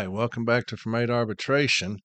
right, 0.00 0.10
welcome 0.10 0.46
back 0.46 0.64
to 0.64 0.78
Eight 0.96 1.10
Arbitration. 1.10 1.98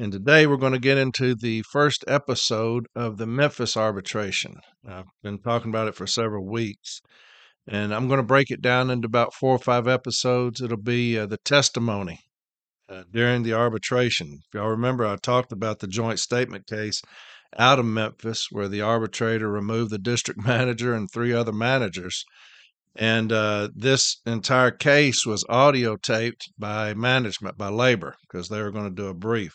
And 0.00 0.10
today 0.10 0.48
we're 0.48 0.56
going 0.56 0.72
to 0.72 0.80
get 0.80 0.98
into 0.98 1.36
the 1.36 1.62
first 1.62 2.04
episode 2.08 2.88
of 2.96 3.18
the 3.18 3.26
Memphis 3.26 3.76
arbitration. 3.76 4.56
I've 4.84 5.04
been 5.22 5.38
talking 5.38 5.70
about 5.70 5.86
it 5.86 5.94
for 5.94 6.08
several 6.08 6.44
weeks, 6.44 7.00
and 7.64 7.94
I'm 7.94 8.08
going 8.08 8.18
to 8.18 8.26
break 8.26 8.50
it 8.50 8.60
down 8.60 8.90
into 8.90 9.06
about 9.06 9.32
four 9.32 9.52
or 9.52 9.60
five 9.60 9.86
episodes. 9.86 10.60
It'll 10.60 10.76
be 10.76 11.16
uh, 11.16 11.26
the 11.26 11.36
testimony 11.36 12.18
uh, 12.88 13.04
during 13.12 13.44
the 13.44 13.52
arbitration. 13.52 14.40
If 14.48 14.54
y'all 14.58 14.70
remember, 14.70 15.06
I 15.06 15.14
talked 15.14 15.52
about 15.52 15.78
the 15.78 15.86
joint 15.86 16.18
statement 16.18 16.66
case 16.66 17.00
out 17.56 17.78
of 17.78 17.84
Memphis 17.84 18.48
where 18.50 18.66
the 18.66 18.80
arbitrator 18.80 19.48
removed 19.48 19.92
the 19.92 19.98
district 19.98 20.40
manager 20.44 20.94
and 20.94 21.08
three 21.08 21.32
other 21.32 21.52
managers 21.52 22.24
and 22.96 23.32
uh, 23.32 23.68
this 23.74 24.20
entire 24.26 24.70
case 24.70 25.26
was 25.26 25.44
audio 25.48 25.96
taped 25.96 26.50
by 26.58 26.94
management, 26.94 27.58
by 27.58 27.68
labor, 27.68 28.16
because 28.22 28.48
they 28.48 28.62
were 28.62 28.70
going 28.70 28.88
to 28.88 29.02
do 29.02 29.08
a 29.08 29.14
brief. 29.14 29.54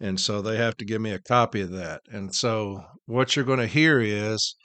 And 0.00 0.18
so 0.18 0.40
they 0.40 0.56
have 0.56 0.76
to 0.78 0.84
give 0.84 1.00
me 1.00 1.12
a 1.12 1.20
copy 1.20 1.60
of 1.60 1.70
that. 1.72 2.00
And 2.10 2.34
so 2.34 2.82
what 3.06 3.36
you're 3.36 3.44
going 3.44 3.60
to 3.60 3.66
hear 3.66 4.00
is 4.00 4.56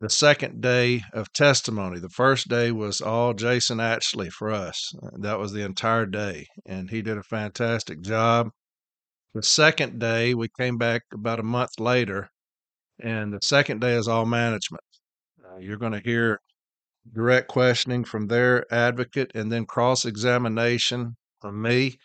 the 0.00 0.10
second 0.10 0.60
day 0.60 1.02
of 1.12 1.32
testimony. 1.32 2.00
The 2.00 2.08
first 2.08 2.48
day 2.48 2.72
was 2.72 3.00
all 3.00 3.34
Jason 3.34 3.80
Ashley 3.80 4.30
for 4.30 4.50
us. 4.50 4.92
That 5.20 5.38
was 5.38 5.52
the 5.52 5.64
entire 5.64 6.06
day. 6.06 6.46
And 6.66 6.90
he 6.90 7.02
did 7.02 7.18
a 7.18 7.22
fantastic 7.22 8.00
job. 8.02 8.48
The 9.32 9.42
second 9.44 10.00
day, 10.00 10.34
we 10.34 10.48
came 10.58 10.76
back 10.76 11.02
about 11.14 11.38
a 11.38 11.44
month 11.44 11.78
later, 11.78 12.30
and 13.00 13.32
the 13.32 13.38
second 13.42 13.80
day 13.80 13.92
is 13.92 14.08
all 14.08 14.26
management. 14.26 14.82
Uh, 15.44 15.58
you're 15.58 15.76
going 15.76 15.92
to 15.92 16.00
hear 16.00 16.40
direct 17.12 17.48
questioning 17.48 18.04
from 18.04 18.26
their 18.26 18.64
advocate, 18.72 19.32
and 19.34 19.50
then 19.50 19.66
cross 19.66 20.04
examination 20.04 21.16
from 21.40 21.60
me. 21.62 21.96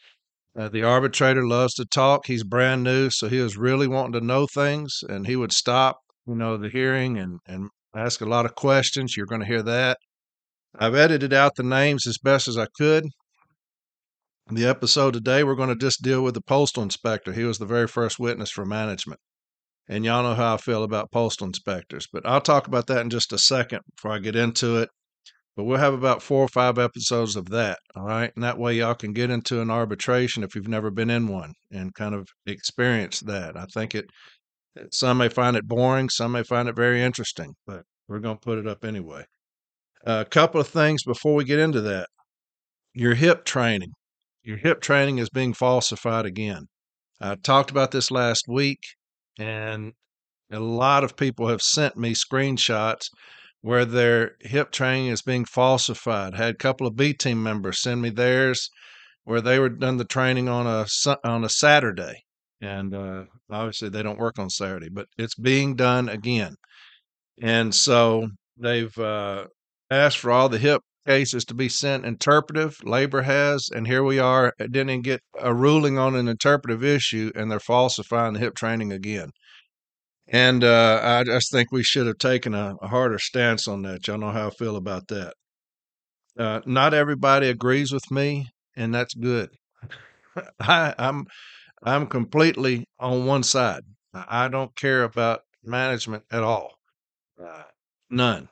Uh, 0.57 0.69
the 0.69 0.83
arbitrator 0.83 1.45
loves 1.45 1.73
to 1.73 1.85
talk. 1.85 2.27
He's 2.27 2.43
brand 2.43 2.83
new, 2.83 3.09
so 3.09 3.27
he 3.27 3.39
was 3.39 3.57
really 3.57 3.87
wanting 3.87 4.19
to 4.19 4.25
know 4.25 4.47
things, 4.47 4.99
and 5.07 5.27
he 5.27 5.35
would 5.35 5.51
stop, 5.51 5.99
you 6.25 6.35
know, 6.35 6.57
the 6.57 6.69
hearing 6.69 7.17
and 7.17 7.39
and 7.45 7.69
ask 7.95 8.21
a 8.21 8.25
lot 8.25 8.45
of 8.45 8.55
questions. 8.55 9.15
You're 9.15 9.25
going 9.25 9.41
to 9.41 9.47
hear 9.47 9.63
that. 9.63 9.97
I've 10.77 10.95
edited 10.95 11.33
out 11.33 11.55
the 11.55 11.63
names 11.63 12.07
as 12.07 12.17
best 12.17 12.47
as 12.47 12.57
I 12.57 12.67
could. 12.77 13.05
In 14.49 14.55
The 14.55 14.65
episode 14.65 15.13
today, 15.13 15.43
we're 15.43 15.55
going 15.55 15.69
to 15.69 15.75
just 15.75 16.03
deal 16.03 16.23
with 16.23 16.35
the 16.35 16.41
postal 16.41 16.83
inspector. 16.83 17.33
He 17.33 17.43
was 17.43 17.57
the 17.57 17.65
very 17.65 17.87
first 17.87 18.19
witness 18.19 18.51
for 18.51 18.65
management. 18.65 19.19
And 19.87 20.03
y'all 20.03 20.23
know 20.23 20.33
how 20.33 20.55
I 20.55 20.57
feel 20.57 20.83
about 20.83 21.11
postal 21.11 21.47
inspectors, 21.47 22.07
but 22.11 22.25
I'll 22.25 22.41
talk 22.41 22.67
about 22.67 22.87
that 22.87 23.01
in 23.01 23.09
just 23.09 23.33
a 23.33 23.37
second 23.37 23.81
before 23.95 24.11
I 24.11 24.19
get 24.19 24.35
into 24.35 24.77
it. 24.77 24.89
But 25.55 25.63
we'll 25.63 25.77
have 25.77 25.93
about 25.93 26.21
four 26.21 26.43
or 26.43 26.49
five 26.49 26.77
episodes 26.77 27.35
of 27.35 27.49
that. 27.49 27.77
All 27.95 28.03
right. 28.03 28.31
And 28.35 28.43
that 28.43 28.57
way 28.57 28.73
y'all 28.73 28.95
can 28.95 29.13
get 29.13 29.29
into 29.29 29.61
an 29.61 29.69
arbitration 29.69 30.43
if 30.43 30.53
you've 30.53 30.67
never 30.67 30.91
been 30.91 31.09
in 31.09 31.27
one 31.27 31.53
and 31.71 31.93
kind 31.93 32.13
of 32.13 32.27
experience 32.45 33.21
that. 33.21 33.55
I 33.55 33.65
think 33.73 33.95
it, 33.95 34.05
some 34.91 35.19
may 35.19 35.29
find 35.29 35.55
it 35.55 35.65
boring, 35.67 36.09
some 36.09 36.33
may 36.33 36.43
find 36.43 36.67
it 36.67 36.75
very 36.75 37.01
interesting, 37.01 37.53
but 37.65 37.83
we're 38.07 38.19
going 38.19 38.35
to 38.35 38.45
put 38.45 38.57
it 38.57 38.67
up 38.67 38.83
anyway. 38.83 39.23
A 40.05 40.25
couple 40.25 40.59
of 40.59 40.67
things 40.67 41.03
before 41.03 41.35
we 41.35 41.45
get 41.45 41.59
into 41.59 41.81
that. 41.81 42.07
Your 42.93 43.15
hip 43.15 43.45
training. 43.45 43.91
Your 44.43 44.57
hip 44.57 44.81
training 44.81 45.19
is 45.19 45.29
being 45.29 45.53
falsified 45.53 46.25
again. 46.25 46.65
I 47.21 47.35
talked 47.35 47.71
about 47.71 47.91
this 47.91 48.11
last 48.11 48.45
week. 48.47 48.79
And 49.39 49.93
a 50.51 50.59
lot 50.59 51.03
of 51.03 51.17
people 51.17 51.47
have 51.47 51.61
sent 51.61 51.97
me 51.97 52.13
screenshots 52.13 53.09
where 53.61 53.85
their 53.85 54.35
hip 54.41 54.71
training 54.71 55.07
is 55.07 55.21
being 55.21 55.45
falsified. 55.45 56.35
Had 56.35 56.53
a 56.53 56.57
couple 56.57 56.85
of 56.85 56.95
B 56.95 57.13
team 57.13 57.41
members 57.41 57.81
send 57.81 58.01
me 58.01 58.09
theirs 58.11 58.69
where 59.23 59.41
they 59.41 59.57
were 59.57 59.69
done 59.69 59.97
the 59.97 60.05
training 60.05 60.47
on 60.47 60.67
a 60.67 60.85
on 61.23 61.43
a 61.43 61.49
Saturday, 61.49 62.23
and 62.61 62.93
uh, 62.93 63.23
obviously 63.49 63.89
they 63.89 64.03
don't 64.03 64.19
work 64.19 64.37
on 64.37 64.51
Saturday, 64.51 64.89
but 64.89 65.07
it's 65.17 65.35
being 65.35 65.75
done 65.75 66.09
again. 66.09 66.55
And 67.41 67.73
so 67.73 68.29
they've 68.55 68.95
uh, 68.97 69.45
asked 69.89 70.19
for 70.19 70.31
all 70.31 70.47
the 70.47 70.59
hip 70.59 70.81
cases 71.05 71.45
to 71.45 71.53
be 71.53 71.69
sent 71.69 72.05
interpretive. 72.05 72.77
Labor 72.83 73.21
has, 73.21 73.69
and 73.73 73.87
here 73.87 74.03
we 74.03 74.19
are. 74.19 74.53
It 74.59 74.71
didn't 74.71 75.01
get 75.01 75.21
a 75.39 75.53
ruling 75.53 75.97
on 75.97 76.15
an 76.15 76.27
interpretive 76.27 76.83
issue, 76.83 77.31
and 77.35 77.51
they're 77.51 77.59
falsifying 77.59 78.33
the 78.33 78.39
hip 78.39 78.55
training 78.55 78.91
again. 78.91 79.29
And 80.27 80.63
uh, 80.63 80.99
I 81.03 81.23
just 81.23 81.51
think 81.51 81.71
we 81.71 81.83
should 81.83 82.07
have 82.07 82.17
taken 82.17 82.55
a, 82.55 82.75
a, 82.81 82.87
harder 82.87 83.19
stance 83.19 83.67
on 83.67 83.83
that. 83.83 84.07
Y'all 84.07 84.17
know 84.17 84.31
how 84.31 84.47
I 84.47 84.51
feel 84.51 84.75
about 84.75 85.07
that. 85.09 85.33
Uh, 86.37 86.61
not 86.65 86.95
everybody 86.95 87.47
agrees 87.47 87.91
with 87.91 88.09
me, 88.09 88.47
and 88.75 88.93
that's 88.93 89.13
good. 89.13 89.49
I, 90.59 90.95
I'm 90.97 91.25
I'm 91.83 92.07
completely 92.07 92.85
on 92.99 93.27
one 93.27 93.43
side. 93.43 93.83
I 94.13 94.47
don't 94.47 94.75
care 94.75 95.03
about 95.03 95.41
management 95.63 96.23
at 96.31 96.41
all, 96.41 96.71
uh, 97.41 97.63
none. 98.09 98.49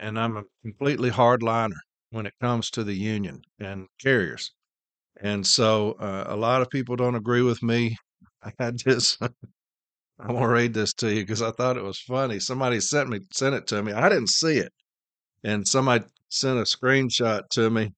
And 0.00 0.18
I'm 0.18 0.36
a 0.36 0.42
completely 0.62 1.10
hardliner 1.10 1.78
when 2.10 2.26
it 2.26 2.34
comes 2.40 2.70
to 2.70 2.84
the 2.84 2.94
union 2.94 3.42
and 3.58 3.86
carriers. 4.00 4.52
And 5.20 5.46
so 5.46 5.92
uh, 5.92 6.24
a 6.28 6.36
lot 6.36 6.62
of 6.62 6.70
people 6.70 6.96
don't 6.96 7.14
agree 7.14 7.42
with 7.42 7.62
me. 7.62 7.96
I 8.42 8.52
had 8.58 8.78
this. 8.80 9.18
I 10.18 10.32
want 10.32 10.44
to 10.44 10.48
read 10.48 10.74
this 10.74 10.94
to 10.94 11.12
you 11.12 11.22
because 11.22 11.42
I 11.42 11.50
thought 11.50 11.76
it 11.76 11.84
was 11.84 12.00
funny. 12.00 12.38
Somebody 12.40 12.80
sent 12.80 13.08
me 13.10 13.20
sent 13.32 13.54
it 13.54 13.66
to 13.68 13.82
me. 13.82 13.92
I 13.92 14.08
didn't 14.08 14.30
see 14.30 14.56
it, 14.58 14.72
and 15.44 15.66
somebody 15.68 16.04
sent 16.30 16.58
a 16.58 16.62
screenshot 16.62 17.42
to 17.50 17.68
me, 17.70 17.92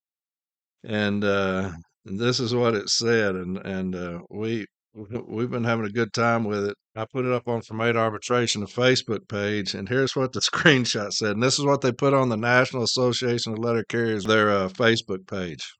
and 0.84 1.22
uh, 1.24 1.72
this 2.04 2.40
is 2.40 2.54
what 2.54 2.74
it 2.74 2.88
said. 2.88 3.36
And 3.36 3.58
and 3.58 3.94
uh, 3.94 4.20
we 4.30 4.66
we've 5.28 5.50
been 5.50 5.64
having 5.64 5.86
a 5.86 5.90
good 5.90 6.12
time 6.12 6.44
with 6.44 6.64
it. 6.66 6.76
I 6.96 7.04
put 7.04 7.24
it 7.24 7.32
up 7.32 7.46
on 7.46 7.62
Eight 7.82 7.96
Arbitration, 7.96 8.60
the 8.62 8.66
Facebook 8.66 9.28
page, 9.28 9.74
and 9.74 9.88
here's 9.88 10.16
what 10.16 10.32
the 10.32 10.40
screenshot 10.52 11.12
said. 11.12 11.32
And 11.32 11.42
this 11.42 11.58
is 11.58 11.64
what 11.64 11.80
they 11.80 11.92
put 11.92 12.14
on 12.14 12.28
the 12.28 12.36
National 12.36 12.82
Association 12.82 13.52
of 13.52 13.58
Letter 13.58 13.84
Carriers, 13.88 14.24
their 14.24 14.50
uh, 14.50 14.68
Facebook 14.68 15.26
page. 15.28 15.74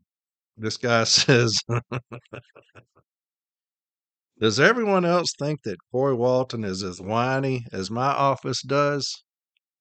This 0.56 0.76
guy 0.76 1.04
says, 1.04 1.58
Does 4.40 4.60
everyone 4.60 5.04
else 5.04 5.32
think 5.38 5.62
that 5.64 5.78
Corey 5.90 6.14
Walton 6.14 6.64
is 6.64 6.82
as 6.84 7.00
whiny 7.00 7.64
as 7.72 7.90
my 7.90 8.08
office 8.08 8.62
does? 8.62 9.24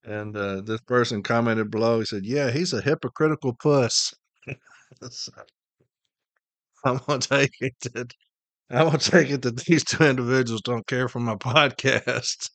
And 0.04 0.36
uh, 0.36 0.62
this 0.62 0.80
person 0.82 1.22
commented 1.22 1.70
below. 1.70 2.00
He 2.00 2.06
said, 2.06 2.24
Yeah, 2.24 2.50
he's 2.50 2.72
a 2.72 2.80
hypocritical 2.80 3.54
puss. 3.60 4.12
I'm 6.84 6.98
going 7.06 7.20
to 7.20 7.28
take 7.28 7.52
it 7.60 8.14
I 8.70 8.84
will 8.84 8.98
take 8.98 9.30
it 9.30 9.42
that 9.42 9.56
these 9.64 9.84
two 9.84 10.04
individuals 10.04 10.62
don't 10.62 10.86
care 10.86 11.08
for 11.08 11.20
my 11.20 11.34
podcast. 11.36 12.50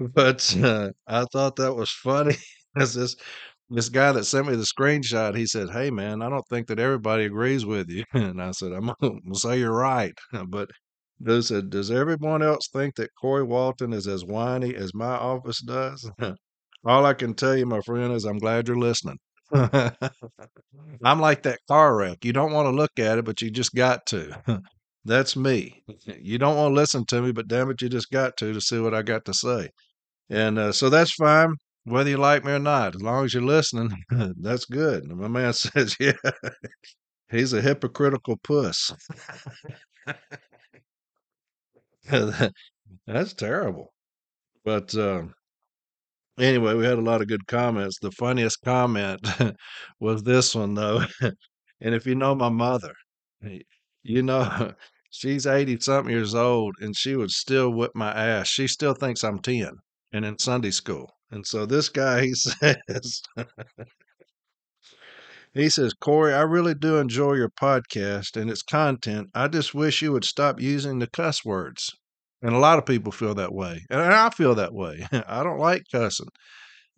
But 0.00 0.56
uh, 0.62 0.90
I 1.06 1.24
thought 1.32 1.56
that 1.56 1.74
was 1.74 1.90
funny. 1.90 2.36
As 2.76 2.94
this 2.94 3.16
this 3.70 3.88
guy 3.88 4.12
that 4.12 4.24
sent 4.24 4.46
me 4.48 4.56
the 4.56 4.62
screenshot, 4.64 5.36
he 5.36 5.46
said, 5.46 5.70
"Hey 5.70 5.90
man, 5.90 6.22
I 6.22 6.28
don't 6.30 6.46
think 6.50 6.68
that 6.68 6.78
everybody 6.78 7.24
agrees 7.24 7.66
with 7.66 7.88
you." 7.90 8.04
And 8.14 8.40
I 8.42 8.52
said, 8.52 8.72
"I'm 8.72 8.92
gonna 9.00 9.20
say 9.34 9.58
you're 9.58 9.72
right." 9.72 10.14
But 10.48 10.70
does 11.22 11.50
it, 11.50 11.70
does 11.70 11.90
everyone 11.90 12.42
else 12.42 12.68
think 12.72 12.96
that 12.96 13.10
Corey 13.20 13.42
Walton 13.44 13.92
is 13.92 14.06
as 14.08 14.24
whiny 14.24 14.74
as 14.76 14.94
my 14.94 15.14
office 15.16 15.60
does? 15.62 16.10
All 16.84 17.06
I 17.06 17.14
can 17.14 17.34
tell 17.34 17.56
you, 17.56 17.66
my 17.66 17.80
friend, 17.82 18.12
is 18.12 18.24
I'm 18.24 18.38
glad 18.38 18.68
you're 18.68 18.78
listening. 18.78 19.18
I'm 19.52 21.20
like 21.20 21.42
that 21.44 21.60
car 21.68 21.96
wreck. 21.96 22.24
You 22.24 22.32
don't 22.32 22.52
want 22.52 22.66
to 22.66 22.70
look 22.70 22.98
at 22.98 23.18
it, 23.18 23.24
but 23.24 23.42
you 23.42 23.50
just 23.50 23.74
got 23.74 24.06
to. 24.06 24.62
That's 25.04 25.36
me. 25.36 25.82
You 26.20 26.38
don't 26.38 26.56
want 26.56 26.72
to 26.72 26.74
listen 26.74 27.04
to 27.06 27.22
me, 27.22 27.32
but 27.32 27.48
damn 27.48 27.70
it, 27.70 27.80
you 27.82 27.88
just 27.88 28.10
got 28.10 28.36
to 28.38 28.52
to 28.52 28.60
see 28.60 28.78
what 28.78 28.94
I 28.94 29.02
got 29.02 29.24
to 29.26 29.34
say. 29.34 29.70
And 30.30 30.58
uh, 30.58 30.72
so 30.72 30.90
that's 30.90 31.14
fine, 31.14 31.54
whether 31.84 32.10
you 32.10 32.18
like 32.18 32.44
me 32.44 32.52
or 32.52 32.58
not. 32.58 32.94
As 32.96 33.02
long 33.02 33.24
as 33.24 33.34
you're 33.34 33.42
listening, 33.42 33.90
that's 34.40 34.64
good. 34.66 35.04
And 35.04 35.18
my 35.18 35.28
man 35.28 35.52
says, 35.54 35.96
yeah, 36.00 36.12
he's 37.30 37.52
a 37.52 37.62
hypocritical 37.62 38.36
puss. 38.42 38.92
that's 43.06 43.34
terrible. 43.34 43.92
But 44.64 44.94
uh, 44.94 45.24
anyway, 46.38 46.74
we 46.74 46.84
had 46.84 46.98
a 46.98 47.02
lot 47.02 47.20
of 47.22 47.28
good 47.28 47.46
comments. 47.46 47.98
The 48.00 48.10
funniest 48.12 48.62
comment 48.62 49.20
was 50.00 50.22
this 50.22 50.54
one, 50.54 50.74
though. 50.74 51.02
and 51.80 51.94
if 51.94 52.06
you 52.06 52.14
know 52.14 52.34
my 52.34 52.48
mother, 52.48 52.94
you 54.02 54.22
know, 54.22 54.74
she's 55.10 55.46
80 55.46 55.80
something 55.80 56.12
years 56.12 56.34
old 56.34 56.74
and 56.80 56.96
she 56.96 57.16
would 57.16 57.30
still 57.30 57.70
whip 57.70 57.92
my 57.94 58.12
ass. 58.12 58.48
She 58.48 58.66
still 58.66 58.94
thinks 58.94 59.24
I'm 59.24 59.38
10 59.38 59.70
and 60.12 60.24
in 60.24 60.38
Sunday 60.38 60.70
school. 60.70 61.14
And 61.30 61.46
so 61.46 61.66
this 61.66 61.88
guy, 61.88 62.26
he 62.26 62.34
says, 62.34 63.22
he 65.52 65.68
says, 65.68 65.92
Corey, 65.94 66.32
I 66.32 66.42
really 66.42 66.74
do 66.74 66.96
enjoy 66.96 67.34
your 67.34 67.50
podcast 67.50 68.40
and 68.40 68.50
its 68.50 68.62
content. 68.62 69.28
I 69.34 69.48
just 69.48 69.74
wish 69.74 70.02
you 70.02 70.12
would 70.12 70.24
stop 70.24 70.60
using 70.60 70.98
the 70.98 71.06
cuss 71.06 71.44
words. 71.44 71.90
And 72.40 72.54
a 72.54 72.58
lot 72.58 72.78
of 72.78 72.86
people 72.86 73.12
feel 73.12 73.34
that 73.34 73.52
way. 73.52 73.84
And 73.90 74.00
I 74.00 74.30
feel 74.30 74.54
that 74.54 74.72
way. 74.72 75.06
I 75.12 75.42
don't 75.42 75.58
like 75.58 75.82
cussing. 75.90 76.28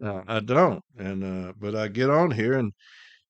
Uh, 0.04 0.20
I 0.26 0.40
don't. 0.40 0.82
And, 0.98 1.24
uh, 1.24 1.52
but 1.58 1.74
I 1.74 1.88
get 1.88 2.10
on 2.10 2.32
here 2.32 2.52
and, 2.52 2.72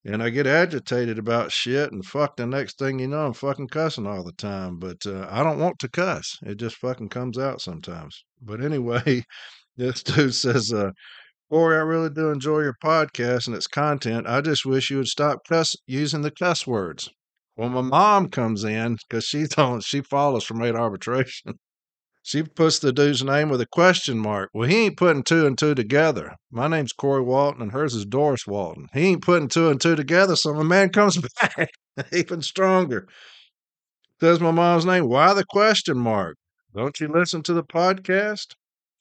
and 0.05 0.23
I 0.23 0.31
get 0.31 0.47
agitated 0.47 1.19
about 1.19 1.53
shit 1.53 1.93
and 1.93 2.05
fuck 2.05 2.37
the 2.37 2.47
next 2.47 2.79
thing 2.79 2.99
you 2.99 3.09
know 3.09 3.27
I'm 3.27 3.33
fucking 3.35 3.69
cussing 3.69 4.07
all 4.07 4.25
the 4.25 4.33
time. 4.33 4.79
But 4.79 5.05
uh, 5.07 5.27
I 5.31 5.43
don't 5.43 5.59
want 5.59 5.79
to 5.81 5.89
cuss. 5.89 6.39
It 6.43 6.57
just 6.57 6.77
fucking 6.77 7.11
comes 7.11 7.39
out 7.39 7.61
sometimes. 7.61 8.25
But 8.41 8.63
anyway, 8.63 9.25
this 9.77 10.03
dude 10.03 10.35
says, 10.35 10.73
uh, 10.73 10.93
Corey, 11.51 11.77
I 11.77 11.81
really 11.81 12.11
do 12.11 12.31
enjoy 12.31 12.61
your 12.61 12.77
podcast 12.83 13.47
and 13.47 13.57
its 13.57 13.67
content. 13.67 14.27
I 14.27 14.41
just 14.41 14.65
wish 14.65 14.91
you 14.91 14.99
would 14.99 15.09
stop 15.09 15.41
cuss 15.49 15.77
using 15.87 16.23
the 16.23 16.31
cuss 16.31 16.67
words. 16.67 17.11
Well, 17.57 17.69
my 17.69 17.83
mom 17.83 18.29
comes 18.31 18.65
in 18.65 18.97
because 19.09 19.25
she 19.25 19.45
don't 19.51 19.85
she 19.85 20.01
follows 20.01 20.45
from 20.45 20.63
eight 20.63 20.77
arbitration. 20.77 21.59
She 22.31 22.45
puts 22.45 22.79
the 22.79 22.93
dude's 22.93 23.25
name 23.25 23.49
with 23.49 23.61
a 23.61 23.67
question 23.67 24.17
mark. 24.17 24.51
Well, 24.55 24.69
he 24.69 24.85
ain't 24.85 24.97
putting 24.97 25.25
two 25.25 25.49
and 25.49 25.59
two 25.59 25.75
together. 25.75 26.37
My 26.53 26.69
name's 26.69 26.93
Corey 26.93 27.23
Walton 27.23 27.61
and 27.61 27.73
hers 27.73 27.93
is 27.93 28.05
Doris 28.05 28.47
Walton. 28.47 28.87
He 28.93 29.01
ain't 29.01 29.25
putting 29.25 29.49
two 29.49 29.69
and 29.69 29.81
two 29.81 29.97
together, 29.97 30.37
so 30.37 30.55
my 30.55 30.63
man 30.63 30.91
comes 30.91 31.19
back 31.41 31.71
even 32.13 32.41
stronger. 32.41 33.09
Says 34.21 34.39
my 34.39 34.53
mom's 34.53 34.87
name. 34.87 35.09
Why 35.09 35.35
the 35.35 35.45
question 35.45 35.99
mark? 35.99 36.37
Don't 36.73 37.01
you 37.01 37.09
listen 37.09 37.43
to 37.43 37.53
the 37.53 37.65
podcast? 37.65 38.55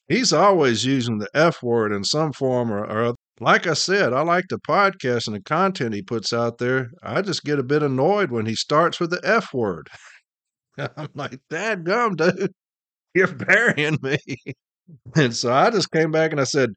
He's 0.08 0.34
always 0.34 0.84
using 0.84 1.20
the 1.20 1.30
F 1.36 1.62
word 1.62 1.92
in 1.92 2.04
some 2.04 2.34
form 2.34 2.72
or, 2.72 2.90
other. 2.90 3.16
Like 3.40 3.68
I 3.68 3.75
said, 3.75 4.12
I 4.12 4.22
like 4.22 4.46
the 4.50 4.58
podcast 4.58 5.28
and 5.28 5.36
the 5.36 5.44
content 5.44 5.94
he 5.94 6.02
puts 6.02 6.34
out 6.34 6.58
there. 6.58 6.90
I 7.04 7.22
just 7.22 7.44
get 7.44 7.60
a 7.60 7.64
bit 7.64 7.84
annoyed 7.84 8.32
when 8.32 8.48
he 8.48 8.56
starts 8.56 9.00
with 9.00 9.12
the 9.12 9.22
F 9.24 9.54
word. 9.54 9.88
I'm 10.98 11.10
like, 11.14 11.40
Dad 11.52 11.84
gum, 11.86 12.16
dude. 12.16 12.54
You're 13.14 13.28
burying 13.28 13.98
me. 14.02 14.18
And 15.16 15.36
so 15.36 15.54
I 15.54 15.70
just 15.70 15.92
came 15.92 16.12
back 16.12 16.32
and 16.32 16.42
I 16.42 16.46
said, 16.46 16.72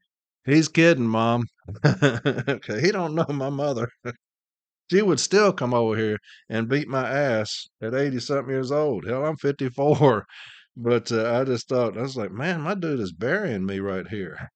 He's 0.44 0.68
kidding, 0.68 1.06
Mom. 1.06 1.44
he 1.84 2.90
don't 2.90 3.14
know 3.14 3.26
my 3.28 3.48
mother. 3.50 3.88
she 4.90 5.02
would 5.02 5.20
still 5.20 5.52
come 5.52 5.72
over 5.72 5.96
here 5.96 6.18
and 6.48 6.68
beat 6.68 6.88
my 6.88 7.08
ass 7.08 7.68
at 7.80 7.94
80 7.94 8.20
something 8.20 8.50
years 8.52 8.72
old. 8.72 9.06
Hell, 9.06 9.24
I'm 9.24 9.36
54. 9.36 10.26
But 10.74 11.12
uh, 11.12 11.38
I 11.38 11.44
just 11.44 11.68
thought, 11.68 11.98
I 11.98 12.00
was 12.00 12.16
like, 12.16 12.32
man, 12.32 12.62
my 12.62 12.74
dude 12.74 13.00
is 13.00 13.12
burying 13.12 13.66
me 13.66 13.78
right 13.80 14.08
here. 14.08 14.48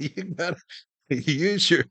you 0.00 0.24
gotta 0.34 0.56
use 1.08 1.70
your 1.70 1.84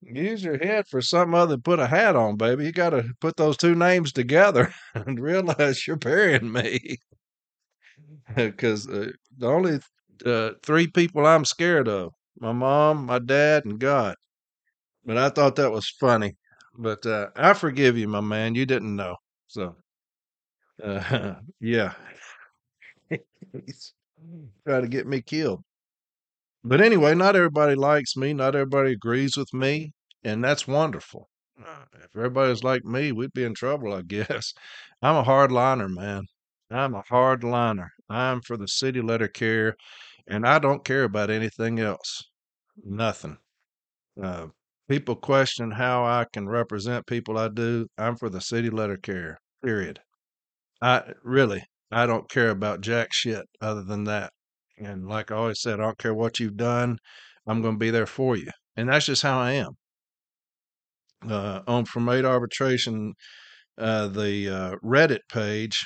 use 0.00 0.44
your 0.44 0.58
head 0.58 0.86
for 0.88 1.00
something 1.02 1.34
other 1.34 1.54
than 1.54 1.62
put 1.62 1.80
a 1.80 1.88
hat 1.88 2.14
on, 2.14 2.36
baby. 2.36 2.66
You 2.66 2.72
gotta 2.72 3.10
put 3.20 3.36
those 3.36 3.56
two 3.56 3.74
names 3.74 4.12
together 4.12 4.72
and 4.94 5.18
realize 5.18 5.88
you're 5.88 5.96
burying 5.96 6.52
me 6.52 6.98
because 8.36 8.88
uh, 8.88 9.10
the 9.36 9.46
only 9.46 9.80
uh, 10.26 10.50
three 10.62 10.86
people 10.88 11.26
I'm 11.26 11.44
scared 11.44 11.88
of 11.88 12.12
my 12.40 12.52
mom, 12.52 13.06
my 13.06 13.18
dad, 13.18 13.64
and 13.64 13.78
God. 13.78 14.16
But 15.04 15.18
I 15.18 15.30
thought 15.30 15.56
that 15.56 15.72
was 15.72 15.88
funny. 16.00 16.36
But 16.78 17.04
uh, 17.06 17.28
I 17.36 17.54
forgive 17.54 17.98
you, 17.98 18.08
my 18.08 18.20
man. 18.20 18.54
You 18.54 18.66
didn't 18.66 18.94
know. 18.96 19.16
So, 19.48 19.76
uh, 20.82 21.34
yeah. 21.60 21.94
He's 23.52 23.94
trying 24.66 24.82
to 24.82 24.88
get 24.88 25.06
me 25.06 25.22
killed. 25.22 25.62
But 26.64 26.80
anyway, 26.80 27.14
not 27.16 27.34
everybody 27.36 27.74
likes 27.74 28.16
me. 28.16 28.32
Not 28.32 28.54
everybody 28.54 28.92
agrees 28.92 29.36
with 29.36 29.52
me. 29.52 29.92
And 30.22 30.42
that's 30.44 30.68
wonderful. 30.68 31.28
Uh, 31.60 31.84
if 31.94 32.14
everybody's 32.16 32.62
like 32.62 32.84
me, 32.84 33.12
we'd 33.12 33.32
be 33.32 33.44
in 33.44 33.54
trouble, 33.54 33.92
I 33.92 34.02
guess. 34.02 34.52
I'm 35.02 35.16
a 35.16 35.24
hardliner, 35.24 35.88
man. 35.88 36.26
I'm 36.70 36.94
a 36.94 37.02
hard 37.08 37.44
liner. 37.44 37.90
I'm 38.10 38.40
for 38.42 38.56
the 38.56 38.68
city 38.68 39.00
letter 39.00 39.28
carrier, 39.28 39.74
and 40.26 40.46
I 40.46 40.58
don't 40.58 40.84
care 40.84 41.04
about 41.04 41.30
anything 41.30 41.78
else. 41.78 42.24
Nothing. 42.84 43.38
Uh, 44.22 44.48
people 44.88 45.16
question 45.16 45.70
how 45.70 46.04
I 46.04 46.26
can 46.32 46.48
represent 46.48 47.06
people 47.06 47.38
I 47.38 47.48
do. 47.48 47.86
I'm 47.96 48.16
for 48.16 48.28
the 48.28 48.40
city 48.40 48.70
letter 48.70 48.96
carrier. 48.96 49.38
Period. 49.64 50.00
I 50.80 51.12
really, 51.22 51.64
I 51.90 52.06
don't 52.06 52.28
care 52.28 52.50
about 52.50 52.80
jack 52.80 53.12
shit 53.12 53.46
other 53.60 53.82
than 53.82 54.04
that. 54.04 54.30
And 54.78 55.08
like 55.08 55.30
I 55.30 55.36
always 55.36 55.60
said, 55.60 55.80
I 55.80 55.84
don't 55.84 55.98
care 55.98 56.14
what 56.14 56.38
you've 56.38 56.56
done. 56.56 56.98
I'm 57.46 57.62
going 57.62 57.74
to 57.74 57.78
be 57.78 57.90
there 57.90 58.06
for 58.06 58.36
you. 58.36 58.50
And 58.76 58.88
that's 58.88 59.06
just 59.06 59.22
how 59.22 59.40
I 59.40 59.52
am. 59.52 59.72
Uh, 61.28 61.62
on 61.66 61.84
from 61.84 62.08
eight 62.08 62.24
arbitration, 62.24 63.14
uh, 63.76 64.06
the 64.06 64.48
uh, 64.48 64.76
Reddit 64.84 65.20
page 65.28 65.84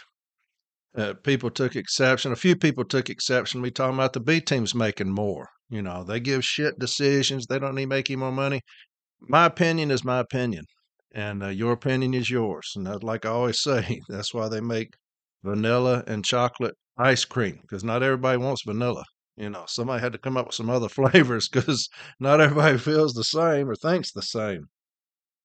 uh, 0.97 1.15
people 1.23 1.50
took 1.50 1.77
exception. 1.77 2.33
A 2.33 2.37
few 2.37 2.56
people 2.56 2.85
took 2.85 3.09
exception. 3.09 3.62
We 3.62 3.71
talking 3.71 3.94
about 3.94 4.12
the 4.12 4.21
B 4.21 4.41
teams 4.41 4.75
making 4.75 5.11
more. 5.11 5.49
You 5.71 5.83
know, 5.83 6.05
they 6.05 6.21
give 6.21 6.44
shit 6.44 6.79
decisions. 6.79 7.47
They 7.47 7.59
don't 7.59 7.75
need 7.75 7.85
to 7.85 7.89
make 7.89 8.11
any 8.11 8.17
more 8.17 8.33
money. 8.33 8.61
My 9.21 9.47
opinion 9.47 9.91
is 9.91 10.05
my 10.05 10.19
opinion, 10.19 10.65
and 11.15 11.43
uh, 11.43 11.49
your 11.49 11.73
opinion 11.73 12.12
is 12.15 12.31
yours. 12.31 12.73
And 12.77 12.87
that's 12.87 13.03
like 13.03 13.25
I 13.25 13.31
always 13.31 13.61
say, 13.62 14.00
that's 14.09 14.35
why 14.35 14.49
they 14.49 14.61
make 14.61 14.91
vanilla 15.43 16.05
and 16.06 16.25
chocolate 16.25 16.75
ice 16.99 17.25
cream 17.25 17.59
because 17.62 17.83
not 17.85 18.03
everybody 18.03 18.39
wants 18.39 18.62
vanilla. 18.67 19.05
You 19.37 19.49
know, 19.49 19.65
somebody 19.67 20.03
had 20.03 20.12
to 20.12 20.19
come 20.19 20.37
up 20.37 20.47
with 20.47 20.55
some 20.55 20.69
other 20.69 20.89
flavors 20.91 21.49
because 21.49 21.89
not 22.21 22.41
everybody 22.41 22.77
feels 22.77 23.15
the 23.15 23.25
same 23.25 23.71
or 23.71 23.77
thinks 23.77 24.12
the 24.12 24.23
same. 24.23 24.67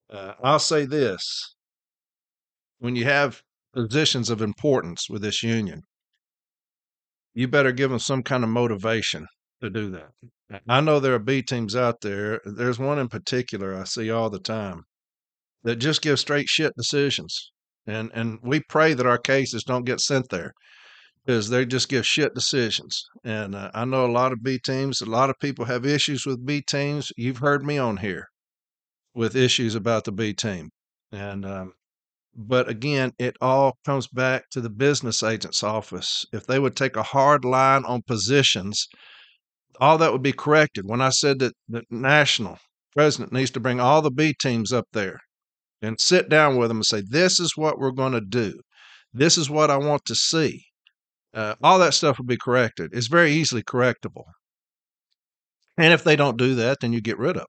Uh, 0.10 0.34
I'll 0.44 0.60
say 0.60 0.86
this: 0.86 1.56
when 2.80 2.98
you 2.98 3.06
have 3.06 3.42
positions 3.74 4.30
of 4.30 4.42
importance 4.42 5.08
with 5.10 5.22
this 5.22 5.44
union, 5.44 5.82
you 7.34 7.48
better 7.48 7.72
give 7.72 7.90
them 7.90 8.00
some 8.00 8.24
kind 8.24 8.44
of 8.44 8.50
motivation 8.50 9.28
to 9.62 9.70
do 9.70 9.92
that. 9.92 10.10
I 10.68 10.82
know 10.82 11.00
there 11.00 11.14
are 11.14 11.20
B 11.20 11.42
teams 11.42 11.76
out 11.76 12.02
there. 12.02 12.40
There's 12.46 12.80
one 12.80 13.00
in 13.00 13.10
particular 13.10 13.76
I 13.76 13.84
see 13.84 14.10
all 14.10 14.30
the 14.30 14.40
time 14.40 14.84
that 15.64 15.76
just 15.76 16.02
give 16.02 16.20
straight 16.20 16.48
shit 16.48 16.74
decisions. 16.78 17.52
And 17.86 18.12
and 18.14 18.40
we 18.42 18.62
pray 18.70 18.94
that 18.94 19.06
our 19.06 19.18
cases 19.18 19.64
don't 19.64 19.86
get 19.86 20.00
sent 20.00 20.30
there 20.30 20.54
because 21.26 21.50
they 21.50 21.66
just 21.66 21.90
give 21.90 22.06
shit 22.06 22.34
decisions. 22.34 23.04
And 23.24 23.54
uh, 23.54 23.72
I 23.74 23.84
know 23.86 24.06
a 24.06 24.12
lot 24.12 24.32
of 24.32 24.42
B 24.42 24.60
teams, 24.60 25.02
a 25.02 25.06
lot 25.06 25.30
of 25.30 25.36
people 25.42 25.66
have 25.66 25.86
issues 25.86 26.26
with 26.26 26.46
B 26.46 26.62
teams. 26.62 27.12
You've 27.18 27.40
heard 27.40 27.66
me 27.66 27.78
on 27.78 27.98
here 27.98 28.26
with 29.14 29.36
issues 29.36 29.76
about 29.76 30.06
the 30.06 30.12
B 30.14 30.34
team. 30.34 30.70
And 31.12 31.46
um, 31.46 31.74
but 32.38 32.70
again, 32.70 33.14
it 33.18 33.36
all 33.42 33.78
comes 33.84 34.08
back 34.08 34.50
to 34.52 34.62
the 34.62 34.70
business 34.70 35.24
agent's 35.24 35.64
office. 35.64 36.24
If 36.32 36.46
they 36.46 36.60
would 36.60 36.76
take 36.76 36.96
a 36.96 37.02
hard 37.02 37.44
line 37.44 37.84
on 37.84 38.04
positions, 38.04 38.88
all 39.80 39.98
that 39.98 40.12
would 40.12 40.22
be 40.22 40.34
corrected. 40.34 40.86
When 40.86 41.02
I 41.02 41.10
said 41.10 41.40
that 41.40 41.54
the 41.68 41.82
national 41.90 42.60
president 42.96 43.34
needs 43.34 43.50
to 43.52 43.60
bring 43.60 43.80
all 43.80 44.04
the 44.04 44.12
B 44.12 44.36
teams 44.40 44.72
up 44.72 44.86
there 44.94 45.20
and 45.82 46.00
sit 46.00 46.30
down 46.30 46.58
with 46.58 46.70
them 46.70 46.78
and 46.78 46.86
say, 46.86 47.02
This 47.02 47.40
is 47.40 47.58
what 47.58 47.80
we're 47.80 47.92
going 47.92 48.14
to 48.14 48.22
do. 48.22 48.60
This 49.12 49.38
is 49.38 49.50
what 49.50 49.72
I 49.72 49.78
want 49.78 50.06
to 50.06 50.16
see. 50.16 50.64
Uh, 51.34 51.56
all 51.64 51.80
that 51.80 51.96
stuff 51.96 52.20
would 52.20 52.28
be 52.28 52.38
corrected. 52.38 52.92
It's 52.94 53.08
very 53.08 53.32
easily 53.32 53.64
correctable. 53.64 54.26
And 55.78 55.94
if 55.94 56.04
they 56.04 56.16
don't 56.16 56.38
do 56.38 56.56
that, 56.56 56.78
then 56.82 56.94
you 56.94 57.02
get 57.02 57.18
rid 57.18 57.36
of 57.36 57.42
them. 57.42 57.46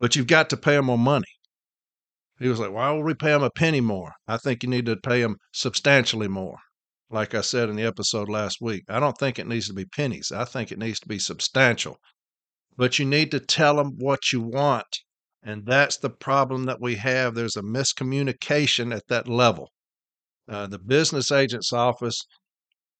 But 0.00 0.16
you've 0.16 0.26
got 0.26 0.50
to 0.50 0.56
pay 0.56 0.76
them 0.76 0.86
more 0.86 0.98
money. 0.98 1.33
He 2.40 2.48
was 2.48 2.58
like, 2.58 2.72
Why 2.72 2.90
will 2.90 3.04
we 3.04 3.14
pay 3.14 3.30
them 3.30 3.42
a 3.42 3.50
penny 3.50 3.80
more? 3.80 4.12
I 4.26 4.36
think 4.36 4.62
you 4.62 4.68
need 4.68 4.86
to 4.86 4.96
pay 4.96 5.22
them 5.22 5.36
substantially 5.52 6.28
more. 6.28 6.58
Like 7.10 7.34
I 7.34 7.42
said 7.42 7.68
in 7.68 7.76
the 7.76 7.84
episode 7.84 8.28
last 8.28 8.60
week, 8.60 8.84
I 8.88 8.98
don't 8.98 9.16
think 9.16 9.38
it 9.38 9.46
needs 9.46 9.68
to 9.68 9.74
be 9.74 9.84
pennies. 9.84 10.32
I 10.32 10.44
think 10.44 10.72
it 10.72 10.78
needs 10.78 10.98
to 11.00 11.08
be 11.08 11.18
substantial. 11.18 11.96
But 12.76 12.98
you 12.98 13.04
need 13.04 13.30
to 13.30 13.40
tell 13.40 13.76
them 13.76 13.92
what 13.98 14.32
you 14.32 14.40
want. 14.40 14.98
And 15.44 15.64
that's 15.64 15.96
the 15.96 16.10
problem 16.10 16.64
that 16.64 16.80
we 16.80 16.96
have. 16.96 17.34
There's 17.34 17.56
a 17.56 17.62
miscommunication 17.62 18.92
at 18.92 19.06
that 19.08 19.28
level. 19.28 19.70
Uh, 20.48 20.66
the 20.66 20.78
business 20.78 21.30
agent's 21.30 21.72
office 21.72 22.20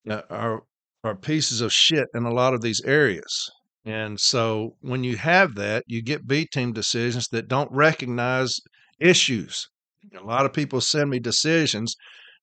uh, 0.09 0.23
are, 0.31 0.63
are 1.03 1.17
pieces 1.17 1.61
of 1.61 1.73
shit 1.73 2.07
in 2.15 2.25
a 2.25 2.33
lot 2.33 2.55
of 2.55 2.61
these 2.61 2.83
areas. 2.83 3.51
And 3.85 4.21
so 4.21 4.77
when 4.81 5.05
you 5.05 5.17
have 5.17 5.57
that, 5.57 5.85
you 5.87 6.03
get 6.03 6.27
B 6.27 6.47
team 6.47 6.73
decisions 6.73 7.29
that 7.29 7.49
don't 7.49 7.71
recognize 7.73 8.61
issues. 9.01 9.69
A 10.17 10.25
lot 10.25 10.47
of 10.47 10.53
people 10.53 10.81
send 10.81 11.11
me 11.11 11.19
decisions 11.19 11.97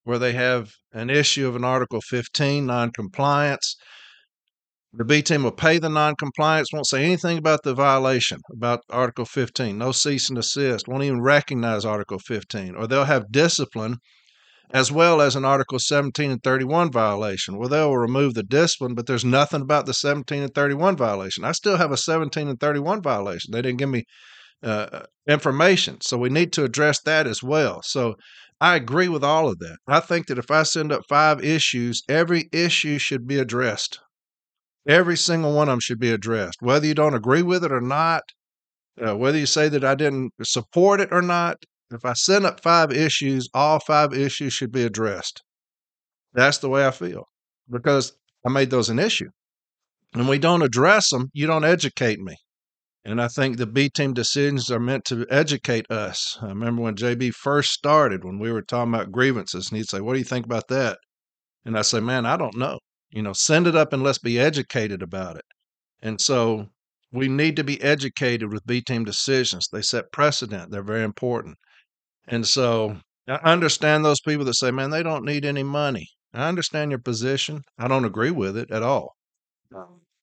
where 0.03 0.19
they 0.19 0.33
have 0.33 0.71
an 0.93 1.09
issue 1.09 1.47
of 1.47 1.55
an 1.55 1.63
Article 1.63 2.01
15 2.01 2.65
noncompliance. 2.65 3.75
The 4.93 5.05
B 5.05 5.21
team 5.21 5.43
will 5.43 5.51
pay 5.51 5.77
the 5.77 5.89
noncompliance, 5.89 6.73
won't 6.73 6.87
say 6.87 7.03
anything 7.05 7.37
about 7.37 7.63
the 7.63 7.73
violation, 7.73 8.39
about 8.51 8.81
Article 8.89 9.25
15, 9.25 9.77
no 9.77 9.91
cease 9.91 10.27
and 10.27 10.35
desist, 10.35 10.87
won't 10.87 11.03
even 11.03 11.21
recognize 11.21 11.85
Article 11.85 12.19
15, 12.19 12.75
or 12.75 12.87
they'll 12.87 13.05
have 13.05 13.31
discipline 13.31 13.97
as 14.73 14.91
well 14.91 15.21
as 15.21 15.35
an 15.35 15.45
Article 15.45 15.79
17 15.79 16.31
and 16.31 16.43
31 16.43 16.91
violation. 16.91 17.57
Well, 17.57 17.69
they'll 17.69 17.95
remove 17.95 18.33
the 18.33 18.43
discipline, 18.43 18.95
but 18.95 19.05
there's 19.05 19.25
nothing 19.25 19.61
about 19.61 19.85
the 19.85 19.93
17 19.93 20.43
and 20.43 20.53
31 20.53 20.97
violation. 20.97 21.43
I 21.43 21.51
still 21.51 21.77
have 21.77 21.91
a 21.91 21.97
17 21.97 22.47
and 22.47 22.59
31 22.59 23.01
violation. 23.01 23.51
They 23.51 23.61
didn't 23.61 23.79
give 23.79 23.89
me 23.89 24.05
uh, 24.63 25.03
information. 25.27 26.01
So 26.01 26.17
we 26.17 26.29
need 26.29 26.53
to 26.53 26.63
address 26.63 27.01
that 27.01 27.27
as 27.27 27.41
well. 27.43 27.81
So 27.83 28.15
I 28.59 28.75
agree 28.75 29.07
with 29.07 29.23
all 29.23 29.47
of 29.47 29.59
that. 29.59 29.77
I 29.87 29.99
think 29.99 30.27
that 30.27 30.37
if 30.37 30.51
I 30.51 30.63
send 30.63 30.91
up 30.91 31.03
five 31.09 31.43
issues, 31.43 32.03
every 32.07 32.49
issue 32.51 32.97
should 32.97 33.27
be 33.27 33.39
addressed. 33.39 33.99
Every 34.87 35.17
single 35.17 35.53
one 35.53 35.69
of 35.69 35.73
them 35.73 35.79
should 35.79 35.99
be 35.99 36.11
addressed. 36.11 36.57
Whether 36.61 36.87
you 36.87 36.93
don't 36.93 37.13
agree 37.15 37.43
with 37.43 37.63
it 37.63 37.71
or 37.71 37.81
not, 37.81 38.23
Uh, 39.01 39.15
whether 39.15 39.37
you 39.39 39.45
say 39.45 39.69
that 39.69 39.83
I 39.83 39.95
didn't 39.95 40.31
support 40.43 40.99
it 41.01 41.09
or 41.11 41.21
not, 41.21 41.55
if 41.91 42.03
I 42.05 42.13
send 42.13 42.45
up 42.45 42.61
five 42.61 42.91
issues, 42.91 43.49
all 43.53 43.79
five 43.79 44.13
issues 44.13 44.53
should 44.53 44.71
be 44.71 44.83
addressed. 44.83 45.41
That's 46.33 46.59
the 46.59 46.69
way 46.69 46.85
I 46.85 46.91
feel 46.91 47.23
because 47.69 48.13
I 48.45 48.49
made 48.49 48.69
those 48.69 48.89
an 48.89 48.99
issue. 48.99 49.29
And 50.13 50.27
we 50.27 50.39
don't 50.39 50.61
address 50.61 51.09
them, 51.09 51.29
you 51.33 51.47
don't 51.47 51.63
educate 51.63 52.19
me. 52.19 52.35
And 53.03 53.19
I 53.19 53.27
think 53.27 53.57
the 53.57 53.65
B 53.65 53.89
team 53.89 54.13
decisions 54.13 54.69
are 54.69 54.79
meant 54.79 55.05
to 55.05 55.25
educate 55.29 55.89
us. 55.89 56.37
I 56.39 56.47
remember 56.47 56.83
when 56.83 56.95
JB 56.95 57.33
first 57.33 57.71
started, 57.71 58.23
when 58.23 58.37
we 58.37 58.51
were 58.51 58.61
talking 58.61 58.93
about 58.93 59.11
grievances, 59.11 59.69
and 59.69 59.77
he'd 59.77 59.89
say, 59.89 60.01
What 60.01 60.13
do 60.13 60.19
you 60.19 60.25
think 60.25 60.45
about 60.45 60.67
that? 60.67 60.99
And 61.65 61.77
I 61.77 61.81
say, 61.81 61.99
Man, 61.99 62.27
I 62.27 62.37
don't 62.37 62.55
know. 62.55 62.79
You 63.09 63.23
know, 63.23 63.33
send 63.33 63.65
it 63.65 63.75
up 63.75 63.91
and 63.91 64.03
let's 64.03 64.19
be 64.19 64.39
educated 64.39 65.01
about 65.01 65.37
it. 65.37 65.45
And 66.01 66.21
so 66.21 66.67
we 67.11 67.27
need 67.27 67.55
to 67.55 67.63
be 67.63 67.81
educated 67.81 68.53
with 68.53 68.65
B 68.67 68.81
team 68.81 69.03
decisions. 69.03 69.67
They 69.67 69.81
set 69.81 70.11
precedent, 70.11 70.69
they're 70.69 70.83
very 70.83 71.03
important. 71.03 71.57
And 72.27 72.45
so 72.47 72.97
I 73.27 73.35
understand 73.51 74.05
those 74.05 74.21
people 74.21 74.45
that 74.45 74.53
say, 74.53 74.69
Man, 74.69 74.91
they 74.91 75.01
don't 75.01 75.25
need 75.25 75.43
any 75.43 75.63
money. 75.63 76.07
I 76.33 76.47
understand 76.47 76.91
your 76.91 76.99
position. 76.99 77.63
I 77.79 77.87
don't 77.87 78.05
agree 78.05 78.31
with 78.31 78.55
it 78.55 78.69
at 78.69 78.83
all. 78.83 79.15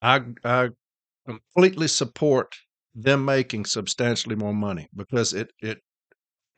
I, 0.00 0.20
I 0.44 0.68
completely 1.26 1.88
support 1.88 2.54
them 3.02 3.24
making 3.24 3.64
substantially 3.64 4.34
more 4.34 4.54
money 4.54 4.88
because 4.94 5.32
it 5.32 5.50
it 5.60 5.78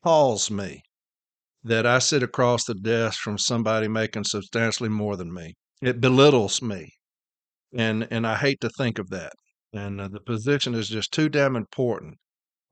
appalls 0.03 0.51
me 0.51 0.83
that 1.63 1.87
I 1.87 1.99
sit 1.99 2.23
across 2.23 2.65
the 2.65 2.75
desk 2.75 3.21
from 3.21 3.37
somebody 3.37 3.89
making 3.89 4.25
substantially 4.25 4.89
more 4.89 5.17
than 5.17 5.33
me. 5.33 5.55
It 5.83 6.01
belittles 6.01 6.63
me, 6.63 6.93
and 7.77 8.09
and 8.11 8.27
I 8.27 8.37
hate 8.37 8.61
to 8.63 8.71
think 8.71 8.99
of 8.99 9.11
that. 9.11 9.33
And 9.73 10.01
uh, 10.01 10.09
the 10.09 10.21
position 10.21 10.75
is 10.75 10.89
just 10.89 11.13
too 11.13 11.29
damn 11.29 11.57
important. 11.57 12.15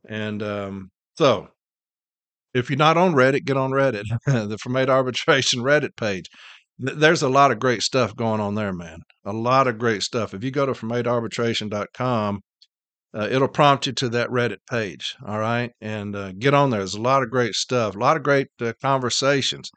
And 0.09 0.43
um, 0.43 0.89
so, 1.17 1.49
if 2.55 2.71
you're 2.71 2.79
not 2.79 2.97
on 2.97 3.13
Reddit, 3.13 3.45
get 3.45 3.57
on 3.57 3.71
Reddit, 3.71 4.05
the 4.27 4.59
A 4.67 4.91
Arbitration 4.91 5.61
Reddit 5.61 5.97
page. 5.97 6.27
There's 6.79 7.23
a 7.23 7.29
lot 7.29 7.51
of 7.51 7.59
great 7.59 7.83
stuff 7.83 8.15
going 8.17 8.41
on 8.41 8.55
there, 8.55 8.73
man. 8.73 9.01
A 9.25 9.33
lot 9.33 9.67
of 9.67 9.79
great 9.79 10.03
stuff. 10.03 10.33
If 10.33 10.45
you 10.45 10.53
go 10.53 10.65
to 10.65 10.73
fromatoarbitration.com, 10.73 12.41
uh, 13.19 13.27
it'll 13.31 13.49
prompt 13.49 13.87
you 13.87 13.93
to 13.93 14.09
that 14.11 14.31
Reddit 14.31 14.59
page. 14.71 15.17
All 15.27 15.39
right. 15.39 15.73
And 15.81 16.15
uh, 16.15 16.33
get 16.33 16.55
on 16.55 16.71
there. 16.71 16.81
There's 16.81 16.95
a 16.95 17.01
lot 17.01 17.23
of 17.23 17.31
great 17.31 17.55
stuff, 17.55 17.97
a 17.97 17.99
lot 17.99 18.17
of 18.17 18.23
great 18.23 18.49
uh, 18.61 18.73
conversations, 18.81 19.71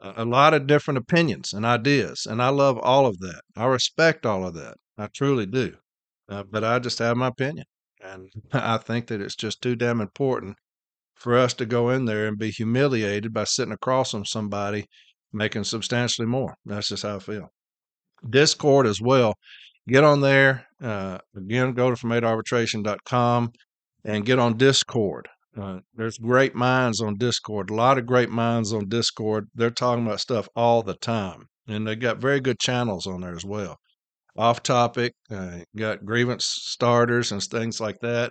a 0.00 0.24
lot 0.24 0.54
of 0.54 0.66
different 0.66 0.98
opinions 0.98 1.52
and 1.52 1.66
ideas. 1.66 2.26
And 2.26 2.42
I 2.42 2.48
love 2.48 2.78
all 2.78 3.04
of 3.06 3.18
that. 3.18 3.42
I 3.56 3.66
respect 3.66 4.24
all 4.24 4.46
of 4.46 4.54
that. 4.54 4.76
I 4.96 5.08
truly 5.08 5.44
do. 5.44 5.76
Uh, 6.30 6.44
but 6.50 6.64
I 6.64 6.78
just 6.78 6.98
have 6.98 7.16
my 7.16 7.28
opinion. 7.28 7.66
And 8.00 8.30
I 8.52 8.78
think 8.78 9.08
that 9.08 9.20
it's 9.20 9.36
just 9.36 9.60
too 9.60 9.76
damn 9.76 10.00
important 10.00 10.56
for 11.14 11.36
us 11.36 11.52
to 11.54 11.66
go 11.66 11.90
in 11.90 12.06
there 12.06 12.26
and 12.26 12.38
be 12.38 12.50
humiliated 12.50 13.34
by 13.34 13.44
sitting 13.44 13.72
across 13.72 14.12
from 14.12 14.24
somebody 14.24 14.86
making 15.32 15.64
substantially 15.64 16.26
more. 16.26 16.54
That's 16.64 16.88
just 16.88 17.02
how 17.02 17.16
I 17.16 17.18
feel. 17.18 17.48
Discord 18.30 18.86
as 18.86 19.00
well 19.00 19.34
get 19.88 20.04
on 20.04 20.20
there. 20.20 20.67
Uh, 20.82 21.18
again, 21.36 21.72
go 21.72 21.92
to 21.92 21.96
fromatoarbitration.com 21.96 23.50
and 24.04 24.24
get 24.24 24.38
on 24.38 24.56
Discord. 24.56 25.28
Uh, 25.60 25.80
there's 25.94 26.18
great 26.18 26.54
minds 26.54 27.00
on 27.00 27.16
Discord, 27.16 27.70
a 27.70 27.74
lot 27.74 27.98
of 27.98 28.06
great 28.06 28.30
minds 28.30 28.72
on 28.72 28.88
Discord. 28.88 29.48
They're 29.54 29.70
talking 29.70 30.06
about 30.06 30.20
stuff 30.20 30.48
all 30.54 30.82
the 30.82 30.94
time, 30.94 31.46
and 31.66 31.86
they 31.86 31.96
got 31.96 32.18
very 32.18 32.40
good 32.40 32.60
channels 32.60 33.06
on 33.06 33.22
there 33.22 33.34
as 33.34 33.44
well. 33.44 33.76
Off 34.36 34.62
topic, 34.62 35.14
uh, 35.30 35.58
got 35.76 36.04
grievance 36.04 36.44
starters 36.46 37.32
and 37.32 37.42
things 37.42 37.80
like 37.80 37.98
that. 38.02 38.30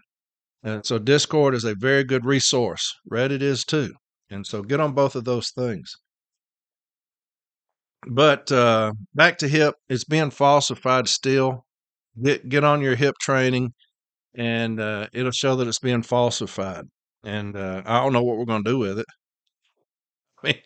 And 0.63 0.85
so 0.85 0.99
Discord 0.99 1.53
is 1.53 1.65
a 1.65 1.75
very 1.75 2.03
good 2.03 2.25
resource. 2.25 2.93
Reddit 3.11 3.41
is 3.41 3.65
too. 3.65 3.93
And 4.29 4.45
so 4.45 4.61
get 4.61 4.79
on 4.79 4.93
both 4.93 5.15
of 5.15 5.25
those 5.25 5.51
things. 5.51 5.95
But 8.09 8.51
uh, 8.51 8.93
back 9.13 9.37
to 9.39 9.47
hip, 9.47 9.75
it's 9.89 10.05
being 10.05 10.29
falsified 10.29 11.07
still. 11.07 11.65
Get 12.21 12.49
get 12.49 12.63
on 12.63 12.81
your 12.81 12.95
hip 12.95 13.15
training, 13.21 13.73
and 14.35 14.79
uh, 14.79 15.07
it'll 15.13 15.31
show 15.31 15.55
that 15.57 15.67
it's 15.67 15.79
being 15.79 16.03
falsified. 16.03 16.85
And 17.23 17.55
uh, 17.55 17.83
I 17.85 17.99
don't 18.01 18.13
know 18.13 18.23
what 18.23 18.37
we're 18.37 18.45
going 18.45 18.63
to 18.63 18.69
do 18.69 18.77
with 18.77 18.99
it. 18.99 19.05
I 20.43 20.47
mean, 20.47 20.61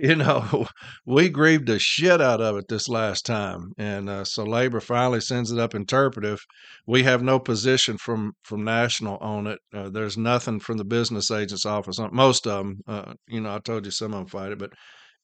you 0.00 0.16
know, 0.16 0.66
we 1.06 1.28
grieved 1.28 1.66
the 1.66 1.78
shit 1.78 2.20
out 2.20 2.40
of 2.40 2.56
it 2.56 2.66
this 2.68 2.88
last 2.88 3.26
time, 3.26 3.72
and 3.78 4.08
uh, 4.08 4.24
so 4.24 4.44
labor 4.44 4.80
finally 4.80 5.20
sends 5.20 5.52
it 5.52 5.58
up 5.58 5.74
interpretive. 5.74 6.40
We 6.86 7.02
have 7.02 7.22
no 7.22 7.38
position 7.38 7.98
from 7.98 8.32
from 8.42 8.64
national 8.64 9.18
on 9.18 9.46
it. 9.46 9.58
Uh, 9.74 9.90
there's 9.90 10.16
nothing 10.16 10.60
from 10.60 10.78
the 10.78 10.84
business 10.84 11.30
agent's 11.30 11.66
office 11.66 11.98
most 12.12 12.46
of 12.46 12.64
them. 12.64 12.80
Uh, 12.86 13.14
you 13.28 13.40
know, 13.40 13.54
I 13.54 13.58
told 13.58 13.84
you 13.84 13.90
some 13.90 14.14
of 14.14 14.20
them 14.20 14.26
fight 14.28 14.52
it, 14.52 14.58
but 14.58 14.72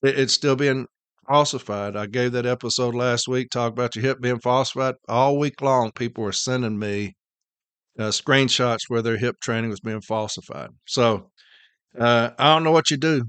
it, 0.03 0.19
it's 0.19 0.35
still 0.35 0.57
being 0.57 0.87
falsified. 1.27 1.97
I 1.97 2.07
gave 2.07 2.33
that 2.33 2.47
episode 2.47 2.95
last 2.95 3.29
week, 3.29 3.51
talk 3.51 3.73
about 3.73 3.97
your 3.97 4.05
hip 4.05 4.21
being 4.21 4.41
falsified. 4.41 4.95
All 5.09 5.39
week 5.39 5.61
long, 5.61 5.93
people 5.93 6.25
were 6.25 6.33
sending 6.33 6.79
me 6.79 7.15
uh, 7.99 8.11
screenshots 8.11 8.89
where 8.89 9.03
their 9.03 9.17
hip 9.17 9.37
training 9.41 9.71
was 9.71 9.81
being 9.81 10.01
falsified. 10.01 10.71
So 10.87 11.31
uh, 11.99 12.31
I 12.39 12.55
don't 12.55 12.65
know 12.65 12.73
what 12.73 12.91
you 12.91 12.97
do. 12.97 13.25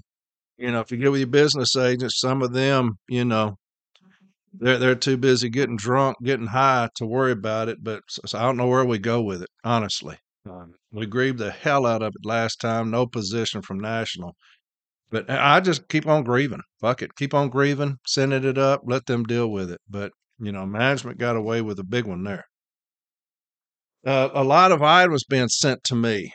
You 0.58 0.72
know, 0.72 0.80
if 0.80 0.92
you 0.92 0.98
get 0.98 1.12
with 1.12 1.20
your 1.20 1.28
business 1.28 1.76
agents, 1.76 2.20
some 2.20 2.42
of 2.42 2.54
them, 2.54 2.98
you 3.08 3.26
know, 3.26 3.58
they're 4.54 4.80
they're 4.80 4.96
too 4.96 5.18
busy 5.18 5.50
getting 5.50 5.78
drunk, 5.78 6.18
getting 6.24 6.48
high 6.48 6.90
to 6.96 7.06
worry 7.06 7.32
about 7.32 7.70
it. 7.70 7.78
But 7.84 8.02
so 8.10 8.38
I 8.38 8.42
don't 8.42 8.58
know 8.58 8.68
where 8.68 8.86
we 8.86 8.98
go 8.98 9.22
with 9.22 9.44
it. 9.44 9.50
Honestly, 9.64 10.18
um, 10.50 10.74
we 10.92 11.06
grieved 11.06 11.38
the 11.38 11.52
hell 11.52 11.86
out 11.86 12.02
of 12.02 12.14
it 12.16 12.26
last 12.26 12.60
time. 12.60 12.90
No 12.90 13.06
position 13.06 13.62
from 13.62 13.80
national. 13.80 14.36
But 15.10 15.30
I 15.30 15.60
just 15.62 15.88
keep 15.88 16.06
on 16.06 16.24
grieving. 16.24 16.62
Fuck 16.82 17.02
it. 17.02 17.16
Keep 17.16 17.34
on 17.34 17.50
grieving, 17.50 17.98
sending 18.06 18.44
it 18.44 18.58
up, 18.58 18.82
let 18.86 19.06
them 19.06 19.24
deal 19.24 19.50
with 19.50 19.72
it. 19.72 19.80
But, 19.90 20.12
you 20.40 20.52
know, 20.52 20.66
management 20.66 21.18
got 21.18 21.38
away 21.38 21.62
with 21.62 21.80
a 21.80 21.84
big 21.84 22.06
one 22.06 22.24
there. 22.24 22.46
Uh, 24.06 24.30
a 24.34 24.44
lot 24.44 24.72
of 24.72 24.82
items 24.82 25.24
being 25.24 25.48
sent 25.48 25.84
to 25.86 25.96
me 25.96 26.32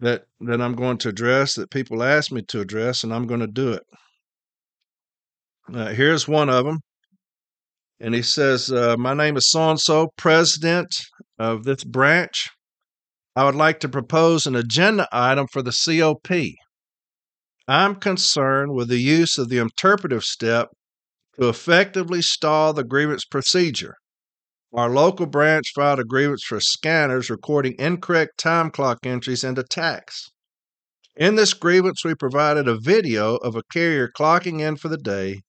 that 0.00 0.24
that 0.40 0.60
I'm 0.60 0.74
going 0.74 0.98
to 0.98 1.08
address 1.08 1.54
that 1.54 1.70
people 1.70 2.02
ask 2.02 2.30
me 2.32 2.42
to 2.48 2.60
address, 2.60 3.04
and 3.04 3.12
I'm 3.12 3.26
going 3.26 3.40
to 3.40 3.46
do 3.46 3.72
it. 3.72 3.82
Uh, 5.72 5.88
here's 5.88 6.28
one 6.28 6.48
of 6.48 6.64
them, 6.64 6.80
and 8.00 8.14
he 8.14 8.22
says, 8.22 8.70
uh, 8.70 8.96
"My 8.98 9.14
name 9.14 9.36
is 9.36 9.50
so 9.50 9.70
and 9.70 9.80
so, 9.80 10.08
president 10.16 10.94
of 11.38 11.64
this 11.64 11.84
branch. 11.84 12.48
I 13.36 13.44
would 13.44 13.54
like 13.54 13.80
to 13.80 13.88
propose 13.88 14.46
an 14.46 14.54
agenda 14.54 15.08
item 15.12 15.46
for 15.52 15.62
the 15.62 15.72
COP. 15.72 16.54
I'm 17.66 17.96
concerned 17.96 18.74
with 18.74 18.88
the 18.88 18.98
use 18.98 19.38
of 19.38 19.48
the 19.48 19.56
interpretive 19.56 20.22
step 20.22 20.68
to 21.40 21.48
effectively 21.48 22.20
stall 22.20 22.74
the 22.74 22.84
grievance 22.84 23.24
procedure. 23.24 23.96
Our 24.74 24.90
local 24.90 25.24
branch 25.24 25.72
filed 25.74 26.00
a 26.00 26.04
grievance 26.04 26.44
for 26.44 26.60
scanners 26.60 27.30
recording 27.30 27.74
incorrect 27.78 28.36
time 28.38 28.70
clock 28.70 28.98
entries 29.04 29.44
into 29.44 29.62
TACS. 29.62 30.30
In 31.16 31.36
this 31.36 31.54
grievance, 31.54 32.04
we 32.04 32.14
provided 32.14 32.68
a 32.68 32.78
video 32.78 33.36
of 33.36 33.56
a 33.56 33.62
carrier 33.72 34.10
clocking 34.14 34.60
in 34.60 34.76
for 34.76 34.88
the 34.88 34.98
day 34.98 35.40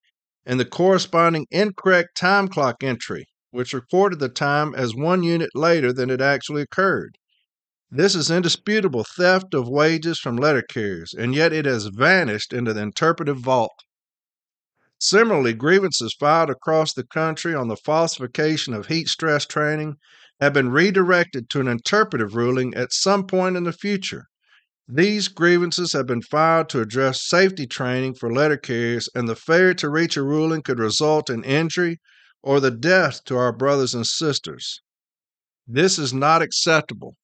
and 0.45 0.57
the 0.57 0.65
corresponding 0.65 1.48
incorrect 1.51 2.15
time 2.15 2.48
clock 2.48 2.81
entry, 2.81 3.25
which 3.51 3.74
recorded 3.74 4.19
the 4.19 4.29
time 4.29 4.74
as 4.75 4.95
one 4.95 5.24
unit 5.24 5.50
later 5.53 5.91
than 5.91 6.10
it 6.10 6.22
actually 6.22 6.62
occurred. 6.62 7.17
This 7.92 8.15
is 8.15 8.32
indisputable 8.32 9.04
theft 9.04 9.54
of 9.54 9.70
wages 9.70 10.20
from 10.20 10.38
letter 10.38 10.63
carriers, 10.63 11.13
and 11.13 11.36
yet 11.36 11.54
it 11.54 11.65
has 11.65 11.86
vanished 11.86 12.51
into 12.51 12.74
the 12.74 12.82
interpretive 12.82 13.38
vault. 13.38 13.84
Similarly, 15.00 15.54
grievances 15.54 16.15
filed 16.20 16.50
across 16.50 16.94
the 16.94 17.06
country 17.06 17.54
on 17.54 17.68
the 17.68 17.75
falsification 17.75 18.74
of 18.74 18.88
heat 18.88 19.08
stress 19.08 19.46
training 19.46 19.98
have 20.39 20.51
been 20.51 20.70
redirected 20.70 21.50
to 21.50 21.60
an 21.60 21.68
interpretive 21.68 22.36
ruling 22.36 22.74
at 22.74 22.92
some 22.92 23.27
point 23.27 23.56
in 23.56 23.65
the 23.65 23.72
future. 23.72 24.25
These 24.88 25.27
grievances 25.27 25.94
have 25.94 26.08
been 26.08 26.22
filed 26.22 26.70
to 26.70 26.82
address 26.82 27.27
safety 27.27 27.68
training 27.68 28.15
for 28.15 28.34
letter 28.34 28.58
carriers, 28.58 29.10
and 29.13 29.30
the 29.30 29.36
failure 29.36 29.74
to 29.75 29.89
reach 29.89 30.18
a 30.18 30.24
ruling 30.24 30.63
could 30.63 30.80
result 30.80 31.30
in 31.30 31.44
injury 31.44 32.00
or 32.42 32.60
the 32.60 32.72
death 32.72 33.24
to 33.25 33.38
our 33.38 33.54
brothers 33.54 33.94
and 33.94 34.08
sisters. 34.08 34.82
This 35.68 36.00
is 36.00 36.13
not 36.13 36.42
acceptable. 36.42 37.15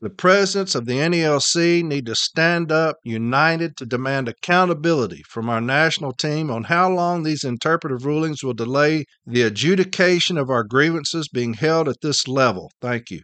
The 0.00 0.10
presidents 0.10 0.76
of 0.76 0.86
the 0.86 0.98
NALC 0.98 1.82
need 1.82 2.06
to 2.06 2.14
stand 2.14 2.70
up 2.70 2.98
united 3.02 3.76
to 3.78 3.86
demand 3.86 4.28
accountability 4.28 5.24
from 5.28 5.48
our 5.48 5.60
national 5.60 6.12
team 6.12 6.52
on 6.52 6.64
how 6.64 6.88
long 6.88 7.24
these 7.24 7.42
interpretive 7.42 8.04
rulings 8.04 8.44
will 8.44 8.54
delay 8.54 9.06
the 9.26 9.42
adjudication 9.42 10.38
of 10.38 10.50
our 10.50 10.62
grievances 10.62 11.28
being 11.28 11.54
held 11.54 11.88
at 11.88 12.00
this 12.00 12.28
level. 12.28 12.70
Thank 12.80 13.10
you. 13.10 13.22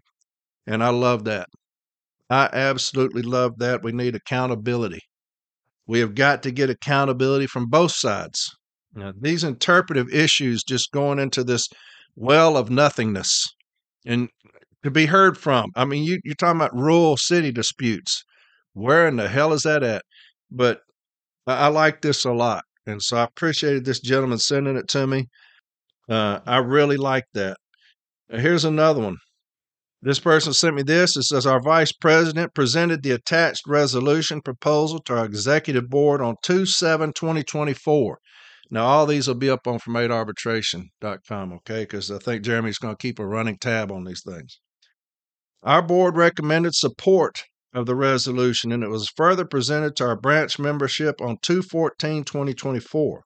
And 0.66 0.82
I 0.82 0.88
love 0.88 1.24
that. 1.24 1.46
I 2.28 2.48
absolutely 2.52 3.22
love 3.22 3.58
that. 3.58 3.84
We 3.84 3.92
need 3.92 4.16
accountability. 4.16 5.00
We 5.86 6.00
have 6.00 6.16
got 6.16 6.42
to 6.42 6.50
get 6.50 6.70
accountability 6.70 7.46
from 7.46 7.66
both 7.68 7.92
sides. 7.92 8.50
Now, 8.94 9.12
these 9.20 9.44
interpretive 9.44 10.08
issues 10.12 10.64
just 10.64 10.90
going 10.90 11.20
into 11.20 11.44
this 11.44 11.68
well 12.16 12.56
of 12.56 12.70
nothingness. 12.70 13.46
And 14.06 14.28
to 14.84 14.90
be 14.90 15.06
heard 15.06 15.36
from. 15.36 15.70
I 15.74 15.84
mean, 15.84 16.04
you, 16.04 16.20
you're 16.24 16.34
talking 16.34 16.60
about 16.60 16.76
rural 16.76 17.16
city 17.16 17.50
disputes. 17.50 18.22
Where 18.74 19.08
in 19.08 19.16
the 19.16 19.28
hell 19.28 19.52
is 19.52 19.62
that 19.62 19.82
at? 19.82 20.02
But 20.50 20.80
I, 21.46 21.54
I 21.54 21.66
like 21.68 22.02
this 22.02 22.24
a 22.24 22.32
lot. 22.32 22.64
And 22.86 23.02
so 23.02 23.16
I 23.16 23.24
appreciated 23.24 23.84
this 23.84 24.00
gentleman 24.00 24.38
sending 24.38 24.76
it 24.76 24.88
to 24.88 25.06
me. 25.06 25.26
Uh, 26.08 26.40
I 26.46 26.58
really 26.58 26.98
like 26.98 27.24
that. 27.32 27.56
Here's 28.28 28.64
another 28.64 29.00
one. 29.00 29.16
This 30.02 30.20
person 30.20 30.52
sent 30.52 30.76
me 30.76 30.82
this. 30.82 31.16
It 31.16 31.22
says 31.22 31.46
Our 31.46 31.62
vice 31.62 31.92
president 31.92 32.54
presented 32.54 33.02
the 33.02 33.12
attached 33.12 33.62
resolution 33.66 34.42
proposal 34.42 34.98
to 35.00 35.16
our 35.16 35.24
executive 35.24 35.88
board 35.88 36.20
on 36.20 36.36
2 36.42 36.66
7 36.66 37.14
2024. 37.14 38.18
Now, 38.70 38.84
all 38.84 39.06
these 39.06 39.28
will 39.28 39.34
be 39.34 39.48
up 39.48 39.66
on 39.66 39.78
fromatoarbitration.com, 39.78 41.52
okay? 41.54 41.82
Because 41.84 42.10
I 42.10 42.18
think 42.18 42.42
Jeremy's 42.42 42.78
going 42.78 42.94
to 42.94 43.00
keep 43.00 43.18
a 43.18 43.26
running 43.26 43.56
tab 43.56 43.90
on 43.90 44.04
these 44.04 44.22
things. 44.22 44.60
Our 45.64 45.80
board 45.80 46.14
recommended 46.18 46.74
support 46.74 47.44
of 47.72 47.86
the 47.86 47.94
resolution, 47.94 48.70
and 48.70 48.84
it 48.84 48.90
was 48.90 49.08
further 49.16 49.46
presented 49.46 49.96
to 49.96 50.04
our 50.04 50.14
branch 50.14 50.58
membership 50.58 51.22
on 51.22 51.38
2 51.40 51.62
14 51.62 52.22
2024. 52.22 53.22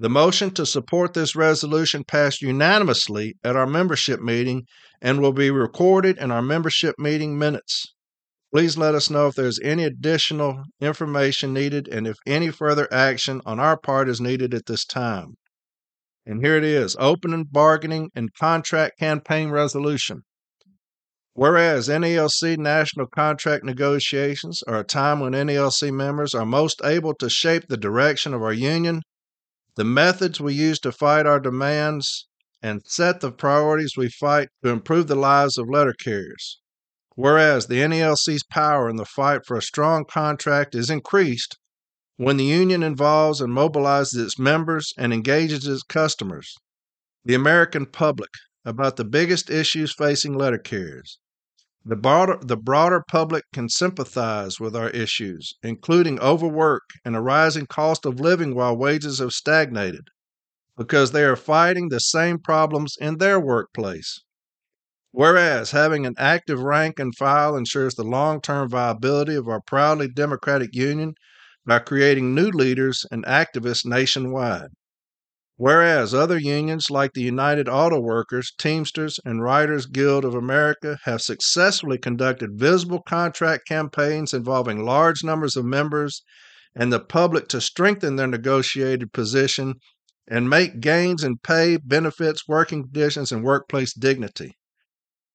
The 0.00 0.08
motion 0.08 0.50
to 0.54 0.66
support 0.66 1.14
this 1.14 1.36
resolution 1.36 2.02
passed 2.02 2.42
unanimously 2.42 3.36
at 3.44 3.54
our 3.54 3.68
membership 3.68 4.20
meeting 4.20 4.64
and 5.00 5.20
will 5.20 5.32
be 5.32 5.52
recorded 5.52 6.18
in 6.18 6.32
our 6.32 6.42
membership 6.42 6.96
meeting 6.98 7.38
minutes. 7.38 7.94
Please 8.52 8.76
let 8.76 8.96
us 8.96 9.08
know 9.08 9.28
if 9.28 9.36
there's 9.36 9.60
any 9.60 9.84
additional 9.84 10.64
information 10.80 11.54
needed 11.54 11.86
and 11.86 12.08
if 12.08 12.16
any 12.26 12.50
further 12.50 12.92
action 12.92 13.40
on 13.46 13.60
our 13.60 13.78
part 13.78 14.08
is 14.08 14.20
needed 14.20 14.54
at 14.54 14.66
this 14.66 14.84
time. 14.84 15.36
And 16.26 16.44
here 16.44 16.56
it 16.56 16.64
is 16.64 16.96
opening, 16.98 17.44
bargaining, 17.44 18.10
and 18.12 18.34
contract 18.34 18.98
campaign 18.98 19.50
resolution. 19.50 20.24
Whereas 21.36 21.88
NALC 21.88 22.56
national 22.58 23.06
contract 23.08 23.64
negotiations 23.64 24.62
are 24.68 24.78
a 24.78 24.84
time 24.84 25.18
when 25.18 25.32
NALC 25.32 25.92
members 25.92 26.32
are 26.32 26.46
most 26.46 26.80
able 26.84 27.12
to 27.14 27.28
shape 27.28 27.66
the 27.68 27.76
direction 27.76 28.32
of 28.32 28.42
our 28.42 28.52
union 28.52 29.02
the 29.76 29.84
methods 29.84 30.40
we 30.40 30.54
use 30.54 30.78
to 30.78 30.92
fight 30.92 31.26
our 31.26 31.40
demands, 31.40 32.28
and 32.62 32.82
set 32.86 33.20
the 33.20 33.32
priorities 33.32 33.96
we 33.96 34.08
fight 34.08 34.48
to 34.62 34.70
improve 34.70 35.08
the 35.08 35.16
lives 35.16 35.58
of 35.58 35.68
letter 35.68 35.92
carriers. 35.92 36.60
Whereas 37.16 37.66
the 37.66 37.80
NALC's 37.80 38.44
power 38.44 38.88
in 38.88 38.96
the 38.96 39.04
fight 39.04 39.44
for 39.44 39.56
a 39.56 39.62
strong 39.62 40.04
contract 40.04 40.74
is 40.74 40.90
increased 40.90 41.58
when 42.16 42.36
the 42.36 42.44
union 42.44 42.84
involves 42.84 43.40
and 43.40 43.52
mobilizes 43.52 44.16
its 44.16 44.38
members 44.38 44.92
and 44.96 45.12
engages 45.12 45.66
its 45.66 45.82
customers, 45.82 46.54
the 47.24 47.34
American 47.34 47.86
public, 47.86 48.30
about 48.64 48.94
the 48.94 49.04
biggest 49.04 49.50
issues 49.50 49.92
facing 49.92 50.32
letter 50.32 50.58
carriers. 50.58 51.18
The 51.86 51.96
broader, 51.96 52.38
the 52.40 52.56
broader 52.56 53.04
public 53.06 53.44
can 53.52 53.68
sympathize 53.68 54.58
with 54.58 54.74
our 54.74 54.88
issues, 54.90 55.52
including 55.62 56.18
overwork 56.18 56.82
and 57.04 57.14
a 57.14 57.20
rising 57.20 57.66
cost 57.66 58.06
of 58.06 58.18
living 58.18 58.54
while 58.54 58.74
wages 58.74 59.18
have 59.18 59.32
stagnated, 59.32 60.08
because 60.78 61.12
they 61.12 61.24
are 61.24 61.36
fighting 61.36 61.90
the 61.90 62.00
same 62.00 62.38
problems 62.38 62.96
in 62.98 63.18
their 63.18 63.38
workplace. 63.38 64.22
Whereas 65.10 65.72
having 65.72 66.06
an 66.06 66.14
active 66.18 66.60
rank 66.60 66.98
and 66.98 67.14
file 67.14 67.54
ensures 67.54 67.94
the 67.94 68.02
long 68.04 68.40
term 68.40 68.70
viability 68.70 69.34
of 69.34 69.46
our 69.46 69.60
proudly 69.60 70.08
democratic 70.08 70.74
union 70.74 71.14
by 71.66 71.80
creating 71.80 72.34
new 72.34 72.48
leaders 72.48 73.04
and 73.10 73.24
activists 73.26 73.84
nationwide. 73.84 74.70
Whereas 75.56 76.12
other 76.12 76.36
unions 76.36 76.90
like 76.90 77.12
the 77.12 77.22
United 77.22 77.68
Auto 77.68 78.00
Workers, 78.00 78.52
Teamsters, 78.58 79.20
and 79.24 79.40
Writers 79.40 79.86
Guild 79.86 80.24
of 80.24 80.34
America 80.34 80.98
have 81.04 81.22
successfully 81.22 81.96
conducted 81.96 82.58
visible 82.58 83.02
contract 83.02 83.68
campaigns 83.68 84.34
involving 84.34 84.84
large 84.84 85.22
numbers 85.22 85.56
of 85.56 85.64
members 85.64 86.24
and 86.74 86.92
the 86.92 86.98
public 86.98 87.46
to 87.48 87.60
strengthen 87.60 88.16
their 88.16 88.26
negotiated 88.26 89.12
position 89.12 89.74
and 90.26 90.50
make 90.50 90.80
gains 90.80 91.22
in 91.22 91.38
pay, 91.38 91.76
benefits, 91.76 92.48
working 92.48 92.82
conditions, 92.82 93.30
and 93.30 93.44
workplace 93.44 93.94
dignity. 93.94 94.56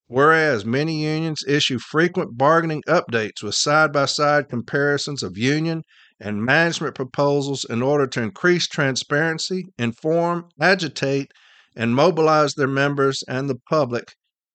Whereas 0.08 0.66
many 0.66 1.06
unions 1.06 1.44
issue 1.48 1.80
frequent 1.80 2.38
bargaining 2.38 2.82
updates 2.90 3.42
with 3.42 3.56
side 3.56 3.94
by 3.94 4.06
side 4.06 4.50
comparisons 4.50 5.24
of 5.24 5.38
union 5.38 5.84
and 6.20 6.44
management 6.44 6.96
proposals 6.96 7.64
in 7.64 7.82
order 7.82 8.06
to 8.08 8.22
increase 8.22 8.68
transparency, 8.68 9.66
inform, 9.78 10.50
agitate, 10.60 11.32
and 11.76 11.96
mobilize 11.96 12.54
their 12.54 12.68
members 12.68 13.24
and 13.28 13.50
the 13.50 13.60
public. 13.70 14.14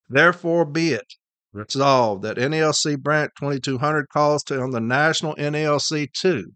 Therefore, 0.08 0.64
be 0.64 0.92
it 0.92 1.06
resolved 1.52 2.22
that 2.22 2.36
NALC 2.36 3.00
Branch 3.00 3.30
2200 3.38 4.08
calls 4.08 4.42
to 4.44 4.60
on 4.60 4.70
the 4.70 4.80
national 4.80 5.34
NALC 5.36 6.12
2. 6.12 6.52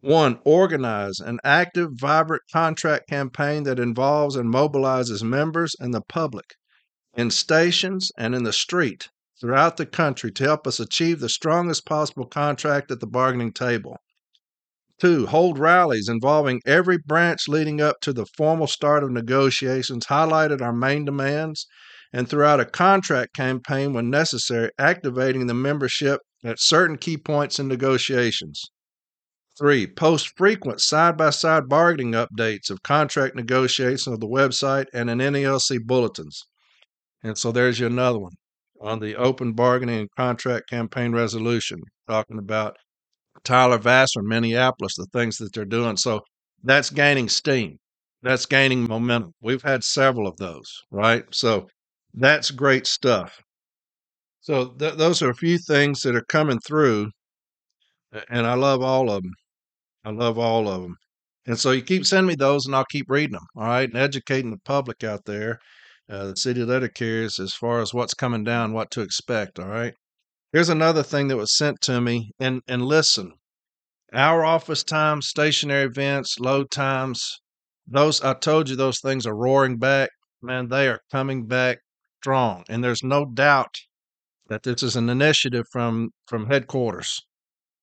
1. 0.00 0.38
Organize 0.44 1.18
an 1.18 1.40
active, 1.42 1.90
vibrant 1.94 2.42
contract 2.52 3.08
campaign 3.08 3.62
that 3.62 3.78
involves 3.78 4.36
and 4.36 4.52
mobilizes 4.52 5.22
members 5.22 5.74
and 5.80 5.94
the 5.94 6.02
public 6.02 6.44
in 7.16 7.30
stations 7.30 8.12
and 8.18 8.34
in 8.34 8.44
the 8.44 8.52
street 8.52 9.08
throughout 9.44 9.76
the 9.76 9.84
country 9.84 10.32
to 10.32 10.42
help 10.42 10.66
us 10.66 10.80
achieve 10.80 11.20
the 11.20 11.28
strongest 11.28 11.84
possible 11.84 12.24
contract 12.24 12.90
at 12.90 12.98
the 13.00 13.06
bargaining 13.06 13.52
table. 13.52 13.98
Two, 14.98 15.26
hold 15.26 15.58
rallies 15.58 16.08
involving 16.08 16.62
every 16.64 16.96
branch 16.96 17.46
leading 17.46 17.78
up 17.78 18.00
to 18.00 18.14
the 18.14 18.24
formal 18.38 18.66
start 18.66 19.04
of 19.04 19.10
negotiations, 19.10 20.06
highlighted 20.06 20.62
our 20.62 20.72
main 20.72 21.04
demands, 21.04 21.66
and 22.10 22.26
throughout 22.26 22.58
a 22.58 22.64
contract 22.64 23.36
campaign 23.36 23.92
when 23.92 24.08
necessary, 24.08 24.70
activating 24.78 25.46
the 25.46 25.52
membership 25.52 26.22
at 26.42 26.58
certain 26.58 26.96
key 26.96 27.18
points 27.18 27.58
in 27.58 27.68
negotiations. 27.68 28.62
Three, 29.58 29.86
post 29.86 30.32
frequent 30.38 30.80
side 30.80 31.18
by 31.18 31.28
side 31.28 31.68
bargaining 31.68 32.12
updates 32.12 32.70
of 32.70 32.82
contract 32.82 33.36
negotiations 33.36 34.06
on 34.06 34.20
the 34.20 34.26
website 34.26 34.86
and 34.94 35.10
in 35.10 35.18
NALC 35.18 35.84
bulletins. 35.84 36.46
And 37.22 37.36
so 37.36 37.52
there's 37.52 37.78
you 37.78 37.86
another 37.86 38.18
one 38.18 38.32
on 38.84 39.00
the 39.00 39.16
open 39.16 39.52
bargaining 39.52 40.00
and 40.00 40.08
contract 40.16 40.68
campaign 40.68 41.12
resolution, 41.12 41.80
talking 42.06 42.38
about 42.38 42.76
Tyler 43.42 43.78
Vassar 43.78 44.20
in 44.20 44.28
Minneapolis, 44.28 44.94
the 44.96 45.06
things 45.06 45.38
that 45.38 45.52
they're 45.52 45.64
doing. 45.64 45.96
So 45.96 46.20
that's 46.62 46.90
gaining 46.90 47.28
steam. 47.28 47.78
That's 48.22 48.46
gaining 48.46 48.86
momentum. 48.86 49.32
We've 49.40 49.62
had 49.62 49.84
several 49.84 50.26
of 50.26 50.36
those, 50.36 50.82
right? 50.90 51.24
So 51.30 51.68
that's 52.14 52.50
great 52.50 52.86
stuff. 52.86 53.40
So 54.40 54.68
th- 54.68 54.94
those 54.94 55.22
are 55.22 55.30
a 55.30 55.34
few 55.34 55.58
things 55.58 56.00
that 56.02 56.14
are 56.14 56.24
coming 56.28 56.58
through, 56.60 57.10
and 58.30 58.46
I 58.46 58.54
love 58.54 58.82
all 58.82 59.10
of 59.10 59.22
them. 59.22 59.32
I 60.04 60.10
love 60.10 60.38
all 60.38 60.68
of 60.68 60.82
them. 60.82 60.96
And 61.46 61.58
so 61.58 61.72
you 61.72 61.82
keep 61.82 62.06
sending 62.06 62.28
me 62.28 62.34
those, 62.34 62.66
and 62.66 62.74
I'll 62.74 62.84
keep 62.90 63.10
reading 63.10 63.34
them, 63.34 63.46
all 63.56 63.64
right, 63.64 63.88
and 63.88 63.98
educating 63.98 64.50
the 64.50 64.60
public 64.64 65.04
out 65.04 65.24
there, 65.26 65.58
uh, 66.08 66.26
the 66.26 66.36
city 66.36 66.64
letter 66.64 66.88
carriers, 66.88 67.38
as 67.38 67.54
far 67.54 67.80
as 67.80 67.94
what's 67.94 68.14
coming 68.14 68.44
down, 68.44 68.72
what 68.72 68.90
to 68.92 69.00
expect, 69.00 69.58
all 69.58 69.68
right. 69.68 69.94
Here's 70.52 70.68
another 70.68 71.02
thing 71.02 71.28
that 71.28 71.36
was 71.36 71.56
sent 71.56 71.80
to 71.82 72.00
me. 72.00 72.30
And 72.38 72.62
and 72.68 72.84
listen, 72.84 73.32
our 74.12 74.44
office 74.44 74.84
times, 74.84 75.26
stationary 75.26 75.86
events, 75.86 76.38
load 76.38 76.70
times, 76.70 77.40
those 77.86 78.22
I 78.22 78.34
told 78.34 78.68
you 78.68 78.76
those 78.76 79.00
things 79.00 79.26
are 79.26 79.34
roaring 79.34 79.78
back. 79.78 80.10
Man, 80.40 80.68
they 80.68 80.88
are 80.88 81.00
coming 81.10 81.46
back 81.46 81.78
strong. 82.20 82.64
And 82.68 82.84
there's 82.84 83.02
no 83.02 83.24
doubt 83.26 83.74
that 84.48 84.62
this 84.62 84.82
is 84.82 84.96
an 84.96 85.08
initiative 85.08 85.66
from 85.72 86.10
from 86.26 86.46
headquarters, 86.46 87.20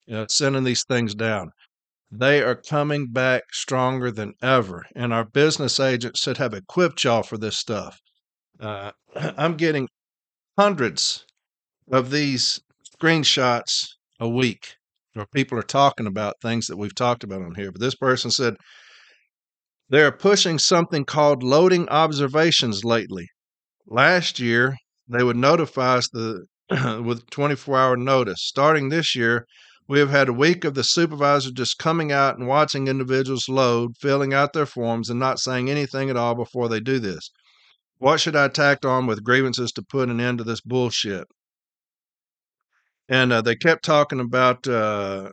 you 0.05 0.13
know, 0.13 0.25
sending 0.29 0.63
these 0.63 0.83
things 0.85 1.13
down. 1.13 1.51
They 2.09 2.41
are 2.41 2.55
coming 2.55 3.11
back 3.11 3.43
stronger 3.51 4.11
than 4.11 4.33
ever. 4.41 4.85
And 4.95 5.13
our 5.13 5.25
business 5.25 5.79
agents 5.79 6.21
should 6.21 6.37
have 6.37 6.53
equipped 6.53 7.03
y'all 7.03 7.23
for 7.23 7.37
this 7.37 7.57
stuff. 7.57 7.99
Uh, 8.61 8.91
I'm 9.15 9.57
getting 9.57 9.87
hundreds 10.57 11.25
of 11.91 12.11
these 12.11 12.61
screenshots 12.95 13.87
a 14.19 14.29
week 14.29 14.75
where 15.13 15.25
people 15.33 15.57
are 15.57 15.63
talking 15.63 16.07
about 16.07 16.35
things 16.41 16.67
that 16.67 16.77
we've 16.77 16.95
talked 16.95 17.23
about 17.23 17.41
on 17.41 17.55
here. 17.55 17.71
But 17.71 17.81
this 17.81 17.95
person 17.95 18.31
said 18.31 18.55
they're 19.89 20.11
pushing 20.11 20.59
something 20.59 21.03
called 21.03 21.43
loading 21.43 21.89
observations 21.89 22.85
lately. 22.85 23.27
Last 23.87 24.39
year, 24.39 24.77
they 25.09 25.23
would 25.23 25.35
notify 25.35 25.97
us 25.97 26.09
the, 26.09 26.45
with 27.03 27.29
24 27.31 27.77
hour 27.77 27.97
notice. 27.97 28.41
Starting 28.41 28.87
this 28.87 29.15
year, 29.15 29.45
we 29.89 29.99
have 29.99 30.11
had 30.11 30.29
a 30.29 30.33
week 30.33 30.63
of 30.63 30.75
the 30.75 30.83
supervisor 30.83 31.51
just 31.51 31.77
coming 31.77 32.13
out 32.13 32.37
and 32.37 32.47
watching 32.47 32.87
individuals 32.87 33.49
load, 33.49 33.97
filling 33.99 34.33
out 34.33 34.53
their 34.53 34.65
forms, 34.65 35.09
and 35.09 35.19
not 35.19 35.39
saying 35.39 35.69
anything 35.69 36.09
at 36.09 36.15
all 36.15 36.35
before 36.35 36.69
they 36.69 36.79
do 36.79 36.99
this. 36.99 37.29
What 38.01 38.19
should 38.19 38.35
I 38.35 38.47
tack 38.49 38.85
on 38.85 39.07
with 39.07 39.23
grievances 39.23 39.71
to 39.73 39.83
put 39.83 40.09
an 40.09 40.19
end 40.19 40.39
to 40.39 40.43
this 40.43 40.61
bullshit? 40.61 41.27
and 43.09 43.33
uh, 43.33 43.41
they 43.41 43.55
kept 43.55 43.83
talking 43.83 44.19
about 44.21 44.65
uh, 44.67 45.29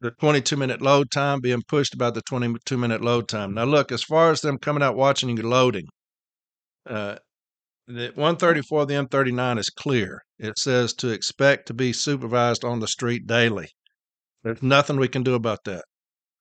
the 0.00 0.10
22 0.20 0.56
minute 0.56 0.82
load 0.82 1.10
time 1.10 1.40
being 1.40 1.62
pushed 1.66 1.94
about 1.94 2.14
the 2.14 2.22
22 2.22 2.76
minute 2.76 3.00
load 3.02 3.28
time. 3.28 3.54
Now, 3.54 3.64
look, 3.64 3.90
as 3.90 4.04
far 4.04 4.30
as 4.30 4.42
them 4.42 4.58
coming 4.58 4.82
out 4.82 4.94
watching 4.96 5.36
you 5.36 5.42
loading, 5.42 5.86
uh, 6.88 7.16
The 7.86 8.12
134 8.14 8.82
of 8.82 8.88
the 8.88 8.94
M39 8.94 9.58
is 9.58 9.70
clear. 9.70 10.22
It 10.38 10.58
says 10.58 10.94
to 10.94 11.08
expect 11.10 11.66
to 11.68 11.74
be 11.74 11.92
supervised 11.92 12.64
on 12.64 12.80
the 12.80 12.88
street 12.88 13.26
daily. 13.26 13.68
There's 14.42 14.62
nothing 14.62 14.98
we 14.98 15.08
can 15.08 15.22
do 15.22 15.34
about 15.34 15.64
that. 15.64 15.84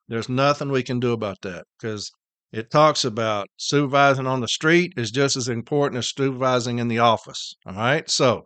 There's 0.10 0.30
nothing 0.30 0.70
we 0.72 0.84
can 0.84 1.00
do 1.00 1.14
about 1.14 1.38
that 1.44 1.66
because 1.80 2.12
it 2.54 2.70
talks 2.70 3.04
about 3.04 3.48
supervising 3.58 4.28
on 4.28 4.40
the 4.40 4.48
street 4.48 4.94
is 4.96 5.10
just 5.10 5.36
as 5.36 5.50
important 5.50 5.98
as 5.98 6.14
supervising 6.16 6.78
in 6.78 6.88
the 6.88 7.00
office. 7.00 7.56
All 7.66 7.74
right. 7.74 8.08
So 8.10 8.44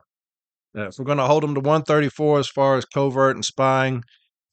uh, 0.76 0.88
if 0.88 0.96
we're 0.98 1.06
going 1.06 1.18
to 1.18 1.26
hold 1.26 1.44
them 1.44 1.54
to 1.54 1.60
134 1.60 2.40
as 2.40 2.48
far 2.48 2.78
as 2.78 2.86
covert 2.86 3.36
and 3.36 3.44
spying, 3.44 4.04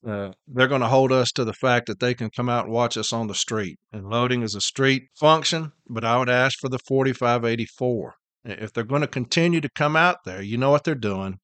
uh, 0.04 0.32
they're 0.48 0.68
going 0.68 0.80
to 0.80 0.88
hold 0.88 1.12
us 1.12 1.30
to 1.32 1.44
the 1.44 1.52
fact 1.52 1.86
that 1.86 2.00
they 2.00 2.14
can 2.14 2.30
come 2.30 2.48
out 2.48 2.64
and 2.64 2.74
watch 2.74 2.96
us 2.96 3.12
on 3.12 3.28
the 3.28 3.34
street. 3.34 3.78
And 3.92 4.10
loading 4.10 4.42
is 4.42 4.56
a 4.56 4.60
street 4.60 5.04
function, 5.14 5.70
but 5.88 6.04
I 6.04 6.18
would 6.18 6.28
ask 6.28 6.58
for 6.58 6.68
the 6.68 6.80
4584. 6.80 8.14
If 8.46 8.72
they're 8.72 8.84
going 8.84 9.00
to 9.02 9.06
continue 9.06 9.60
to 9.60 9.70
come 9.70 9.96
out 9.96 10.18
there, 10.26 10.42
you 10.42 10.58
know 10.58 10.70
what 10.70 10.82
they're 10.84 10.94
doing. 10.96 11.38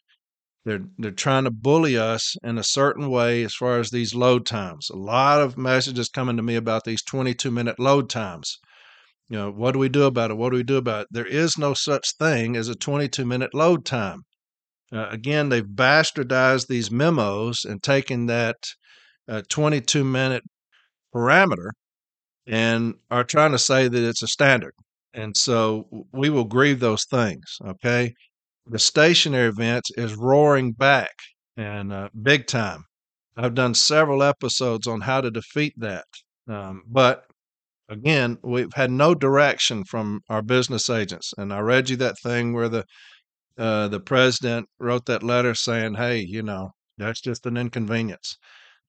They're 0.65 0.85
they're 0.99 1.11
trying 1.11 1.45
to 1.45 1.51
bully 1.51 1.97
us 1.97 2.37
in 2.43 2.59
a 2.59 2.65
certain 2.65 3.11
way 3.11 3.43
as 3.45 3.55
far 3.55 3.79
as 3.79 3.91
these 3.91 4.15
load 4.15 4.45
times. 4.45 4.91
A 4.91 4.97
lot 4.97 5.41
of 5.41 5.57
messages 5.57 6.09
coming 6.09 6.37
to 6.37 6.43
me 6.43 6.55
about 6.55 6.85
these 6.85 7.03
22 7.03 7.51
minute 7.51 7.79
load 7.79 8.11
times. 8.11 8.59
You 9.29 9.39
know, 9.39 9.51
what 9.51 9.73
do 9.73 9.79
we 9.79 9.89
do 9.89 10.05
about 10.05 10.31
it? 10.31 10.37
What 10.37 10.51
do 10.51 10.57
we 10.57 10.63
do 10.63 10.77
about 10.77 11.03
it? 11.03 11.09
There 11.13 11.27
is 11.27 11.57
no 11.57 11.73
such 11.73 12.13
thing 12.19 12.57
as 12.57 12.69
a 12.69 12.75
22 12.75 13.25
minute 13.25 13.55
load 13.55 13.87
time. 13.87 14.23
Uh, 14.93 15.07
again, 15.09 15.49
they've 15.49 15.65
bastardized 15.65 16.67
these 16.67 16.91
memos 16.91 17.65
and 17.65 17.83
taken 17.83 18.27
that 18.27 18.57
uh, 19.29 19.43
22 19.49 20.05
minute 20.05 20.43
parameter 21.15 21.71
and 22.47 22.95
are 23.11 23.25
trying 23.25 23.53
to 23.53 23.59
say 23.59 23.89
that 23.89 24.09
it's 24.09 24.23
a 24.23 24.27
standard. 24.27 24.75
And 25.15 25.37
so 25.37 26.07
we 26.13 26.29
will 26.29 26.45
grieve 26.45 26.81
those 26.81 27.05
things. 27.11 27.57
Okay 27.65 28.15
the 28.67 28.79
stationary 28.79 29.49
events 29.49 29.91
is 29.97 30.15
roaring 30.15 30.73
back 30.73 31.13
and 31.57 31.93
uh, 31.93 32.09
big 32.23 32.47
time. 32.47 32.85
I've 33.37 33.55
done 33.55 33.75
several 33.75 34.23
episodes 34.23 34.87
on 34.87 35.03
how 35.03 35.21
to 35.21 35.31
defeat 35.31 35.75
that. 35.79 36.05
Um, 36.49 36.83
but 36.87 37.25
again, 37.89 38.39
we've 38.43 38.73
had 38.75 38.91
no 38.91 39.15
direction 39.15 39.85
from 39.85 40.21
our 40.29 40.43
business 40.43 40.89
agents. 40.91 41.33
And 41.37 41.53
I 41.53 41.61
read 41.61 41.91
you 41.91 41.97
that 41.97 42.19
thing 42.23 42.53
where 42.53 42.69
the 42.69 42.85
uh, 43.59 43.89
the 43.89 44.01
president 44.01 44.69
wrote 44.79 45.07
that 45.07 45.23
letter 45.23 45.55
saying, 45.55 45.95
"Hey, 45.95 46.21
you 46.21 46.43
know, 46.43 46.71
that's 46.97 47.21
just 47.21 47.45
an 47.47 47.57
inconvenience." 47.57 48.39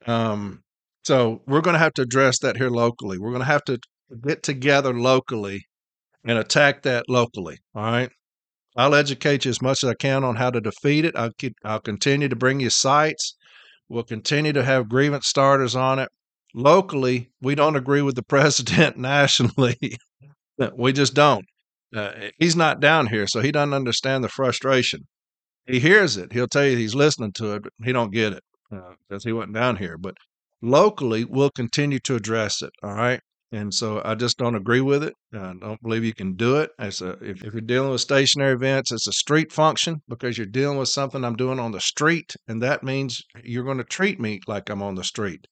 Um, 0.07 0.63
so 1.03 1.41
we're 1.47 1.61
going 1.61 1.73
to 1.73 1.79
have 1.79 1.93
to 1.93 2.03
address 2.03 2.39
that 2.39 2.57
here 2.57 2.69
locally. 2.69 3.17
We're 3.17 3.31
going 3.31 3.41
to 3.41 3.45
have 3.45 3.63
to 3.65 3.79
get 4.23 4.43
together 4.43 4.93
locally 4.93 5.65
and 6.23 6.37
attack 6.37 6.83
that 6.83 7.05
locally. 7.09 7.57
All 7.75 7.83
right. 7.83 8.11
I'll 8.75 8.95
educate 8.95 9.45
you 9.45 9.49
as 9.49 9.61
much 9.61 9.83
as 9.83 9.89
I 9.89 9.93
can 9.93 10.23
on 10.23 10.35
how 10.35 10.49
to 10.49 10.61
defeat 10.61 11.05
it. 11.05 11.15
I'll 11.15 11.33
keep, 11.37 11.55
I'll 11.63 11.81
continue 11.81 12.29
to 12.29 12.35
bring 12.35 12.59
you 12.59 12.69
sites. 12.69 13.35
We'll 13.89 14.03
continue 14.03 14.53
to 14.53 14.63
have 14.63 14.89
grievance 14.89 15.27
starters 15.27 15.75
on 15.75 15.99
it. 15.99 16.09
Locally, 16.53 17.29
we 17.41 17.55
don't 17.55 17.75
agree 17.75 18.01
with 18.01 18.15
the 18.15 18.23
president 18.27 18.97
nationally. 18.97 19.77
we 20.75 20.93
just 20.93 21.13
don't. 21.13 21.45
Uh, 21.93 22.11
he's 22.37 22.55
not 22.55 22.79
down 22.79 23.07
here, 23.07 23.27
so 23.27 23.41
he 23.41 23.51
doesn't 23.51 23.73
understand 23.73 24.23
the 24.23 24.29
frustration. 24.29 25.01
He 25.67 25.79
hears 25.79 26.15
it. 26.17 26.31
He'll 26.31 26.47
tell 26.47 26.65
you 26.65 26.77
he's 26.77 26.95
listening 26.95 27.33
to 27.33 27.55
it, 27.55 27.63
but 27.63 27.73
he 27.83 27.91
don't 27.91 28.13
get 28.13 28.33
it 28.33 28.43
because 28.69 29.25
uh, 29.25 29.29
he 29.29 29.33
wasn't 29.33 29.55
down 29.55 29.75
here. 29.75 29.97
But 29.97 30.15
locally, 30.61 31.25
we'll 31.25 31.51
continue 31.51 31.99
to 31.99 32.15
address 32.15 32.61
it. 32.61 32.71
All 32.81 32.95
right. 32.95 33.19
And 33.53 33.73
so 33.73 34.01
I 34.05 34.15
just 34.15 34.37
don't 34.37 34.55
agree 34.55 34.79
with 34.79 35.03
it. 35.03 35.13
I 35.33 35.53
don't 35.59 35.81
believe 35.83 36.05
you 36.05 36.13
can 36.13 36.35
do 36.35 36.57
it. 36.57 36.71
As 36.79 37.01
a, 37.01 37.11
if, 37.21 37.43
if 37.43 37.53
you're 37.53 37.61
dealing 37.61 37.91
with 37.91 37.99
stationary 37.99 38.53
events, 38.53 38.93
it's 38.93 39.07
a 39.07 39.11
street 39.11 39.51
function 39.51 40.01
because 40.07 40.37
you're 40.37 40.47
dealing 40.47 40.77
with 40.77 40.87
something 40.87 41.25
I'm 41.25 41.35
doing 41.35 41.59
on 41.59 41.71
the 41.71 41.81
street. 41.81 42.33
And 42.47 42.61
that 42.61 42.81
means 42.81 43.21
you're 43.43 43.65
going 43.65 43.79
to 43.79 43.83
treat 43.83 44.21
me 44.21 44.39
like 44.47 44.69
I'm 44.69 44.81
on 44.81 44.95
the 44.95 45.03
street. 45.03 45.47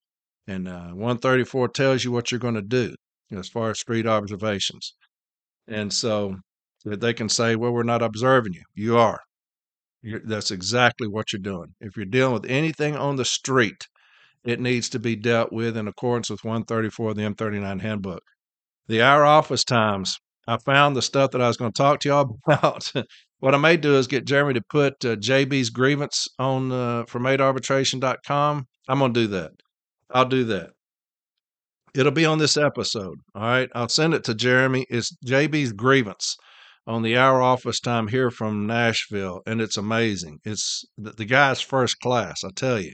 And 0.48 0.68
uh, 0.68 0.92
134 0.92 1.68
tells 1.70 2.06
you 2.06 2.12
what 2.12 2.32
you're 2.32 2.40
going 2.40 2.56
to 2.56 2.62
do 2.62 2.96
as 3.32 3.50
far 3.50 3.72
as 3.72 3.80
street 3.80 4.08
observations. 4.08 4.94
And 5.68 5.92
so 5.92 6.38
they 6.86 7.14
can 7.14 7.28
say, 7.28 7.58
well, 7.58 7.74
we're 7.74 7.84
not 7.84 8.02
observing 8.02 8.54
you. 8.54 8.64
You 8.76 8.98
are. 8.98 9.20
You're, 10.02 10.22
that's 10.24 10.52
exactly 10.52 11.08
what 11.08 11.34
you're 11.34 11.42
doing. 11.42 11.76
If 11.82 11.98
you're 11.98 12.06
dealing 12.06 12.34
with 12.34 12.50
anything 12.50 12.96
on 12.96 13.18
the 13.18 13.26
street, 13.26 13.88
it 14.46 14.60
needs 14.60 14.90
to 14.90 15.00
be 15.00 15.16
dealt 15.16 15.52
with 15.52 15.76
in 15.76 15.88
accordance 15.88 16.30
with 16.30 16.44
134 16.44 17.12
of 17.12 17.16
the 17.16 17.24
M39 17.24 17.82
handbook. 17.82 18.24
The 18.88 19.02
hour 19.02 19.26
office 19.26 19.64
times, 19.64 20.18
I 20.48 20.58
found 20.58 20.96
the 20.96 21.02
stuff 21.02 21.32
that 21.32 21.42
I 21.42 21.48
was 21.48 21.58
going 21.58 21.72
to 21.72 21.78
talk 21.78 22.00
to 22.02 22.10
y'all 22.10 22.40
about. 22.48 22.92
what 23.40 23.54
I 23.54 23.58
may 23.58 23.78
do 23.78 23.96
is 23.96 24.08
get 24.08 24.26
Jeremy 24.26 24.54
to 24.56 24.62
put 24.70 25.06
uh, 25.06 25.16
JB's 25.16 25.70
grievance 25.70 26.28
on 26.40 26.72
uh, 26.72 27.04
from 27.06 27.26
arbitration.com. 27.26 28.66
I'm 28.88 29.00
going 29.00 29.14
to 29.14 29.20
do 29.22 29.28
that. 29.28 29.52
I'll 30.12 30.26
do 30.26 30.44
that. 30.46 30.72
It'll 31.94 32.12
be 32.12 32.26
on 32.26 32.38
this 32.38 32.58
episode. 32.58 33.18
All 33.36 33.42
right. 33.42 33.70
I'll 33.76 33.90
send 33.90 34.14
it 34.14 34.24
to 34.26 34.36
Jeremy. 34.36 34.86
It's 34.90 35.16
JB's 35.26 35.74
grievance 35.74 36.36
on 36.88 37.04
the 37.04 37.18
hour 37.18 37.42
office 37.42 37.80
time 37.80 38.08
here 38.08 38.32
from 38.32 38.66
Nashville, 38.66 39.42
and 39.46 39.62
it's 39.62 39.78
amazing. 39.78 40.40
It's 40.44 40.84
the, 40.98 41.12
the 41.12 41.26
guy's 41.26 41.62
first 41.62 42.00
class, 42.00 42.44
I 42.44 42.50
tell 42.56 42.80
you 42.80 42.94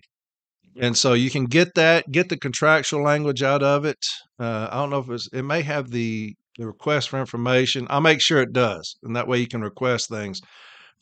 and 0.77 0.97
so 0.97 1.13
you 1.13 1.29
can 1.29 1.45
get 1.45 1.73
that, 1.75 2.11
get 2.11 2.29
the 2.29 2.37
contractual 2.37 3.01
language 3.01 3.41
out 3.41 3.63
of 3.63 3.85
it. 3.85 4.03
Uh, 4.39 4.67
I 4.71 4.77
don't 4.77 4.89
know 4.89 4.99
if 4.99 5.09
it's, 5.09 5.29
it 5.31 5.43
may 5.43 5.61
have 5.61 5.91
the 5.91 6.35
the 6.57 6.65
request 6.65 7.09
for 7.09 7.19
information. 7.19 7.85
I'll 7.89 7.99
make 7.99 8.21
sure 8.21 8.41
it 8.41 8.53
does, 8.53 8.95
and 9.03 9.15
that 9.15 9.27
way 9.27 9.39
you 9.39 9.47
can 9.47 9.61
request 9.61 10.09
things 10.09 10.39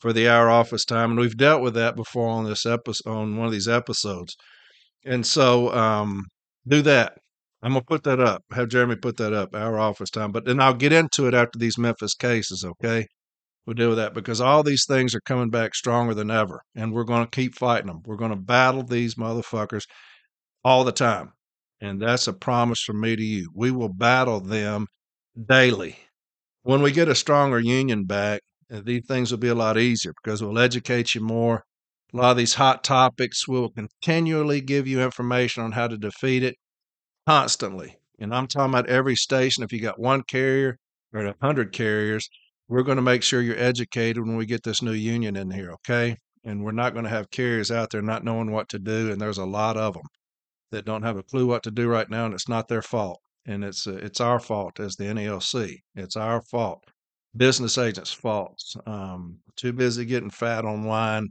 for 0.00 0.12
the 0.12 0.28
hour 0.28 0.50
office 0.50 0.84
time. 0.84 1.12
And 1.12 1.20
we've 1.20 1.36
dealt 1.36 1.62
with 1.62 1.74
that 1.74 1.94
before 1.94 2.28
on 2.28 2.44
this 2.44 2.66
episode, 2.66 3.08
on 3.08 3.36
one 3.36 3.46
of 3.46 3.52
these 3.52 3.68
episodes. 3.68 4.36
And 5.04 5.24
so 5.24 5.72
um, 5.72 6.24
do 6.66 6.82
that. 6.82 7.18
I'm 7.62 7.72
gonna 7.72 7.84
put 7.84 8.02
that 8.04 8.20
up. 8.20 8.42
Have 8.52 8.68
Jeremy 8.68 8.96
put 8.96 9.16
that 9.18 9.32
up, 9.32 9.54
our 9.54 9.78
office 9.78 10.10
time. 10.10 10.32
But 10.32 10.44
then 10.44 10.60
I'll 10.60 10.74
get 10.74 10.92
into 10.92 11.26
it 11.28 11.34
after 11.34 11.58
these 11.58 11.78
Memphis 11.78 12.14
cases. 12.14 12.64
Okay 12.64 13.06
we'll 13.66 13.74
deal 13.74 13.90
with 13.90 13.98
that 13.98 14.14
because 14.14 14.40
all 14.40 14.62
these 14.62 14.84
things 14.86 15.14
are 15.14 15.20
coming 15.20 15.50
back 15.50 15.74
stronger 15.74 16.14
than 16.14 16.30
ever. 16.30 16.62
And 16.74 16.92
we're 16.92 17.04
going 17.04 17.24
to 17.24 17.30
keep 17.30 17.54
fighting 17.54 17.86
them. 17.86 18.02
We're 18.04 18.16
going 18.16 18.30
to 18.30 18.36
battle 18.36 18.82
these 18.82 19.14
motherfuckers 19.14 19.84
all 20.64 20.84
the 20.84 20.92
time. 20.92 21.32
And 21.80 22.00
that's 22.00 22.26
a 22.26 22.32
promise 22.32 22.82
from 22.82 23.00
me 23.00 23.16
to 23.16 23.22
you. 23.22 23.50
We 23.54 23.70
will 23.70 23.92
battle 23.92 24.40
them 24.40 24.86
daily. 25.48 25.98
When 26.62 26.80
we 26.80 26.92
get 26.92 27.08
a 27.08 27.14
stronger 27.14 27.60
union 27.60 28.04
back, 28.04 28.40
uh, 28.72 28.80
these 28.84 29.04
things 29.06 29.30
will 29.30 29.38
be 29.38 29.48
a 29.48 29.54
lot 29.54 29.76
easier 29.76 30.14
because 30.22 30.42
we'll 30.42 30.58
educate 30.58 31.14
you 31.14 31.20
more. 31.20 31.64
A 32.12 32.16
lot 32.16 32.30
of 32.30 32.36
these 32.36 32.54
hot 32.54 32.84
topics 32.84 33.46
we 33.46 33.60
will 33.60 33.70
continually 33.70 34.60
give 34.60 34.86
you 34.86 35.02
information 35.02 35.62
on 35.62 35.72
how 35.72 35.88
to 35.88 35.98
defeat 35.98 36.42
it 36.42 36.56
constantly. 37.26 37.96
And 38.18 38.34
I'm 38.34 38.46
talking 38.46 38.72
about 38.72 38.88
every 38.88 39.16
station. 39.16 39.64
If 39.64 39.72
you 39.72 39.80
got 39.80 39.98
one 39.98 40.22
carrier 40.22 40.78
or 41.12 41.26
a 41.26 41.34
hundred 41.42 41.72
carriers, 41.72 42.28
we're 42.68 42.82
going 42.82 42.96
to 42.96 43.02
make 43.02 43.22
sure 43.22 43.42
you're 43.42 43.58
educated 43.58 44.24
when 44.24 44.36
we 44.36 44.46
get 44.46 44.62
this 44.62 44.82
new 44.82 44.92
union 44.92 45.36
in 45.36 45.50
here, 45.50 45.72
okay? 45.72 46.16
And 46.44 46.64
we're 46.64 46.72
not 46.72 46.92
going 46.92 47.04
to 47.04 47.10
have 47.10 47.30
carriers 47.30 47.70
out 47.70 47.90
there 47.90 48.02
not 48.02 48.24
knowing 48.24 48.50
what 48.50 48.68
to 48.70 48.78
do, 48.78 49.10
and 49.10 49.20
there's 49.20 49.38
a 49.38 49.44
lot 49.44 49.76
of 49.76 49.94
them 49.94 50.04
that 50.70 50.84
don't 50.84 51.02
have 51.02 51.16
a 51.16 51.22
clue 51.22 51.46
what 51.46 51.62
to 51.64 51.70
do 51.70 51.88
right 51.88 52.08
now, 52.08 52.24
and 52.26 52.34
it's 52.34 52.48
not 52.48 52.68
their 52.68 52.82
fault, 52.82 53.20
and 53.46 53.64
it's 53.64 53.86
uh, 53.86 53.98
it's 54.02 54.20
our 54.20 54.40
fault 54.40 54.80
as 54.80 54.96
the 54.96 55.04
NALC. 55.04 55.76
It's 55.94 56.16
our 56.16 56.42
fault, 56.42 56.84
business 57.36 57.78
agents' 57.78 58.12
faults. 58.12 58.74
Um, 58.86 59.38
too 59.56 59.72
busy 59.72 60.04
getting 60.04 60.30
fat 60.30 60.64
on 60.64 60.84
wine, 60.84 61.28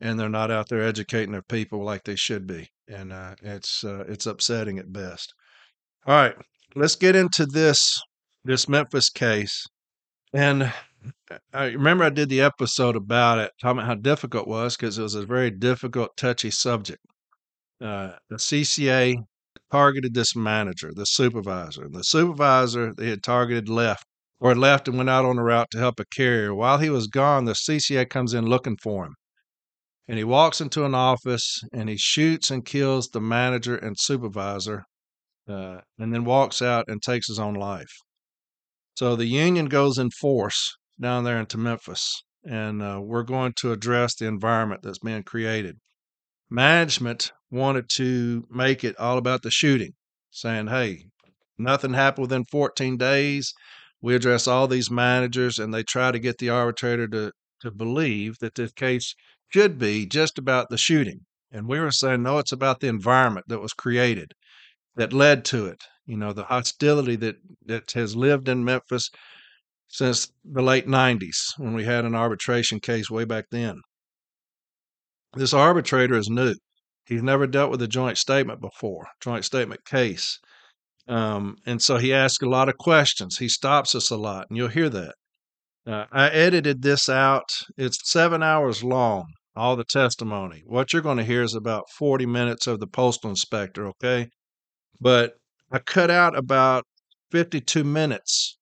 and 0.00 0.18
they're 0.18 0.28
not 0.28 0.50
out 0.50 0.68
there 0.68 0.82
educating 0.82 1.32
their 1.32 1.42
people 1.42 1.84
like 1.84 2.04
they 2.04 2.16
should 2.16 2.46
be, 2.46 2.68
and 2.88 3.12
uh, 3.12 3.34
it's 3.42 3.84
uh, 3.84 4.04
it's 4.08 4.26
upsetting 4.26 4.78
at 4.78 4.92
best. 4.92 5.32
All 6.06 6.14
right, 6.14 6.34
let's 6.74 6.96
get 6.96 7.16
into 7.16 7.46
this 7.46 8.00
this 8.44 8.68
Memphis 8.68 9.10
case 9.10 9.66
and 10.32 10.72
I 11.52 11.66
remember 11.66 12.04
I 12.04 12.10
did 12.10 12.28
the 12.28 12.42
episode 12.42 12.96
about 12.96 13.38
it, 13.38 13.52
talking 13.60 13.78
about 13.78 13.86
how 13.86 13.94
difficult 13.94 14.46
it 14.46 14.48
was 14.48 14.76
because 14.76 14.98
it 14.98 15.02
was 15.02 15.14
a 15.14 15.24
very 15.24 15.50
difficult, 15.50 16.16
touchy 16.16 16.50
subject. 16.50 17.00
Uh, 17.80 18.12
the 18.28 18.36
CCA 18.36 19.16
targeted 19.70 20.14
this 20.14 20.36
manager, 20.36 20.92
the 20.94 21.06
supervisor. 21.06 21.88
The 21.88 22.04
supervisor 22.04 22.92
they 22.94 23.08
had 23.08 23.22
targeted 23.22 23.68
left 23.68 24.04
or 24.40 24.54
left 24.54 24.88
and 24.88 24.96
went 24.96 25.10
out 25.10 25.24
on 25.24 25.38
a 25.38 25.42
route 25.42 25.70
to 25.70 25.78
help 25.78 26.00
a 26.00 26.04
carrier. 26.04 26.54
While 26.54 26.78
he 26.78 26.90
was 26.90 27.06
gone, 27.06 27.44
the 27.44 27.52
CCA 27.52 28.08
comes 28.08 28.34
in 28.34 28.46
looking 28.46 28.76
for 28.82 29.06
him. 29.06 29.14
And 30.08 30.18
he 30.18 30.24
walks 30.24 30.60
into 30.60 30.84
an 30.84 30.94
office 30.94 31.62
and 31.72 31.88
he 31.88 31.96
shoots 31.96 32.50
and 32.50 32.64
kills 32.64 33.08
the 33.08 33.20
manager 33.20 33.76
and 33.76 33.96
supervisor 33.98 34.84
uh, 35.48 35.78
and 35.98 36.12
then 36.12 36.24
walks 36.24 36.60
out 36.60 36.86
and 36.88 37.00
takes 37.00 37.28
his 37.28 37.38
own 37.38 37.54
life. 37.54 37.92
So 39.00 39.16
the 39.16 39.24
union 39.24 39.64
goes 39.64 39.96
in 39.96 40.10
force 40.10 40.76
down 41.00 41.24
there 41.24 41.40
into 41.40 41.56
Memphis, 41.56 42.22
and 42.44 42.82
uh, 42.82 43.00
we're 43.02 43.22
going 43.22 43.54
to 43.60 43.72
address 43.72 44.14
the 44.14 44.26
environment 44.26 44.82
that's 44.82 44.98
being 44.98 45.22
created. 45.22 45.78
Management 46.50 47.32
wanted 47.50 47.88
to 47.94 48.46
make 48.50 48.84
it 48.84 48.98
all 48.98 49.16
about 49.16 49.40
the 49.40 49.50
shooting, 49.50 49.94
saying, 50.30 50.66
hey, 50.66 51.06
nothing 51.56 51.94
happened 51.94 52.24
within 52.24 52.44
14 52.44 52.98
days. 52.98 53.54
we 54.02 54.14
address 54.14 54.46
all 54.46 54.68
these 54.68 54.90
managers 54.90 55.58
and 55.58 55.72
they 55.72 55.82
try 55.82 56.12
to 56.12 56.18
get 56.18 56.36
the 56.36 56.50
arbitrator 56.50 57.08
to, 57.08 57.32
to 57.62 57.70
believe 57.70 58.36
that 58.40 58.56
this 58.56 58.72
case 58.72 59.14
should 59.48 59.78
be 59.78 60.04
just 60.04 60.36
about 60.36 60.68
the 60.68 60.76
shooting. 60.76 61.24
And 61.50 61.66
we 61.66 61.80
were 61.80 61.90
saying, 61.90 62.22
no, 62.22 62.36
it's 62.36 62.52
about 62.52 62.80
the 62.80 62.88
environment 62.88 63.46
that 63.48 63.62
was 63.62 63.72
created 63.72 64.34
that 64.96 65.14
led 65.14 65.46
to 65.46 65.64
it. 65.64 65.84
You 66.10 66.16
know, 66.16 66.32
the 66.32 66.42
hostility 66.42 67.14
that, 67.16 67.36
that 67.66 67.92
has 67.92 68.16
lived 68.16 68.48
in 68.48 68.64
Memphis 68.64 69.10
since 69.86 70.32
the 70.44 70.60
late 70.60 70.88
90s 70.88 71.36
when 71.56 71.72
we 71.72 71.84
had 71.84 72.04
an 72.04 72.16
arbitration 72.16 72.80
case 72.80 73.08
way 73.08 73.24
back 73.24 73.44
then. 73.52 73.76
This 75.34 75.54
arbitrator 75.54 76.16
is 76.16 76.28
new. 76.28 76.56
He's 77.06 77.22
never 77.22 77.46
dealt 77.46 77.70
with 77.70 77.80
a 77.82 77.86
joint 77.86 78.18
statement 78.18 78.60
before, 78.60 79.06
joint 79.20 79.44
statement 79.44 79.84
case. 79.84 80.40
Um, 81.06 81.54
and 81.64 81.80
so 81.80 81.98
he 81.98 82.12
asks 82.12 82.42
a 82.42 82.48
lot 82.48 82.68
of 82.68 82.76
questions. 82.76 83.38
He 83.38 83.48
stops 83.48 83.94
us 83.94 84.10
a 84.10 84.16
lot, 84.16 84.46
and 84.50 84.56
you'll 84.56 84.66
hear 84.66 84.88
that. 84.88 85.14
Uh, 85.86 86.06
I 86.10 86.28
edited 86.30 86.82
this 86.82 87.08
out. 87.08 87.50
It's 87.76 88.10
seven 88.10 88.42
hours 88.42 88.82
long, 88.82 89.26
all 89.54 89.76
the 89.76 89.84
testimony. 89.84 90.64
What 90.66 90.92
you're 90.92 91.02
going 91.02 91.18
to 91.18 91.24
hear 91.24 91.44
is 91.44 91.54
about 91.54 91.84
40 91.96 92.26
minutes 92.26 92.66
of 92.66 92.80
the 92.80 92.88
postal 92.88 93.30
inspector, 93.30 93.86
okay? 93.86 94.28
But 95.00 95.34
I 95.70 95.78
cut 95.78 96.10
out 96.10 96.36
about 96.36 96.84
52 97.30 97.84
minutes 97.84 98.58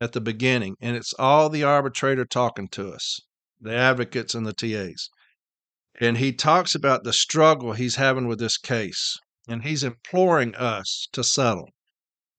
at 0.00 0.12
the 0.12 0.20
beginning, 0.20 0.76
and 0.80 0.96
it's 0.96 1.14
all 1.18 1.48
the 1.48 1.62
arbitrator 1.62 2.24
talking 2.24 2.68
to 2.68 2.90
us, 2.90 3.20
the 3.60 3.74
advocates 3.74 4.34
and 4.34 4.46
the 4.46 4.52
TAs. 4.52 5.08
And 6.00 6.18
he 6.18 6.32
talks 6.32 6.74
about 6.74 7.04
the 7.04 7.12
struggle 7.12 7.72
he's 7.72 7.96
having 7.96 8.26
with 8.26 8.38
this 8.38 8.58
case, 8.58 9.18
and 9.48 9.62
he's 9.62 9.84
imploring 9.84 10.54
us 10.54 11.08
to 11.12 11.22
settle. 11.22 11.68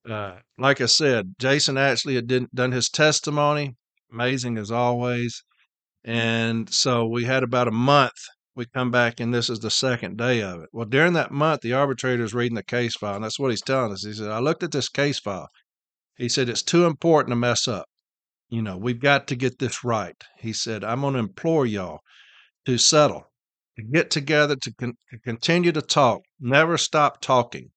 Uh, 0.07 0.39
like 0.57 0.81
I 0.81 0.85
said, 0.85 1.35
Jason 1.39 1.77
Ashley 1.77 2.15
had 2.15 2.27
did, 2.27 2.51
done 2.53 2.73
his 2.73 2.89
testimony, 2.89 3.75
amazing 4.11 4.57
as 4.57 4.69
always. 4.69 5.43
And 6.03 6.71
so 6.71 7.07
we 7.07 7.23
had 7.23 7.43
about 7.43 7.69
a 7.69 7.71
month. 7.71 8.27
We 8.55 8.65
come 8.67 8.91
back, 8.91 9.19
and 9.19 9.33
this 9.33 9.49
is 9.49 9.59
the 9.59 9.71
second 9.71 10.17
day 10.17 10.41
of 10.41 10.61
it. 10.61 10.69
Well, 10.71 10.85
during 10.85 11.13
that 11.13 11.31
month, 11.31 11.61
the 11.61 11.73
arbitrator 11.73 12.23
is 12.23 12.35
reading 12.35 12.55
the 12.55 12.63
case 12.63 12.95
file, 12.95 13.15
and 13.15 13.23
that's 13.23 13.39
what 13.39 13.49
he's 13.49 13.63
telling 13.63 13.91
us. 13.91 14.03
He 14.03 14.13
said, 14.13 14.29
I 14.29 14.39
looked 14.39 14.61
at 14.61 14.71
this 14.71 14.89
case 14.89 15.19
file. 15.19 15.49
He 16.17 16.29
said, 16.29 16.49
It's 16.49 16.61
too 16.61 16.85
important 16.85 17.31
to 17.31 17.35
mess 17.35 17.67
up. 17.67 17.87
You 18.49 18.61
know, 18.61 18.77
we've 18.77 18.99
got 18.99 19.27
to 19.29 19.35
get 19.35 19.57
this 19.57 19.83
right. 19.83 20.15
He 20.37 20.53
said, 20.53 20.83
I'm 20.83 21.01
going 21.01 21.13
to 21.13 21.19
implore 21.19 21.65
y'all 21.65 22.01
to 22.65 22.77
settle, 22.77 23.25
to 23.77 23.83
get 23.83 24.11
together, 24.11 24.55
to, 24.55 24.73
con- 24.73 24.97
to 25.09 25.19
continue 25.19 25.71
to 25.71 25.81
talk, 25.81 26.21
never 26.39 26.77
stop 26.77 27.21
talking. 27.21 27.71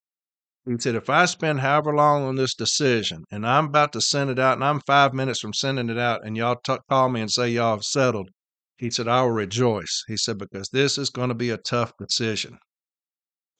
He 0.67 0.77
said, 0.79 0.97
if 0.97 1.09
I 1.09 1.25
spend 1.27 1.61
however 1.61 1.95
long 1.95 2.25
on 2.25 2.35
this 2.35 2.55
decision 2.55 3.25
and 3.31 3.47
I'm 3.47 3.67
about 3.67 3.93
to 3.93 4.01
send 4.01 4.31
it 4.31 4.39
out 4.39 4.55
and 4.55 4.65
I'm 4.65 4.81
five 4.81 5.15
minutes 5.15 5.41
from 5.41 5.55
sending 5.55 5.89
it 5.89 5.99
out 5.99 6.27
and 6.27 6.37
y'all 6.37 6.57
t- 6.57 6.77
call 6.91 7.09
me 7.09 7.21
and 7.21 7.31
say 7.31 7.49
y'all 7.49 7.77
have 7.77 7.85
settled, 7.85 8.31
he 8.79 8.91
said, 8.91 9.09
I 9.09 9.23
will 9.23 9.31
rejoice. 9.31 10.05
He 10.07 10.17
said, 10.17 10.39
because 10.39 10.69
this 10.69 10.99
is 10.99 11.11
going 11.11 11.29
to 11.31 11.35
be 11.35 11.51
a 11.51 11.57
tough 11.57 11.93
decision. 11.99 12.59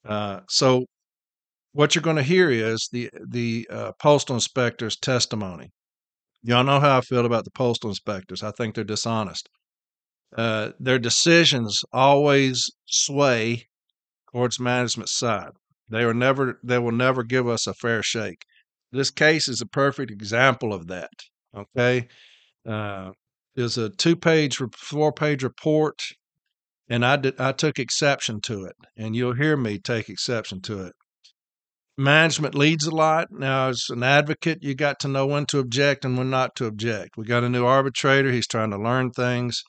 Uh, 0.05 0.41
so 0.47 0.85
what 1.73 1.93
you're 1.93 2.01
going 2.01 2.15
to 2.15 2.23
hear 2.23 2.49
is 2.49 2.89
the 2.91 3.09
the 3.29 3.67
uh, 3.69 3.91
postal 4.01 4.35
inspector's 4.35 4.95
testimony. 4.97 5.69
Y'all 6.43 6.63
know 6.63 6.79
how 6.79 6.97
I 6.97 7.01
feel 7.01 7.25
about 7.25 7.43
the 7.43 7.51
postal 7.51 7.89
inspectors. 7.89 8.41
I 8.41 8.51
think 8.51 8.75
they're 8.75 8.83
dishonest. 8.83 9.49
Uh, 10.35 10.71
their 10.79 10.99
decisions 10.99 11.81
always 11.91 12.69
sway 12.85 13.67
towards 14.31 14.59
management's 14.59 15.17
side. 15.17 15.51
They 15.89 16.03
are 16.03 16.13
never. 16.13 16.59
They 16.63 16.79
will 16.79 16.91
never 16.91 17.23
give 17.23 17.47
us 17.47 17.67
a 17.67 17.73
fair 17.73 18.01
shake. 18.03 18.43
This 18.91 19.11
case 19.11 19.47
is 19.47 19.61
a 19.61 19.67
perfect 19.67 20.11
example 20.11 20.73
of 20.73 20.87
that. 20.87 21.11
Okay, 21.55 22.07
uh, 22.67 23.11
there's 23.57 23.77
a 23.77 23.89
two-page, 23.89 24.61
four-page 24.77 25.43
report, 25.43 26.01
and 26.87 27.05
I 27.05 27.17
did. 27.17 27.41
I 27.41 27.51
took 27.51 27.79
exception 27.79 28.39
to 28.43 28.63
it, 28.63 28.77
and 28.95 29.17
you'll 29.17 29.35
hear 29.35 29.57
me 29.57 29.79
take 29.79 30.07
exception 30.07 30.61
to 30.61 30.85
it 30.85 30.93
management 31.97 32.53
leads 32.53 32.85
a 32.85 32.95
lot. 32.95 33.27
Now, 33.31 33.69
as 33.69 33.87
an 33.89 34.03
advocate, 34.03 34.59
you 34.61 34.75
got 34.75 34.99
to 34.99 35.07
know 35.07 35.25
when 35.25 35.45
to 35.47 35.59
object 35.59 36.05
and 36.05 36.17
when 36.17 36.29
not 36.29 36.55
to 36.57 36.65
object. 36.65 37.17
We 37.17 37.25
got 37.25 37.43
a 37.43 37.49
new 37.49 37.65
arbitrator. 37.65 38.31
He's 38.31 38.47
trying 38.47 38.71
to 38.71 38.77
learn 38.77 39.11
things. 39.11 39.63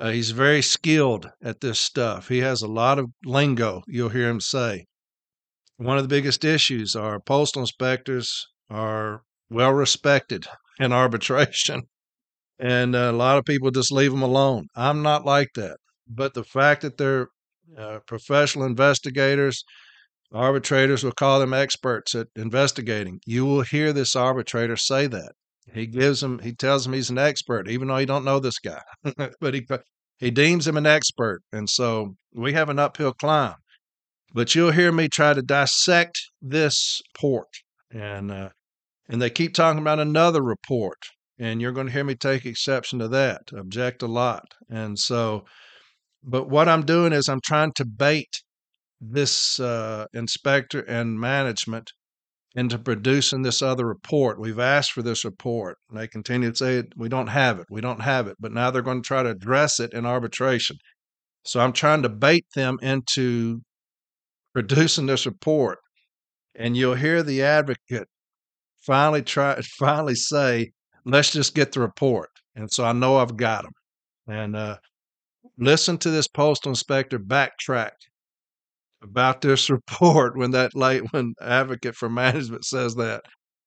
Uh, 0.00 0.10
he's 0.10 0.30
very 0.30 0.62
skilled 0.62 1.30
at 1.42 1.60
this 1.60 1.78
stuff. 1.78 2.28
He 2.28 2.38
has 2.38 2.62
a 2.62 2.68
lot 2.68 2.98
of 2.98 3.06
lingo, 3.24 3.82
you'll 3.86 4.10
hear 4.10 4.28
him 4.28 4.40
say. 4.40 4.86
One 5.76 5.98
of 5.98 6.04
the 6.04 6.08
biggest 6.08 6.44
issues 6.44 6.94
are 6.96 7.20
postal 7.20 7.62
inspectors 7.62 8.46
are 8.70 9.22
well 9.50 9.72
respected 9.72 10.46
in 10.78 10.92
arbitration. 10.92 11.82
And 12.58 12.94
a 12.96 13.12
lot 13.12 13.38
of 13.38 13.44
people 13.44 13.70
just 13.70 13.92
leave 13.92 14.10
them 14.10 14.22
alone. 14.22 14.68
I'm 14.74 15.02
not 15.02 15.24
like 15.24 15.50
that. 15.56 15.76
But 16.08 16.34
the 16.34 16.44
fact 16.44 16.82
that 16.82 16.96
they're 16.96 17.28
uh, 17.76 17.98
professional 18.06 18.64
investigators, 18.64 19.64
Arbitrators 20.32 21.04
will 21.04 21.12
call 21.12 21.38
them 21.38 21.54
experts 21.54 22.14
at 22.14 22.26
investigating. 22.34 23.20
You 23.26 23.46
will 23.46 23.62
hear 23.62 23.92
this 23.92 24.16
arbitrator 24.16 24.76
say 24.76 25.06
that. 25.06 25.32
He 25.72 25.86
gives 25.86 26.22
him, 26.22 26.40
he 26.40 26.52
tells 26.52 26.86
him 26.86 26.92
he's 26.92 27.10
an 27.10 27.18
expert, 27.18 27.68
even 27.68 27.88
though 27.88 27.98
he 27.98 28.06
don't 28.06 28.24
know 28.24 28.40
this 28.40 28.58
guy. 28.58 28.82
but 29.40 29.54
he 29.54 29.66
he 30.18 30.30
deems 30.30 30.66
him 30.66 30.76
an 30.76 30.86
expert, 30.86 31.42
and 31.52 31.68
so 31.68 32.16
we 32.34 32.54
have 32.54 32.68
an 32.68 32.78
uphill 32.78 33.12
climb. 33.12 33.56
But 34.32 34.54
you'll 34.54 34.72
hear 34.72 34.90
me 34.90 35.08
try 35.08 35.34
to 35.34 35.42
dissect 35.42 36.18
this 36.40 37.00
report, 37.14 37.48
and 37.90 38.30
uh, 38.30 38.48
and 39.08 39.20
they 39.22 39.30
keep 39.30 39.54
talking 39.54 39.80
about 39.80 40.00
another 40.00 40.42
report, 40.42 40.98
and 41.38 41.60
you're 41.60 41.72
going 41.72 41.86
to 41.86 41.92
hear 41.92 42.04
me 42.04 42.14
take 42.14 42.46
exception 42.46 42.98
to 42.98 43.08
that, 43.08 43.42
object 43.52 44.02
a 44.02 44.06
lot, 44.06 44.54
and 44.68 44.98
so. 44.98 45.44
But 46.28 46.48
what 46.48 46.68
I'm 46.68 46.84
doing 46.84 47.12
is 47.12 47.28
I'm 47.28 47.40
trying 47.44 47.72
to 47.74 47.84
bait 47.84 48.42
this 49.00 49.60
uh, 49.60 50.06
inspector 50.12 50.80
and 50.80 51.20
management 51.20 51.92
into 52.56 52.78
producing 52.78 53.42
this 53.42 53.60
other 53.60 53.86
report. 53.86 54.40
We've 54.40 54.58
asked 54.58 54.92
for 54.92 55.02
this 55.02 55.24
report. 55.24 55.76
And 55.90 56.00
they 56.00 56.08
continue 56.08 56.50
to 56.50 56.56
say, 56.56 56.84
we 56.96 57.08
don't 57.08 57.26
have 57.26 57.58
it, 57.58 57.66
we 57.70 57.82
don't 57.82 58.00
have 58.00 58.26
it. 58.26 58.36
But 58.40 58.52
now 58.52 58.70
they're 58.70 58.82
going 58.82 59.02
to 59.02 59.06
try 59.06 59.22
to 59.22 59.30
address 59.30 59.78
it 59.78 59.92
in 59.92 60.06
arbitration. 60.06 60.78
So 61.44 61.60
I'm 61.60 61.74
trying 61.74 62.02
to 62.02 62.08
bait 62.08 62.46
them 62.54 62.78
into 62.80 63.60
producing 64.54 65.06
this 65.06 65.26
report. 65.26 65.78
And 66.54 66.76
you'll 66.76 66.94
hear 66.94 67.22
the 67.22 67.42
advocate 67.42 68.08
finally 68.86 69.22
try, 69.22 69.60
finally 69.78 70.14
say, 70.14 70.72
let's 71.06 71.30
just 71.30 71.54
get 71.54 71.72
the 71.72 71.80
report. 71.80 72.28
And 72.56 72.70
so 72.70 72.84
I 72.84 72.92
know 72.92 73.16
I've 73.16 73.36
got 73.36 73.62
them. 73.62 73.72
And 74.28 74.56
uh, 74.56 74.76
listen 75.56 75.96
to 75.98 76.10
this 76.10 76.26
postal 76.26 76.70
inspector 76.70 77.18
backtrack 77.18 77.92
about 79.02 79.40
this 79.40 79.70
report 79.70 80.36
when 80.36 80.50
that 80.50 80.74
late 80.74 81.02
when 81.12 81.34
advocate 81.40 81.94
for 81.94 82.08
management 82.08 82.64
says 82.64 82.94
that 82.96 83.22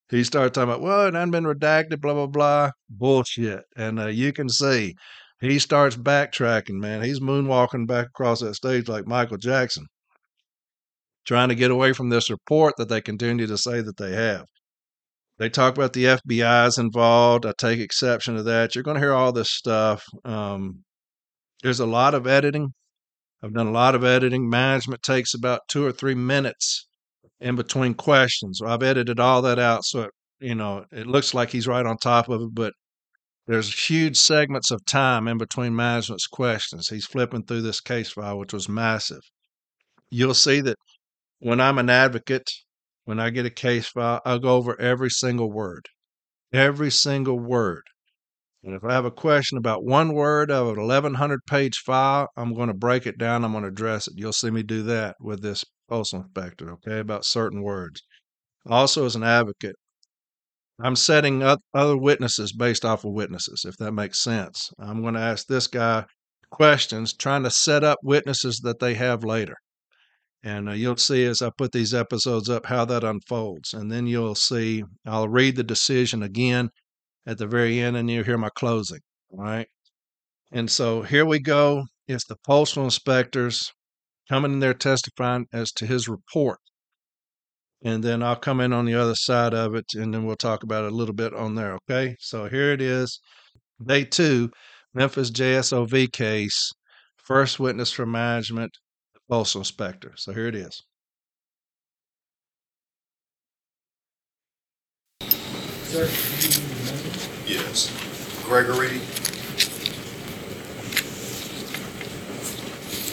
he 0.09 0.23
started 0.23 0.53
talking 0.53 0.69
about 0.69 0.81
well 0.81 1.07
it 1.07 1.13
hadn't 1.13 1.31
been 1.31 1.43
redacted 1.43 2.01
blah 2.01 2.13
blah 2.13 2.27
blah 2.27 2.71
bullshit 2.89 3.61
and 3.77 3.99
uh, 3.99 4.07
you 4.07 4.33
can 4.33 4.49
see 4.49 4.93
he 5.39 5.59
starts 5.59 5.95
backtracking 5.95 6.79
man 6.79 7.03
he's 7.03 7.19
moonwalking 7.19 7.87
back 7.87 8.07
across 8.07 8.39
that 8.41 8.55
stage 8.55 8.87
like 8.87 9.05
michael 9.07 9.37
jackson 9.37 9.85
trying 11.25 11.49
to 11.49 11.55
get 11.55 11.69
away 11.71 11.93
from 11.93 12.09
this 12.09 12.29
report 12.29 12.73
that 12.77 12.89
they 12.89 12.99
continue 12.99 13.45
to 13.45 13.57
say 13.57 13.81
that 13.81 13.97
they 13.97 14.13
have 14.13 14.45
they 15.39 15.49
talk 15.49 15.75
about 15.75 15.93
the 15.93 16.05
fbi's 16.05 16.77
involved 16.77 17.45
i 17.45 17.53
take 17.57 17.79
exception 17.79 18.35
to 18.35 18.43
that 18.43 18.75
you're 18.75 18.83
going 18.83 18.95
to 18.95 19.01
hear 19.01 19.13
all 19.13 19.31
this 19.31 19.51
stuff 19.51 20.03
um, 20.25 20.83
there's 21.63 21.79
a 21.79 21.85
lot 21.85 22.13
of 22.13 22.27
editing 22.27 22.73
I've 23.41 23.53
done 23.53 23.67
a 23.67 23.71
lot 23.71 23.95
of 23.95 24.03
editing. 24.03 24.49
Management 24.49 25.01
takes 25.01 25.33
about 25.33 25.61
two 25.69 25.85
or 25.85 25.91
three 25.91 26.15
minutes 26.15 26.87
in 27.39 27.55
between 27.55 27.93
questions. 27.93 28.61
I've 28.61 28.83
edited 28.83 29.19
all 29.19 29.41
that 29.43 29.59
out 29.59 29.85
so 29.85 30.01
it, 30.01 30.11
you 30.41 30.55
know 30.55 30.85
it 30.91 31.07
looks 31.07 31.33
like 31.33 31.49
he's 31.51 31.67
right 31.67 31.85
on 31.85 31.97
top 31.97 32.29
of 32.29 32.41
it, 32.41 32.49
but 32.53 32.73
there's 33.47 33.87
huge 33.89 34.17
segments 34.17 34.71
of 34.71 34.85
time 34.85 35.27
in 35.27 35.37
between 35.37 35.75
management's 35.75 36.27
questions. 36.27 36.89
He's 36.89 37.05
flipping 37.05 37.43
through 37.43 37.61
this 37.61 37.81
case 37.81 38.11
file, 38.11 38.37
which 38.37 38.53
was 38.53 38.69
massive. 38.69 39.21
You'll 40.11 40.33
see 40.33 40.61
that 40.61 40.77
when 41.39 41.61
I'm 41.61 41.77
an 41.79 41.89
advocate, 41.89 42.49
when 43.09 43.19
I 43.19 43.31
get 43.31 43.47
a 43.47 43.49
case 43.49 43.87
file, 43.87 44.21
I'll 44.23 44.37
go 44.37 44.55
over 44.55 44.79
every 44.79 45.09
single 45.09 45.51
word, 45.51 45.89
every 46.53 46.91
single 46.91 47.39
word. 47.39 47.81
And 48.63 48.75
if 48.75 48.83
I 48.83 48.93
have 48.93 49.05
a 49.05 49.09
question 49.09 49.57
about 49.57 49.83
one 49.83 50.13
word 50.13 50.51
of 50.51 50.67
an 50.67 50.79
1100 50.79 51.39
page 51.49 51.79
file, 51.79 52.27
I'm 52.37 52.53
going 52.53 52.67
to 52.67 52.75
break 52.75 53.07
it 53.07 53.17
down. 53.17 53.43
I'm 53.43 53.53
going 53.53 53.63
to 53.63 53.69
address 53.69 54.07
it. 54.07 54.13
You'll 54.15 54.31
see 54.31 54.51
me 54.51 54.61
do 54.61 54.83
that 54.83 55.15
with 55.19 55.41
this 55.41 55.65
postal 55.89 56.21
inspector, 56.21 56.71
okay, 56.73 56.99
about 56.99 57.25
certain 57.25 57.63
words. 57.63 58.03
Also, 58.67 59.07
as 59.07 59.15
an 59.15 59.23
advocate, 59.23 59.75
I'm 60.79 60.95
setting 60.95 61.41
up 61.41 61.61
other 61.73 61.97
witnesses 61.97 62.53
based 62.53 62.85
off 62.85 63.05
of 63.05 63.13
witnesses, 63.13 63.65
if 63.67 63.75
that 63.77 63.93
makes 63.93 64.21
sense. 64.21 64.69
I'm 64.77 65.01
going 65.01 65.15
to 65.15 65.19
ask 65.19 65.47
this 65.47 65.65
guy 65.65 66.05
questions, 66.51 67.15
trying 67.15 67.41
to 67.41 67.49
set 67.49 67.83
up 67.83 67.97
witnesses 68.03 68.59
that 68.59 68.77
they 68.77 68.93
have 68.93 69.23
later. 69.23 69.55
And 70.43 70.69
uh, 70.69 70.73
you'll 70.73 70.97
see 70.97 71.25
as 71.25 71.41
I 71.41 71.49
put 71.57 71.71
these 71.71 71.93
episodes 71.93 72.49
up 72.49 72.65
how 72.65 72.85
that 72.85 73.03
unfolds. 73.03 73.73
And 73.73 73.91
then 73.91 74.07
you'll 74.07 74.35
see, 74.35 74.83
I'll 75.05 75.27
read 75.27 75.55
the 75.55 75.63
decision 75.63 76.23
again 76.23 76.69
at 77.25 77.37
the 77.37 77.47
very 77.47 77.79
end, 77.79 77.97
and 77.97 78.09
you'll 78.09 78.23
hear 78.23 78.37
my 78.37 78.49
closing. 78.55 79.01
All 79.31 79.43
right. 79.43 79.67
And 80.51 80.71
so 80.71 81.01
here 81.01 81.25
we 81.25 81.39
go. 81.39 81.83
It's 82.07 82.25
the 82.25 82.37
postal 82.45 82.85
inspectors 82.85 83.71
coming 84.29 84.53
in 84.53 84.59
there 84.59 84.73
testifying 84.73 85.45
as 85.53 85.71
to 85.73 85.85
his 85.85 86.07
report. 86.07 86.59
And 87.83 88.03
then 88.03 88.23
I'll 88.23 88.35
come 88.35 88.59
in 88.59 88.73
on 88.73 88.85
the 88.85 88.95
other 88.95 89.15
side 89.15 89.53
of 89.53 89.75
it, 89.75 89.85
and 89.93 90.13
then 90.13 90.25
we'll 90.25 90.35
talk 90.35 90.63
about 90.63 90.85
it 90.85 90.91
a 90.91 90.95
little 90.95 91.15
bit 91.15 91.33
on 91.33 91.55
there. 91.55 91.75
Okay. 91.75 92.15
So 92.19 92.47
here 92.47 92.71
it 92.71 92.81
is. 92.81 93.19
Day 93.85 94.05
two, 94.05 94.51
Memphis 94.93 95.31
JSOV 95.31 96.11
case. 96.11 96.71
First 97.17 97.59
witness 97.59 97.91
for 97.91 98.05
management, 98.05 98.71
the 99.29 99.35
postal 99.35 99.61
inspector. 99.61 100.13
So 100.15 100.33
here 100.33 100.47
it 100.47 100.55
is. 100.55 100.83
Sir, 105.83 106.07
do 106.07 106.47
you 106.47 106.65
remember? 106.79 107.19
Yes. 107.45 107.91
Gregory. 108.45 108.99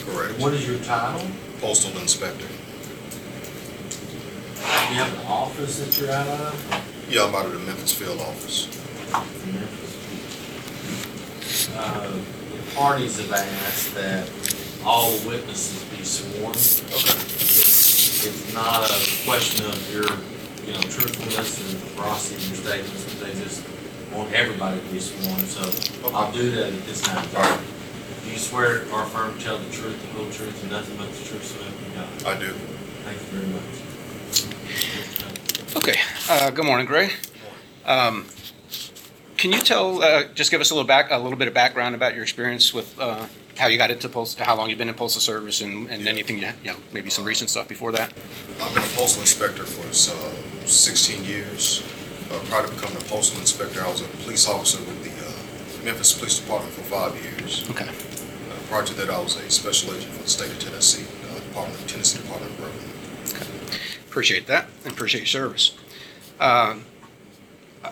Correct. 0.05 0.39
What 0.41 0.55
is 0.55 0.67
your 0.67 0.79
title? 0.81 1.27
Postal 1.61 1.99
inspector. 2.01 2.47
Do 4.57 4.95
you 4.95 5.01
have 5.01 5.13
an 5.21 5.27
office 5.27 5.79
that 5.81 5.99
you're 6.01 6.11
out 6.11 6.27
of? 6.29 7.07
Yeah, 7.11 7.25
I'm 7.25 7.35
out 7.35 7.47
of 7.47 7.53
the 7.53 7.59
Memphis 7.61 7.93
field 7.93 8.21
office. 8.21 8.69
Uh, 11.77 12.13
The 12.53 12.75
parties 12.77 13.19
have 13.19 13.33
asked 13.33 13.95
that 13.95 14.29
all 14.85 15.11
witnesses 15.27 15.83
be 15.85 15.86
sworn. 16.07 16.51
Okay. 16.51 17.19
It's 18.27 18.55
not 18.55 18.89
a 18.89 19.29
question 19.29 19.67
of 19.67 19.77
your, 19.93 20.05
you 20.67 20.73
know, 20.73 20.81
truthfulness 20.89 21.61
and 21.61 21.79
veracity 21.95 22.37
of 22.37 22.49
your 22.49 22.57
statements, 22.57 23.15
they 23.21 23.33
just 23.43 23.63
want 24.13 24.33
everybody 24.33 24.81
to 24.81 24.87
be 24.87 25.01
sworn, 25.01 25.41
so 25.41 25.63
I'll 26.15 26.33
do 26.33 26.51
that 26.53 26.73
at 26.73 26.87
this 26.87 27.03
time. 27.03 27.27
Do 28.25 28.31
you 28.31 28.39
swear 28.39 28.87
or 28.93 29.03
affirm 29.03 29.37
to 29.37 29.45
tell 29.45 29.59
the 29.59 29.71
truth, 29.71 30.01
the 30.01 30.09
whole 30.19 30.31
truth, 30.31 30.63
and 30.63 30.73
nothing 30.73 30.97
but 30.97 31.13
the 31.13 31.25
truth, 31.25 31.45
so 31.45 31.63
help 31.63 31.75
you 31.81 31.91
God? 31.95 32.37
I 32.37 32.39
do. 32.41 32.53
Thank 33.05 33.21
you 33.21 33.27
very 33.39 33.47
much. 33.53 33.83
Okay, 35.77 36.01
uh, 36.31 36.51
good 36.51 36.65
morning, 36.65 36.87
Gray. 36.87 37.11
Um, 37.85 38.27
Can 39.37 39.53
you 39.53 39.61
tell, 39.61 40.03
uh, 40.03 40.25
just 40.35 40.51
give 40.51 40.61
us 40.61 40.71
a 40.71 40.75
little 40.75 40.87
back, 40.89 41.11
a 41.11 41.19
little 41.19 41.39
bit 41.39 41.47
of 41.47 41.55
background 41.55 41.95
about 41.95 42.15
your 42.15 42.23
experience 42.23 42.73
with, 42.73 42.99
uh, 42.99 43.27
how 43.59 43.69
you 43.69 43.79
got 43.79 43.91
into 43.91 44.09
postal, 44.09 44.45
how 44.45 44.57
long 44.57 44.69
you've 44.69 44.79
been 44.79 44.89
in 44.89 44.95
postal 44.95 45.21
service 45.21 45.61
and, 45.61 45.89
and 45.91 46.07
anything, 46.07 46.39
you 46.39 46.49
you 46.63 46.73
know, 46.73 46.77
maybe 46.93 47.11
some 47.11 47.25
recent 47.25 47.51
stuff 47.51 47.69
before 47.69 47.93
that? 47.93 48.13
I've 48.61 48.75
been 48.75 48.83
a 48.83 48.87
postal 48.89 49.23
inspector 49.23 49.65
for 49.65 49.87
uh, 49.87 50.67
16 50.67 51.25
years. 51.25 51.83
Uh, 52.31 52.39
Prior 52.51 52.67
to 52.67 52.73
becoming 52.75 52.97
a 52.97 53.05
postal 53.05 53.41
inspector, 53.41 53.81
I 53.83 53.89
was 53.91 54.01
a 54.01 54.09
police 54.25 54.49
officer 54.49 54.79
with 54.79 55.03
the 55.05 55.11
uh, 55.27 55.85
Memphis 55.85 56.13
Police 56.19 56.41
Department 56.41 56.75
for 56.75 56.83
five 56.83 57.15
years. 57.25 57.69
Okay, 57.71 57.89
Uh, 57.89 58.69
Prior 58.69 58.85
to 58.85 58.95
that, 58.95 59.11
I 59.11 59.19
was 59.21 59.37
a 59.37 59.49
special 59.51 59.95
agent 59.95 60.13
for 60.13 60.23
the 60.25 60.29
state 60.29 60.51
of 60.51 60.59
Tennessee, 60.59 61.07
uh, 61.31 61.39
Department 61.41 61.81
of 61.81 61.87
Tennessee 61.87 62.19
Department 62.19 62.53
of 62.53 62.61
Revenue. 62.61 62.93
Okay. 63.33 63.81
appreciate 64.09 64.47
that 64.49 64.67
and 64.85 64.93
appreciate 64.93 65.21
your 65.21 65.27
service. 65.27 65.77
Um, 66.41 66.85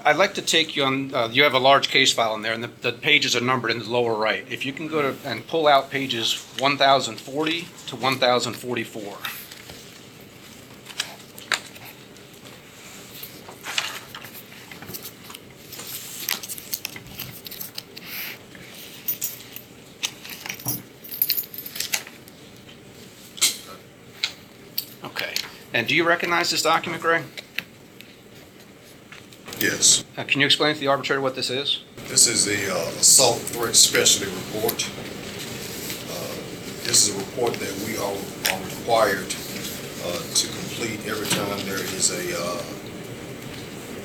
I'd 0.05 0.17
like 0.17 0.35
to 0.35 0.43
take 0.43 0.77
you 0.77 0.85
on, 0.85 1.15
uh, 1.15 1.29
you 1.31 1.43
have 1.43 1.55
a 1.55 1.59
large 1.59 1.89
case 1.89 2.13
file 2.13 2.35
in 2.35 2.43
there 2.43 2.53
and 2.53 2.65
the, 2.65 2.71
the 2.81 2.93
pages 2.93 3.37
are 3.37 3.41
numbered 3.41 3.71
in 3.71 3.79
the 3.79 3.89
lower 3.89 4.15
right. 4.15 4.45
If 4.51 4.65
you 4.65 4.73
can 4.73 4.89
go 4.89 5.13
to, 5.13 5.29
and 5.29 5.47
pull 5.47 5.67
out 5.67 5.91
pages 5.91 6.35
1040 6.59 7.61
to 7.87 7.97
1044. 7.97 9.17
Okay. 25.05 25.35
And 25.73 25.87
do 25.87 25.95
you 25.95 26.05
recognize 26.05 26.51
this 26.51 26.63
document, 26.63 27.03
Greg? 27.03 27.25
Yes. 29.65 30.05
Uh, 30.19 30.25
Can 30.25 30.41
you 30.41 30.47
explain 30.47 30.75
to 30.75 30.81
the 30.81 30.89
arbitrator 30.89 31.23
what 31.23 31.35
this 31.35 31.49
is? 31.49 31.81
This 32.09 32.27
is 32.27 32.45
the 32.45 32.71
uh, 32.71 33.01
assault 33.01 33.39
threat 33.39 33.75
specialty 33.75 34.31
report. 34.31 34.85
Uh, 36.13 36.37
This 36.85 37.09
is 37.09 37.17
a 37.17 37.19
report 37.19 37.55
that 37.55 37.73
we 37.87 37.97
are 37.97 38.13
are 38.53 38.63
required 38.63 39.31
uh, 40.05 40.21
to 40.41 40.47
complete 40.61 41.01
every 41.09 41.27
time 41.29 41.59
there 41.65 41.81
is 41.81 42.11
a, 42.13 42.25
uh, 42.39 42.63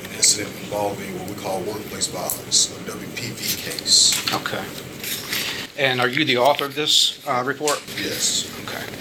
an 0.06 0.12
incident 0.16 0.56
involving 0.64 1.12
what 1.20 1.28
we 1.28 1.36
call 1.36 1.60
workplace 1.64 2.08
violence, 2.08 2.72
a 2.72 2.80
WPV 2.92 3.42
case. 3.68 4.16
Okay. 4.34 4.64
And 5.78 6.00
are 6.00 6.08
you 6.08 6.24
the 6.24 6.38
author 6.38 6.66
of 6.66 6.76
this 6.76 7.20
uh, 7.28 7.44
report? 7.46 7.84
Yes. 7.98 8.48
Okay. 8.64 8.99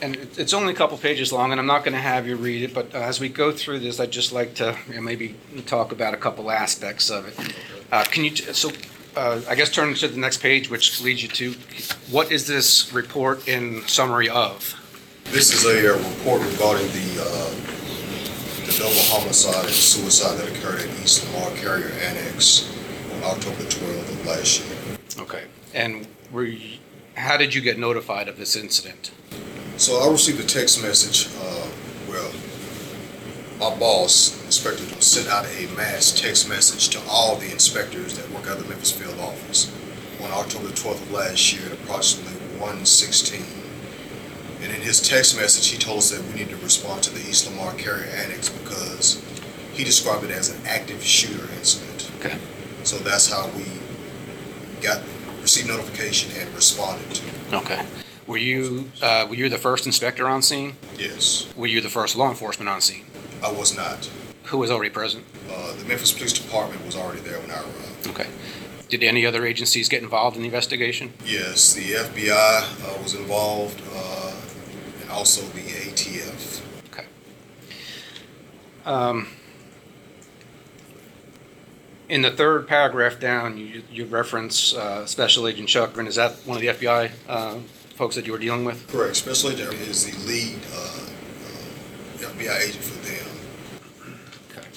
And 0.00 0.14
it- 0.16 0.38
it's 0.38 0.52
only 0.52 0.72
a 0.72 0.76
couple 0.76 0.96
pages 0.98 1.32
long, 1.32 1.50
and 1.50 1.60
I'm 1.60 1.66
not 1.66 1.82
going 1.84 1.94
to 1.94 2.00
have 2.00 2.26
you 2.26 2.36
read 2.36 2.62
it, 2.62 2.74
but 2.74 2.94
uh, 2.94 2.98
as 2.98 3.18
we 3.20 3.28
go 3.28 3.50
through 3.50 3.80
this, 3.80 3.98
I'd 3.98 4.10
just 4.12 4.32
like 4.32 4.54
to 4.56 4.76
you 4.88 4.94
know, 4.96 5.00
maybe 5.00 5.34
talk 5.66 5.90
about 5.92 6.14
a 6.14 6.16
couple 6.16 6.50
aspects 6.50 7.10
of 7.10 7.26
it. 7.26 7.54
Uh, 7.90 8.04
Can 8.04 8.24
you, 8.24 8.30
t- 8.30 8.52
so 8.52 8.70
uh, 9.16 9.40
I 9.48 9.54
guess 9.56 9.70
turn 9.70 9.94
to 9.94 10.06
the 10.08 10.18
next 10.20 10.38
page, 10.40 10.70
which 10.70 11.00
leads 11.00 11.22
you 11.22 11.28
to, 11.28 11.54
what 12.10 12.30
is 12.30 12.46
this 12.46 12.92
report 12.92 13.48
in 13.48 13.82
summary 13.88 14.28
of? 14.28 14.74
This 15.24 15.52
is 15.52 15.64
a 15.66 15.94
uh, 15.94 15.98
report 15.98 16.42
regarding 16.52 16.86
the, 16.88 17.22
uh, 17.22 17.50
the 18.66 18.72
double 18.78 19.02
homicide 19.10 19.64
and 19.64 19.74
suicide 19.74 20.38
that 20.38 20.48
occurred 20.56 20.80
at 20.80 21.00
East 21.02 21.26
Lamar 21.32 21.50
Carrier 21.56 21.90
Annex 22.02 22.72
on 23.16 23.24
October 23.24 23.62
12th 23.64 24.10
of 24.10 24.26
last 24.26 24.60
year. 24.64 24.98
Okay. 25.18 25.44
And 25.74 26.06
were 26.30 26.44
you, 26.44 26.78
how 27.16 27.36
did 27.36 27.52
you 27.52 27.60
get 27.60 27.78
notified 27.80 28.28
of 28.28 28.36
this 28.38 28.54
incident? 28.54 29.10
So 29.78 30.00
I 30.00 30.10
received 30.10 30.40
a 30.40 30.44
text 30.44 30.82
message, 30.82 31.28
uh, 31.40 31.68
well, 32.08 32.32
my 33.60 33.78
boss, 33.78 34.34
Inspector, 34.44 34.82
sent 35.00 35.28
out 35.28 35.46
a 35.46 35.66
mass 35.76 36.10
text 36.10 36.48
message 36.48 36.88
to 36.90 37.00
all 37.08 37.36
the 37.36 37.52
inspectors 37.52 38.16
that 38.18 38.28
work 38.30 38.48
out 38.48 38.56
of 38.56 38.64
the 38.64 38.68
Memphis 38.70 38.90
field 38.90 39.18
office 39.20 39.72
on 40.20 40.32
October 40.32 40.68
12th 40.68 41.02
of 41.02 41.12
last 41.12 41.52
year 41.52 41.64
at 41.66 41.72
approximately 41.72 42.34
1:16. 42.58 43.44
And 44.62 44.74
in 44.74 44.80
his 44.80 45.00
text 45.00 45.36
message, 45.36 45.68
he 45.68 45.78
told 45.78 45.98
us 45.98 46.10
that 46.10 46.24
we 46.24 46.34
need 46.34 46.48
to 46.50 46.56
respond 46.56 47.04
to 47.04 47.10
the 47.10 47.20
East 47.20 47.46
Lamar 47.46 47.72
Carrier 47.74 48.06
Annex 48.06 48.48
because 48.48 49.22
he 49.74 49.84
described 49.84 50.24
it 50.24 50.32
as 50.32 50.48
an 50.48 50.60
active 50.66 51.04
shooter 51.04 51.48
incident. 51.56 52.10
Okay. 52.18 52.36
So 52.82 52.98
that's 52.98 53.30
how 53.30 53.48
we 53.56 53.64
got, 54.82 55.02
received 55.40 55.68
notification 55.68 56.32
and 56.40 56.52
responded 56.56 57.08
to. 57.14 57.24
it. 57.24 57.54
Okay. 57.62 57.86
Were 58.28 58.36
you, 58.36 58.92
uh, 59.00 59.26
were 59.26 59.36
you 59.36 59.48
the 59.48 59.56
first 59.56 59.86
inspector 59.86 60.28
on 60.28 60.42
scene? 60.42 60.76
Yes, 60.98 61.50
Were 61.56 61.66
you 61.66 61.80
the 61.80 61.88
first 61.88 62.14
law 62.14 62.28
enforcement 62.28 62.68
on 62.68 62.82
scene? 62.82 63.06
I 63.42 63.50
was 63.50 63.74
not. 63.74 64.10
Who 64.44 64.58
was 64.58 64.70
already 64.70 64.90
present? 64.90 65.24
Uh, 65.50 65.74
the 65.76 65.84
Memphis 65.86 66.12
Police 66.12 66.34
Department 66.34 66.84
was 66.84 66.94
already 66.94 67.20
there 67.20 67.40
when 67.40 67.50
I 67.50 67.54
arrived. 67.54 68.08
Okay. 68.08 68.26
Did 68.90 69.02
any 69.02 69.24
other 69.24 69.46
agencies 69.46 69.88
get 69.88 70.02
involved 70.02 70.36
in 70.36 70.42
the 70.42 70.48
investigation? 70.48 71.14
Yes, 71.24 71.72
the 71.72 71.92
FBI 71.92 72.28
uh, 72.28 73.02
was 73.02 73.14
involved, 73.14 73.80
uh, 73.94 74.34
and 75.00 75.10
also 75.10 75.40
the 75.46 75.60
ATF. 75.60 76.62
Okay. 76.92 77.06
Um, 78.84 79.28
in 82.10 82.20
the 82.20 82.30
third 82.30 82.68
paragraph 82.68 83.18
down, 83.18 83.56
you, 83.56 83.82
you 83.90 84.04
reference 84.04 84.74
uh, 84.74 85.06
Special 85.06 85.48
Agent 85.48 85.68
Chuckman. 85.68 86.06
Is 86.06 86.16
that 86.16 86.32
one 86.44 86.56
of 86.56 86.60
the 86.60 86.68
FBI 86.68 87.10
uh, 87.26 87.56
folks 87.98 88.14
that 88.14 88.24
you 88.24 88.32
were 88.32 88.38
dealing 88.38 88.64
with? 88.64 88.86
Correct. 88.86 89.16
Special 89.16 89.50
Agent 89.50 89.74
is 89.74 90.06
the 90.06 90.16
lead 90.28 90.60
uh, 90.72 90.76
uh, 90.76 92.28
FBI 92.28 92.60
agent 92.60 92.84
for 92.84 92.98
them. 93.04 93.26
Okay. 94.56 94.68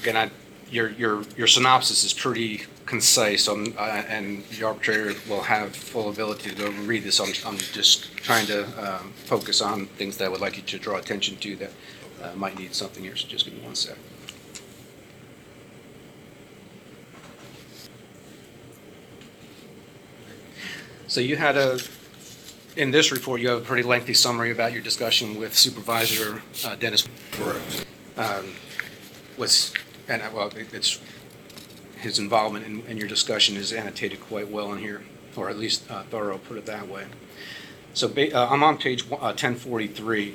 Again, 0.00 0.16
I, 0.18 0.30
your, 0.70 0.90
your, 0.90 1.22
your 1.34 1.46
synopsis 1.46 2.04
is 2.04 2.12
pretty 2.12 2.64
concise, 2.84 3.48
um, 3.48 3.72
uh, 3.78 4.02
and 4.06 4.44
the 4.48 4.66
arbitrator 4.66 5.14
will 5.26 5.40
have 5.40 5.74
full 5.74 6.10
ability 6.10 6.50
to 6.50 6.56
go 6.56 6.66
and 6.66 6.80
read 6.80 7.04
this. 7.04 7.20
I'm, 7.20 7.32
I'm 7.46 7.56
just 7.56 8.14
trying 8.18 8.44
to, 8.48 8.66
um, 8.76 9.14
focus 9.24 9.62
on 9.62 9.86
things 9.86 10.18
that 10.18 10.26
I 10.26 10.28
would 10.28 10.42
like 10.42 10.58
you 10.58 10.62
to 10.62 10.78
draw 10.78 10.98
attention 10.98 11.38
to 11.38 11.56
that, 11.56 11.70
uh, 12.22 12.34
might 12.36 12.58
need 12.58 12.74
something 12.74 13.02
here, 13.02 13.16
so 13.16 13.26
just 13.28 13.46
give 13.46 13.54
me 13.54 13.60
one 13.60 13.76
sec. 13.76 13.96
So 21.14 21.20
you 21.20 21.36
had 21.36 21.56
a, 21.56 21.78
in 22.76 22.90
this 22.90 23.12
report, 23.12 23.40
you 23.40 23.48
have 23.50 23.62
a 23.62 23.64
pretty 23.64 23.84
lengthy 23.84 24.14
summary 24.14 24.50
about 24.50 24.72
your 24.72 24.82
discussion 24.82 25.38
with 25.38 25.54
Supervisor 25.56 26.42
uh, 26.66 26.74
Dennis 26.74 27.06
Correct. 27.30 27.86
um, 28.16 28.46
was, 29.38 29.72
and, 30.08 30.20
uh, 30.22 30.30
well, 30.34 30.48
it- 30.56 30.74
it's 30.74 30.98
his 31.98 32.18
involvement 32.18 32.66
in, 32.66 32.80
in 32.86 32.96
your 32.96 33.06
discussion 33.06 33.56
is 33.56 33.72
annotated 33.72 34.22
quite 34.22 34.48
well 34.48 34.72
in 34.72 34.80
here, 34.80 35.02
or 35.36 35.48
at 35.48 35.56
least 35.56 35.88
uh, 35.88 36.02
thorough, 36.10 36.36
put 36.36 36.56
it 36.56 36.66
that 36.66 36.88
way. 36.88 37.04
So 37.92 38.08
ba- 38.08 38.36
uh, 38.36 38.48
I'm 38.50 38.64
on 38.64 38.76
page 38.76 39.08
one- 39.08 39.20
uh, 39.20 39.26
1043, 39.38 40.34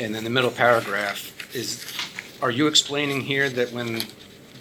and 0.00 0.14
then 0.14 0.24
the 0.24 0.30
middle 0.30 0.50
paragraph 0.50 1.54
is, 1.54 1.84
are 2.40 2.50
you 2.50 2.66
explaining 2.66 3.20
here 3.20 3.50
that 3.50 3.72
when, 3.72 4.00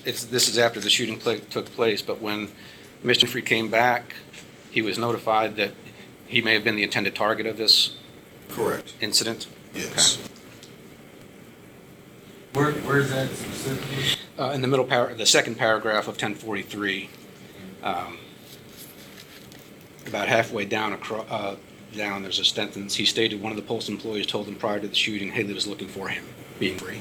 it's, 0.04 0.26
this 0.26 0.50
is 0.50 0.58
after 0.58 0.82
the 0.82 0.90
shooting 0.90 1.18
pla- 1.18 1.38
took 1.50 1.68
place, 1.68 2.02
but 2.02 2.22
when 2.22 2.50
Mr. 3.02 3.30
Free 3.30 3.42
came 3.42 3.70
back, 3.70 4.14
he 4.72 4.82
was 4.82 4.98
notified 4.98 5.56
that 5.58 5.72
he 6.28 6.42
may 6.42 6.54
have 6.54 6.64
been 6.64 6.76
the 6.76 6.84
intended 6.84 7.14
target 7.14 7.46
of 7.46 7.58
this 7.58 7.98
Correct, 8.50 8.94
incident? 9.02 9.48
yes. 9.74 10.18
Where, 12.54 12.72
where's 12.72 13.10
that 13.12 13.30
specifically? 13.30 14.04
Uh, 14.38 14.52
in 14.52 14.62
the 14.62 14.68
middle 14.68 14.86
par, 14.86 15.14
the 15.14 15.26
second 15.26 15.56
paragraph 15.56 16.08
of 16.08 16.18
ten 16.18 16.36
forty-three, 16.36 17.10
um, 17.84 18.18
about 20.08 20.28
halfway 20.28 20.66
down 20.66 20.92
acro, 20.92 21.26
uh, 21.30 21.56
down, 21.96 22.24
there's 22.24 22.40
a 22.40 22.46
sentence, 22.46 22.96
he 22.96 23.06
stated 23.06 23.42
one 23.42 23.52
of 23.52 23.56
the 23.56 23.64
post 23.64 23.88
employees 23.90 24.26
told 24.26 24.48
him 24.48 24.56
prior 24.56 24.80
to 24.80 24.88
the 24.88 24.96
shooting 24.96 25.32
Haley 25.32 25.54
was 25.54 25.68
looking 25.68 25.88
for 25.88 26.10
him, 26.10 26.26
being 26.60 26.78
free. 26.78 27.00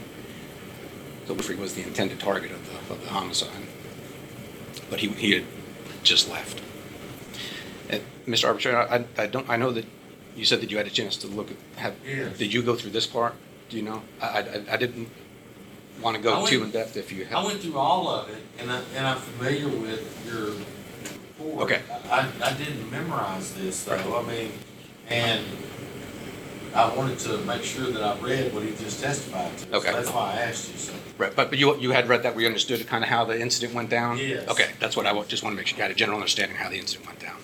So 1.26 1.34
Free 1.36 1.56
was 1.56 1.74
the 1.74 1.82
intended 1.82 2.18
target 2.18 2.50
of 2.50 2.88
the, 2.88 2.94
of 2.94 3.02
the 3.02 3.08
homicide. 3.10 3.66
But 4.88 4.98
he, 4.98 5.08
he 5.08 5.32
had 5.32 5.44
just 6.02 6.28
left. 6.28 6.60
Mr. 8.30 8.46
Arbitrator, 8.48 8.78
I, 8.78 9.04
I 9.22 9.26
don't, 9.26 9.48
I 9.50 9.56
know 9.56 9.72
that 9.72 9.84
you 10.36 10.44
said 10.44 10.60
that 10.60 10.70
you 10.70 10.76
had 10.76 10.86
a 10.86 10.90
chance 10.90 11.16
to 11.18 11.26
look 11.26 11.50
at, 11.50 11.56
have, 11.76 11.94
Yes. 12.06 12.38
did 12.38 12.52
you 12.52 12.62
go 12.62 12.74
through 12.76 12.90
this 12.92 13.06
part? 13.06 13.34
Do 13.68 13.76
you 13.76 13.82
know? 13.82 14.02
I, 14.20 14.26
I, 14.26 14.62
I 14.72 14.76
didn't 14.76 15.08
want 16.00 16.16
to 16.16 16.20
I 16.20 16.24
go 16.24 16.36
went- 16.38 16.48
too 16.48 16.62
in-depth 16.62 16.96
if 16.96 17.12
you 17.12 17.26
I 17.34 17.44
went 17.44 17.60
through 17.60 17.76
all 17.76 18.08
of 18.08 18.28
it, 18.30 18.42
and 18.58 18.70
I, 18.70 18.80
and 18.96 19.06
I'm 19.06 19.18
familiar 19.18 19.68
with 19.68 20.02
your 20.26 20.52
report. 21.40 21.64
Okay. 21.70 21.82
I, 22.10 22.28
I 22.42 22.52
didn't 22.54 22.90
memorize 22.90 23.54
this, 23.54 23.84
though, 23.84 24.22
I 24.24 24.30
mean, 24.32 24.52
and 25.08 25.44
I 26.74 26.94
wanted 26.94 27.18
to 27.20 27.38
make 27.38 27.64
sure 27.64 27.90
that 27.90 28.00
I 28.02 28.16
read 28.20 28.54
what 28.54 28.62
he 28.62 28.70
just 28.76 29.02
testified 29.02 29.56
to. 29.58 29.64
So 29.70 29.74
Okay. 29.78 29.92
That's 29.92 30.10
why 30.10 30.34
I 30.34 30.36
asked 30.42 30.70
you, 30.72 30.78
so. 30.78 30.92
Right, 31.18 31.34
but, 31.34 31.50
but 31.50 31.58
you, 31.58 31.76
you 31.78 31.90
had 31.90 32.08
read 32.08 32.22
that, 32.22 32.36
we 32.36 32.46
understood 32.46 32.86
kind 32.86 33.02
of 33.02 33.10
how 33.10 33.24
the 33.24 33.38
incident 33.40 33.74
went 33.74 33.90
down? 33.90 34.18
Yes. 34.18 34.48
Okay, 34.48 34.70
that's 34.78 34.96
what 34.96 35.06
I 35.06 35.12
wa- 35.12 35.24
just 35.24 35.42
want 35.42 35.54
to 35.54 35.56
make 35.56 35.66
sure 35.66 35.76
you 35.76 35.82
had 35.82 35.90
a 35.90 35.94
general 35.94 36.18
understanding 36.18 36.56
how 36.56 36.68
the 36.70 36.78
incident 36.78 37.06
went 37.08 37.18
down. 37.18 37.36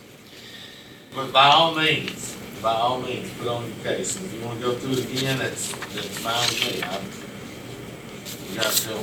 But 1.17 1.33
by 1.33 1.47
all 1.47 1.75
means, 1.75 2.37
by 2.61 2.75
all 2.75 3.01
means, 3.01 3.33
put 3.39 3.49
on 3.49 3.65
your 3.65 3.77
case, 3.77 4.17
and 4.17 4.27
if 4.27 4.35
you 4.35 4.45
wanna 4.45 4.61
go 4.61 4.75
through 4.75 5.03
it 5.03 5.11
again, 5.11 5.39
that's, 5.39 5.73
that's 5.73 6.19
fine 6.19 6.35
with 6.41 6.75
me, 6.75 6.83
I'm, 6.83 8.51
we 8.51 8.57
got 8.57 8.71
till 8.71 8.99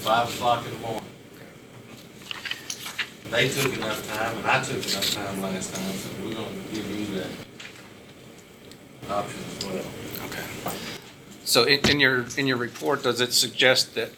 five 0.00 0.34
o'clock 0.34 0.64
in 0.64 0.72
the 0.72 0.78
morning. 0.78 1.02
They 3.28 3.50
took 3.50 3.76
enough 3.76 4.08
time, 4.16 4.38
and 4.38 4.46
I 4.46 4.62
took 4.62 4.76
enough 4.76 5.10
time 5.10 5.42
last 5.42 5.74
time, 5.74 5.92
so 5.92 6.08
we're 6.24 6.32
gonna 6.32 6.48
give 6.72 6.98
you 6.98 7.14
that 7.16 7.28
option 9.10 9.40
as 9.58 9.66
well. 9.66 9.84
Okay. 10.24 10.44
So 11.44 11.64
in, 11.64 11.80
in 11.90 12.00
your, 12.00 12.24
in 12.38 12.46
your 12.46 12.56
report, 12.56 13.02
does 13.02 13.20
it 13.20 13.34
suggest 13.34 13.94
that, 13.96 14.12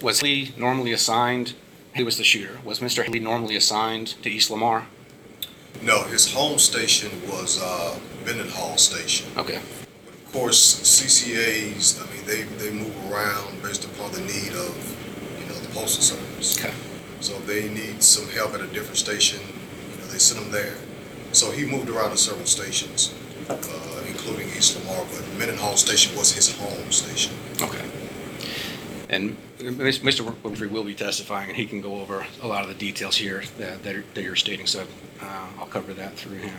was 0.00 0.22
Lee 0.22 0.54
normally 0.56 0.92
assigned, 0.92 1.54
he 1.96 2.04
was 2.04 2.16
the 2.16 2.22
shooter, 2.22 2.60
was 2.62 2.78
Mr. 2.78 3.02
Haley 3.02 3.18
normally 3.18 3.56
assigned 3.56 4.06
to 4.22 4.30
East 4.30 4.52
Lamar? 4.52 4.86
No, 5.82 6.02
his 6.04 6.32
home 6.32 6.58
station 6.58 7.10
was, 7.30 7.60
uh, 7.62 7.98
Hall 8.52 8.76
Station. 8.76 9.26
Okay, 9.36 9.56
Of 9.56 10.32
course, 10.32 10.80
CCAs, 10.82 12.00
I 12.02 12.12
mean, 12.12 12.24
they, 12.26 12.42
they 12.58 12.70
move 12.72 12.94
around 13.10 13.62
based 13.62 13.84
upon 13.84 14.12
the 14.12 14.20
need 14.20 14.52
of, 14.52 14.74
you 15.40 15.46
know, 15.46 15.54
the 15.54 15.68
postal 15.68 16.02
service. 16.02 16.58
okay, 16.58 16.74
So 17.20 17.34
if 17.34 17.46
they 17.46 17.68
need 17.68 18.02
some 18.02 18.28
help 18.28 18.54
at 18.54 18.60
a 18.60 18.66
different 18.66 18.96
station, 18.98 19.40
you 19.92 19.98
know, 19.98 20.06
they 20.08 20.18
send 20.18 20.40
them 20.40 20.50
there. 20.50 20.74
So 21.32 21.50
he 21.52 21.64
moved 21.64 21.88
around 21.88 22.10
to 22.10 22.16
several 22.16 22.46
stations, 22.46 23.14
uh, 23.48 23.56
including 24.08 24.48
East 24.48 24.76
Lamar, 24.80 25.04
but 25.12 25.22
Mendenhall 25.38 25.76
Station 25.76 26.16
was 26.16 26.32
his 26.32 26.56
home 26.58 26.90
station. 26.90 27.34
okay. 27.62 27.84
And 29.08 29.36
Mr. 29.58 30.24
Winfrey 30.42 30.68
will 30.70 30.82
be 30.84 30.94
testifying, 30.94 31.48
and 31.48 31.56
he 31.56 31.66
can 31.66 31.80
go 31.80 32.00
over 32.00 32.26
a 32.42 32.46
lot 32.46 32.62
of 32.62 32.68
the 32.68 32.74
details 32.74 33.16
here 33.16 33.44
that, 33.58 33.82
that 33.84 33.94
are- 33.94 34.04
that 34.14 34.22
you're 34.22 34.34
stating, 34.36 34.66
so 34.66 34.84
uh, 35.22 35.46
I'll 35.58 35.66
cover 35.66 35.94
that 35.94 36.16
through 36.16 36.38
him. 36.38 36.56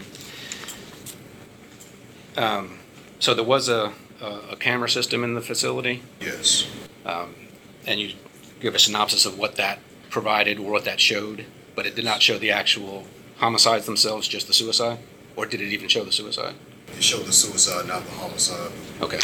Um, 2.37 2.79
So 3.19 3.33
there 3.33 3.43
was 3.43 3.67
a, 3.67 3.91
a 4.21 4.25
a 4.51 4.55
camera 4.55 4.87
system 4.89 5.23
in 5.23 5.33
the 5.33 5.41
facility? 5.41 6.03
Yes. 6.21 6.67
Um, 7.05 7.33
And 7.87 7.99
you 7.99 8.13
give 8.61 8.75
a 8.75 8.79
synopsis 8.79 9.25
of 9.25 9.37
what 9.37 9.55
that 9.55 9.79
provided 10.09 10.59
or 10.59 10.71
what 10.71 10.85
that 10.85 10.99
showed, 10.99 11.45
but 11.75 11.85
it 11.85 11.95
did 11.95 12.05
not 12.05 12.21
show 12.21 12.37
the 12.37 12.51
actual 12.51 13.05
homicides 13.37 13.85
themselves, 13.85 14.27
just 14.27 14.47
the 14.47 14.53
suicide? 14.53 14.99
Or 15.35 15.45
did 15.45 15.61
it 15.61 15.71
even 15.73 15.87
show 15.89 16.03
the 16.03 16.11
suicide? 16.11 16.55
It 16.97 17.03
showed 17.03 17.25
the 17.25 17.33
suicide, 17.33 17.87
not 17.87 18.03
the 18.05 18.11
homicide. 18.11 18.71
Okay. 19.01 19.19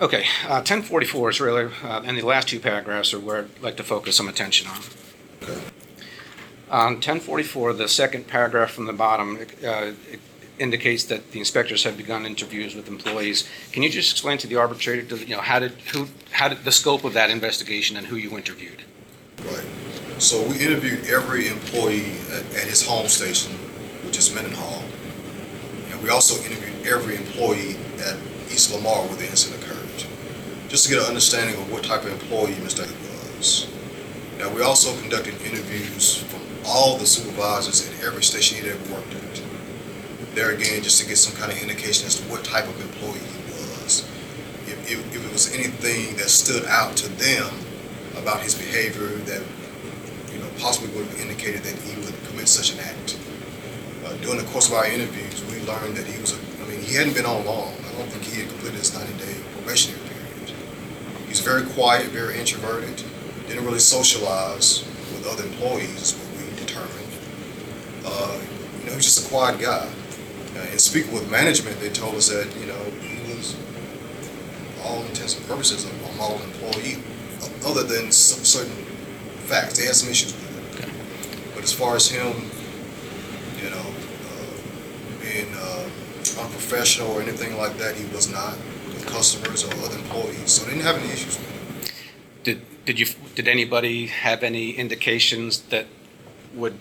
Okay, 0.00 0.26
uh, 0.44 0.62
1044 0.62 1.30
is 1.30 1.40
really, 1.40 1.70
uh, 1.82 2.02
and 2.04 2.16
the 2.16 2.22
last 2.22 2.48
two 2.48 2.60
paragraphs 2.60 3.12
are 3.12 3.18
where 3.18 3.38
I'd 3.38 3.62
like 3.62 3.76
to 3.78 3.82
focus 3.82 4.16
some 4.16 4.28
attention 4.28 4.68
on. 4.68 4.78
Okay. 5.42 5.60
On 6.70 6.92
1044, 6.94 7.72
the 7.72 7.88
second 7.88 8.28
paragraph 8.28 8.70
from 8.70 8.86
the 8.86 8.92
bottom 8.92 9.38
uh, 9.64 9.92
it 10.12 10.20
indicates 10.58 11.04
that 11.04 11.32
the 11.32 11.40
inspectors 11.40 11.82
have 11.82 11.96
begun 11.96 12.26
interviews 12.26 12.76
with 12.76 12.86
employees. 12.86 13.48
Can 13.72 13.82
you 13.82 13.90
just 13.90 14.12
explain 14.12 14.38
to 14.38 14.46
the 14.46 14.56
arbitrator, 14.56 15.16
you 15.16 15.34
know, 15.34 15.40
how 15.40 15.58
did, 15.58 15.72
who, 15.92 16.08
how 16.30 16.48
did, 16.48 16.64
the 16.64 16.72
scope 16.72 17.04
of 17.04 17.14
that 17.14 17.30
investigation 17.30 17.96
and 17.96 18.06
who 18.06 18.16
you 18.16 18.36
interviewed? 18.36 18.82
Right. 19.44 19.64
So 20.18 20.42
we 20.48 20.60
interviewed 20.60 21.06
every 21.06 21.48
employee 21.48 22.12
at, 22.30 22.44
at 22.54 22.68
his 22.68 22.86
home 22.86 23.08
station, 23.08 23.52
which 24.04 24.18
is 24.18 24.32
Mendenhall. 24.32 24.82
And 25.90 26.02
we 26.02 26.10
also 26.10 26.40
interviewed 26.44 26.86
every 26.86 27.16
employee 27.16 27.76
at 28.00 28.16
East 28.50 28.74
Lamar 28.74 29.06
where 29.06 29.16
the 29.16 29.26
incident 29.26 29.62
occurred, 29.62 29.77
just 30.68 30.84
to 30.84 30.92
get 30.92 31.02
an 31.02 31.08
understanding 31.08 31.56
of 31.60 31.72
what 31.72 31.82
type 31.82 32.04
of 32.04 32.12
employee 32.12 32.52
Mr. 32.60 32.84
Haley 32.84 33.36
was. 33.36 33.68
Now, 34.38 34.54
we 34.54 34.62
also 34.62 34.98
conducted 35.00 35.34
interviews 35.42 36.22
from 36.24 36.40
all 36.66 36.98
the 36.98 37.06
supervisors 37.06 37.88
at 37.88 38.04
every 38.04 38.22
station 38.22 38.62
he'd 38.62 38.70
ever 38.70 38.94
worked 38.94 39.14
at. 39.14 39.42
There 40.34 40.50
again, 40.50 40.82
just 40.82 41.00
to 41.00 41.08
get 41.08 41.16
some 41.16 41.34
kind 41.40 41.50
of 41.50 41.60
indication 41.60 42.06
as 42.06 42.16
to 42.20 42.22
what 42.30 42.44
type 42.44 42.68
of 42.68 42.80
employee 42.80 43.18
he 43.18 43.40
was. 43.50 44.06
If, 44.66 44.92
if, 44.92 45.16
if 45.16 45.26
it 45.26 45.32
was 45.32 45.52
anything 45.54 46.16
that 46.18 46.28
stood 46.28 46.66
out 46.66 46.96
to 46.98 47.08
them 47.08 47.48
about 48.16 48.42
his 48.42 48.54
behavior 48.54 49.08
that, 49.24 49.42
you 50.32 50.38
know, 50.38 50.46
possibly 50.58 50.94
would 50.94 51.08
have 51.08 51.20
indicated 51.20 51.62
that 51.62 51.74
he 51.82 51.98
would 52.04 52.14
commit 52.28 52.46
such 52.46 52.74
an 52.74 52.80
act. 52.80 53.18
Uh, 54.04 54.14
during 54.22 54.38
the 54.38 54.46
course 54.52 54.68
of 54.68 54.74
our 54.74 54.86
interviews, 54.86 55.42
we 55.46 55.60
learned 55.66 55.96
that 55.96 56.06
he 56.06 56.20
was, 56.20 56.32
a, 56.32 56.38
I 56.62 56.68
mean, 56.68 56.80
he 56.80 56.94
hadn't 56.94 57.14
been 57.14 57.26
on 57.26 57.44
long. 57.44 57.72
I 57.72 57.98
don't 57.98 58.08
think 58.12 58.24
he 58.24 58.42
had 58.42 58.50
completed 58.50 58.78
his 58.78 58.92
90-day 58.92 59.40
probationary. 59.54 60.00
He 60.06 60.07
was 61.38 61.46
very 61.46 61.74
quiet, 61.74 62.06
very 62.08 62.38
introverted, 62.38 63.02
didn't 63.46 63.64
really 63.64 63.78
socialize 63.78 64.84
with 65.12 65.26
other 65.30 65.44
employees, 65.44 66.02
is 66.02 66.14
what 66.14 66.50
we 66.50 66.56
determined. 66.58 67.08
Uh, 68.04 68.38
you 68.80 68.84
know, 68.86 68.90
he 68.90 68.96
was 68.96 69.04
just 69.04 69.26
a 69.26 69.28
quiet 69.28 69.60
guy. 69.60 69.88
Uh, 70.56 70.66
and 70.70 70.80
speaking 70.80 71.12
with 71.12 71.30
management, 71.30 71.78
they 71.80 71.90
told 71.90 72.14
us 72.16 72.28
that, 72.28 72.48
you 72.58 72.66
know, 72.66 72.82
he 73.00 73.32
was, 73.32 73.56
all 74.84 75.02
intents 75.04 75.36
and 75.38 75.46
purposes, 75.46 75.84
a, 75.84 75.88
a 75.88 76.16
model 76.16 76.42
employee, 76.42 77.02
other 77.64 77.84
than 77.84 78.10
some 78.10 78.44
certain 78.44 78.84
facts. 79.46 79.78
They 79.78 79.86
had 79.86 79.94
some 79.94 80.10
issues 80.10 80.32
with 80.32 80.80
it. 80.80 81.54
But 81.54 81.62
as 81.62 81.72
far 81.72 81.94
as 81.94 82.08
him, 82.08 82.34
you 83.62 83.70
know, 83.70 83.86
uh, 84.26 85.22
being 85.22 85.54
uh, 85.54 85.88
unprofessional 86.42 87.12
or 87.12 87.22
anything 87.22 87.56
like 87.56 87.78
that, 87.78 87.94
he 87.94 88.04
was 88.14 88.30
not 88.30 88.56
customers 89.08 89.64
or 89.64 89.72
other 89.84 89.96
employees. 89.96 90.52
So 90.52 90.64
they 90.64 90.72
didn't 90.72 90.84
have 90.84 90.96
any 90.96 91.12
issues 91.12 91.38
with 91.38 91.50
him. 91.50 91.94
Did, 92.44 92.84
did 92.84 93.00
you, 93.00 93.06
did 93.34 93.48
anybody 93.48 94.06
have 94.06 94.42
any 94.42 94.70
indications 94.70 95.62
that 95.62 95.86
would 96.54 96.78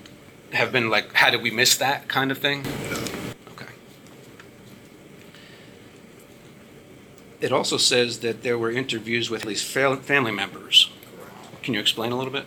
have 0.54 0.72
been 0.72 0.90
like, 0.90 1.14
how 1.14 1.30
did 1.30 1.42
we 1.42 1.52
miss 1.52 1.78
that 1.78 2.08
kind 2.08 2.32
of 2.32 2.38
thing? 2.38 2.66
Okay. 3.52 3.66
It 7.42 7.52
also 7.52 7.78
says 7.78 8.20
that 8.20 8.44
there 8.44 8.58
were 8.58 8.72
interviews 8.72 9.30
with 9.30 9.42
at 9.42 9.48
least 9.48 9.66
fam- 9.66 10.02
family 10.02 10.32
members. 10.32 10.90
Can 11.64 11.74
you 11.74 11.80
explain 11.80 12.12
a 12.12 12.18
little 12.18 12.32
bit? 12.32 12.46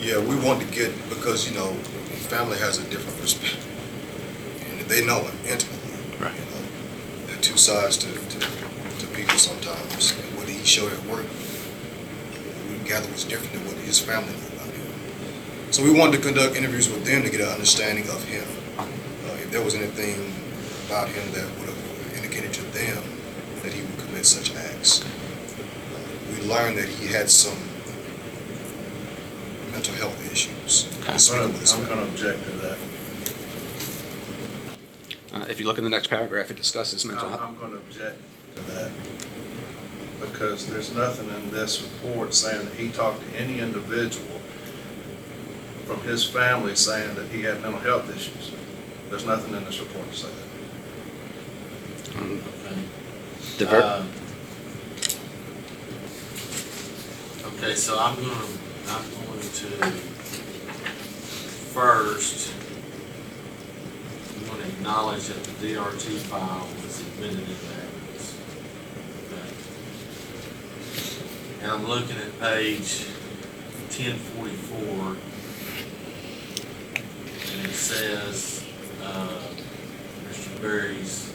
Yeah, 0.00 0.18
we 0.20 0.36
want 0.36 0.60
to 0.60 0.66
get 0.72 0.92
because 1.08 1.48
you 1.50 1.56
know, 1.56 1.72
family 2.28 2.58
has 2.58 2.78
a 2.78 2.84
different 2.90 3.18
perspective, 3.18 3.66
and 4.70 4.88
they 4.88 5.04
know 5.04 5.18
it 5.26 5.34
intimately. 5.50 5.92
Right. 6.20 6.34
You 6.34 6.44
know, 6.44 7.26
there 7.26 7.36
are 7.36 7.40
two 7.40 7.56
sides 7.56 7.96
to, 7.98 8.12
to, 8.12 8.38
to 9.00 9.06
people 9.08 9.38
sometimes. 9.38 10.12
And 10.12 10.36
what 10.36 10.48
he 10.48 10.64
showed 10.64 10.92
at 10.92 11.02
work, 11.06 11.26
we 12.70 12.88
gather 12.88 13.10
was 13.12 13.24
different 13.24 13.52
than 13.52 13.64
what 13.66 13.76
his 13.84 13.98
family 13.98 14.32
knew 14.32 14.48
about 14.56 14.72
him. 14.72 15.72
So 15.72 15.82
we 15.82 15.90
wanted 15.90 16.16
to 16.18 16.22
conduct 16.22 16.56
interviews 16.56 16.88
with 16.88 17.04
them 17.04 17.22
to 17.22 17.30
get 17.30 17.40
an 17.40 17.48
understanding 17.48 18.04
of 18.08 18.22
him. 18.24 18.44
Uh, 18.78 18.86
if 19.42 19.50
there 19.50 19.62
was 19.62 19.74
anything 19.74 20.32
about 20.86 21.08
him 21.08 21.32
that 21.32 21.44
would 21.58 21.68
have 21.68 22.14
indicated 22.16 22.52
to 22.54 22.62
them 22.72 23.02
that 23.62 23.72
he 23.72 23.82
would 23.82 23.98
commit 23.98 24.24
such 24.24 24.54
acts. 24.54 25.02
Uh, 25.02 25.06
we 26.30 26.46
learned 26.48 26.78
that 26.78 26.88
he 26.88 27.08
had 27.08 27.28
some 27.28 27.58
mental 29.72 29.94
health 29.94 30.32
issues. 30.32 30.86
Okay. 31.00 31.12
I'm 31.12 31.18
gonna, 31.18 31.58
I'm 31.58 31.64
family. 31.64 31.86
gonna 31.88 32.02
object 32.02 32.44
to 32.44 32.50
that. 32.58 32.78
Uh, 35.32 35.44
If 35.50 35.58
you 35.60 35.66
look 35.66 35.78
in 35.78 35.84
the 35.84 35.90
next 35.90 36.08
paragraph, 36.08 36.50
it 36.50 36.56
discusses 36.56 37.04
mental 37.04 37.28
health. 37.28 37.40
I'm 37.42 37.56
gonna 37.58 37.76
object 37.76 38.20
to 38.56 38.62
that. 38.72 38.90
Because 40.20 40.66
there's 40.66 40.94
nothing 40.94 41.28
in 41.28 41.50
this 41.50 41.82
report 41.82 42.34
saying 42.34 42.64
that 42.64 42.74
he 42.74 42.88
talked 42.88 43.20
to 43.20 43.36
any 43.40 43.60
individual 43.60 44.40
from 45.86 46.00
his 46.00 46.24
family 46.24 46.74
saying 46.74 47.14
that 47.14 47.28
he 47.28 47.42
had 47.42 47.62
mental 47.62 47.80
health 47.80 48.10
issues. 48.14 48.50
There's 49.08 49.24
nothing 49.24 49.54
in 49.54 49.64
this 49.64 49.78
report 49.78 50.10
to 50.10 50.16
say 50.16 50.28
that. 50.28 50.46
Okay. 52.16 52.82
Divert, 53.58 53.84
Um, 53.84 54.08
Okay, 57.58 57.74
so 57.74 57.98
I'm 57.98 58.14
gonna, 58.16 58.34
I'm 58.88 59.10
going 59.26 59.40
to 59.40 59.66
first, 61.72 62.52
I'm 64.36 64.46
gonna 64.46 64.66
acknowledge 64.66 65.26
that 65.28 65.42
the 65.42 65.52
DRT 65.74 66.18
file 66.28 66.68
was 66.82 67.00
admitted 67.00 67.38
into 67.38 67.52
evidence. 67.52 68.34
Okay. 69.32 69.48
And 71.66 71.74
I'm 71.74 71.88
looking 71.88 72.16
at 72.16 72.38
page 72.38 73.06
ten 73.90 74.16
forty-four. 74.16 75.16
And 77.56 77.66
it 77.66 77.74
says, 77.74 78.64
uh, 79.02 79.40
Mr. 80.28 80.62
Berry's 80.62 81.34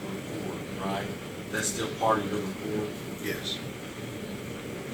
report, 0.00 0.58
right? 0.86 1.06
That's 1.52 1.68
still 1.68 1.88
part 2.00 2.20
of 2.20 2.32
your 2.32 2.40
report? 2.40 2.88
Yes. 3.22 3.58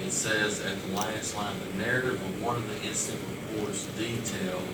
It 0.05 0.11
says 0.11 0.61
at 0.67 0.83
the 0.83 0.97
last 0.97 1.37
line, 1.37 1.55
the 1.71 1.85
narrative 1.85 2.15
of 2.15 2.43
one 2.43 2.57
of 2.57 2.69
the 2.69 2.89
incident 2.89 3.23
reports 3.53 3.85
detailed 3.97 4.67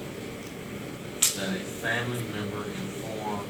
that 1.37 1.55
a 1.55 1.61
family 1.61 2.23
member 2.33 2.65
informed 2.65 3.47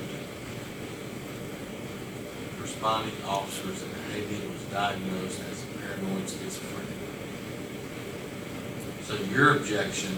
responding 2.61 3.15
officers 3.29 3.81
that 3.81 3.91
Haley 4.11 4.49
was 4.49 4.65
diagnosed 4.73 5.41
as 5.53 5.66
paranoid 5.97 6.29
schizophrenic. 6.29 6.95
So 9.05 9.15
your 9.33 9.57
objection 9.57 10.15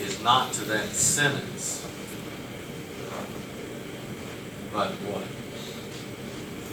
is 0.00 0.22
not 0.22 0.52
to 0.54 0.64
that 0.66 0.88
sentence, 0.88 1.86
but 4.72 4.90
what? 4.90 5.24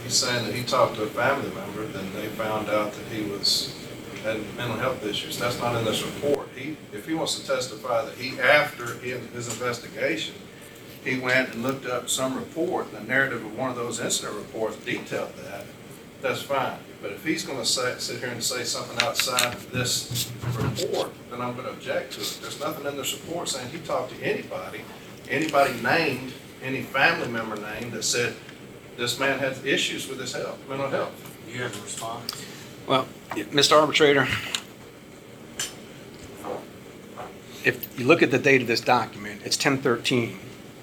He's 0.04 0.16
saying 0.16 0.46
that 0.46 0.56
he 0.56 0.64
talked 0.64 0.96
to 0.96 1.04
a 1.04 1.08
family 1.08 1.54
member, 1.54 1.86
then 1.86 2.12
they 2.14 2.28
found 2.30 2.70
out 2.70 2.94
that 2.94 3.06
he 3.14 3.30
was, 3.30 3.76
had 4.24 4.40
mental 4.58 4.78
health 4.78 5.06
issues. 5.06 5.38
That's 5.38 5.60
not 5.60 5.76
in 5.76 5.86
this 5.86 6.04
report. 6.04 6.48
He, 6.56 6.78
if 6.92 7.08
he 7.08 7.14
wants 7.14 7.40
to 7.40 7.46
testify 7.46 8.06
that 8.06 8.16
he, 8.16 8.40
after 8.40 8.96
his 8.96 9.48
investigation, 9.48 10.34
he 11.04 11.20
went 11.20 11.54
and 11.54 11.64
looked 11.64 11.86
up 11.86 12.10
some 12.10 12.36
report, 12.36 12.92
the 12.92 13.02
narrative 13.02 13.46
of 13.46 13.58
one 13.58 13.70
of 13.70 13.76
those 13.76 14.00
incident 14.00 14.36
reports 14.36 14.78
detailed 14.78 15.34
that, 15.36 15.66
that's 16.22 16.42
fine. 16.42 16.78
But 17.02 17.12
if 17.12 17.24
he's 17.26 17.46
gonna 17.46 17.66
say, 17.66 17.96
sit 17.98 18.20
here 18.20 18.30
and 18.30 18.44
say 18.44 18.64
something 18.64 19.02
outside 19.06 19.54
of 19.54 19.72
this 19.72 20.32
report, 20.58 21.12
then 21.32 21.42
I'm 21.42 21.56
gonna 21.56 21.70
object 21.70 22.14
to 22.14 22.22
it. 22.22 22.40
There's 22.42 22.60
nothing 22.60 22.86
in 22.86 22.98
this 22.98 23.14
report 23.14 23.48
saying 23.48 23.70
he 23.70 23.78
talked 23.80 24.12
to 24.12 24.22
anybody, 24.24 24.82
anybody 25.30 25.74
named, 25.82 26.34
any 26.62 26.82
family 26.82 27.30
member 27.30 27.56
named 27.56 27.94
that 27.94 28.04
said, 28.04 28.36
this 28.98 29.18
man 29.18 29.40
had 29.40 29.66
issues 29.66 30.10
with 30.10 30.20
his 30.20 30.34
health, 30.34 30.60
mental 30.68 30.90
health. 30.90 31.38
You 31.50 31.64
have 31.64 31.78
a 31.80 31.82
response? 31.82 32.46
well, 32.86 33.08
Mr. 33.32 33.80
Arbitrator, 33.80 34.28
if 37.64 38.00
you 38.00 38.06
look 38.06 38.22
at 38.22 38.32
the 38.32 38.38
date 38.40 38.62
of 38.62 38.68
this 38.68 38.82
document, 38.82 39.42
it's 39.46 39.56
ten 39.58 39.78
thirteen, 39.78 40.40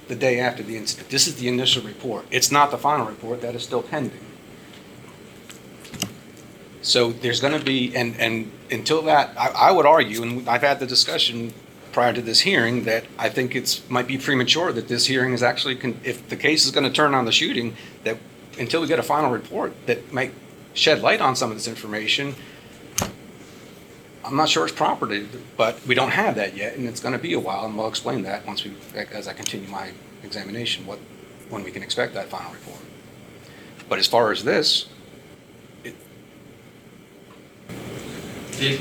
the 0.08 0.14
day 0.14 0.38
after 0.40 0.62
the 0.62 0.76
incident. 0.76 1.10
This 1.10 1.26
is 1.26 1.36
the 1.36 1.48
initial 1.48 1.82
report. 1.82 2.24
It's 2.30 2.50
not 2.50 2.70
the 2.70 2.78
final 2.78 3.06
report, 3.06 3.42
that 3.42 3.54
is 3.54 3.62
still 3.62 3.82
pending. 3.82 4.20
So 6.86 7.10
there's 7.10 7.40
gonna 7.40 7.58
be, 7.58 7.96
and, 7.96 8.14
and 8.20 8.52
until 8.70 9.02
that, 9.02 9.36
I, 9.36 9.48
I 9.48 9.70
would 9.72 9.86
argue, 9.86 10.22
and 10.22 10.48
I've 10.48 10.62
had 10.62 10.78
the 10.78 10.86
discussion 10.86 11.52
prior 11.90 12.12
to 12.12 12.22
this 12.22 12.38
hearing, 12.38 12.84
that 12.84 13.06
I 13.18 13.28
think 13.28 13.56
it's, 13.56 13.82
might 13.90 14.06
be 14.06 14.18
premature 14.18 14.70
that 14.72 14.86
this 14.86 15.06
hearing 15.06 15.32
is 15.32 15.42
actually, 15.42 15.74
con- 15.74 15.98
if 16.04 16.28
the 16.28 16.36
case 16.36 16.64
is 16.64 16.70
gonna 16.70 16.92
turn 16.92 17.12
on 17.12 17.24
the 17.24 17.32
shooting, 17.32 17.74
that 18.04 18.18
until 18.60 18.80
we 18.80 18.86
get 18.86 19.00
a 19.00 19.02
final 19.02 19.32
report 19.32 19.74
that 19.86 20.12
might 20.12 20.32
shed 20.74 21.02
light 21.02 21.20
on 21.20 21.34
some 21.34 21.50
of 21.50 21.56
this 21.56 21.66
information, 21.66 22.36
I'm 24.24 24.36
not 24.36 24.48
sure 24.48 24.64
it's 24.64 24.72
proper 24.72 25.08
to, 25.08 25.28
but 25.56 25.84
we 25.88 25.96
don't 25.96 26.12
have 26.12 26.36
that 26.36 26.56
yet, 26.56 26.76
and 26.76 26.88
it's 26.88 27.00
gonna 27.00 27.18
be 27.18 27.32
a 27.32 27.40
while, 27.40 27.64
and 27.66 27.76
we'll 27.76 27.88
explain 27.88 28.22
that 28.22 28.46
once 28.46 28.62
we, 28.62 28.72
as 28.94 29.26
I 29.26 29.32
continue 29.32 29.68
my 29.68 29.90
examination, 30.22 30.86
what, 30.86 31.00
when 31.48 31.64
we 31.64 31.72
can 31.72 31.82
expect 31.82 32.14
that 32.14 32.28
final 32.28 32.52
report. 32.52 32.78
But 33.88 33.98
as 33.98 34.06
far 34.06 34.30
as 34.30 34.44
this, 34.44 34.86
Did, 38.58 38.80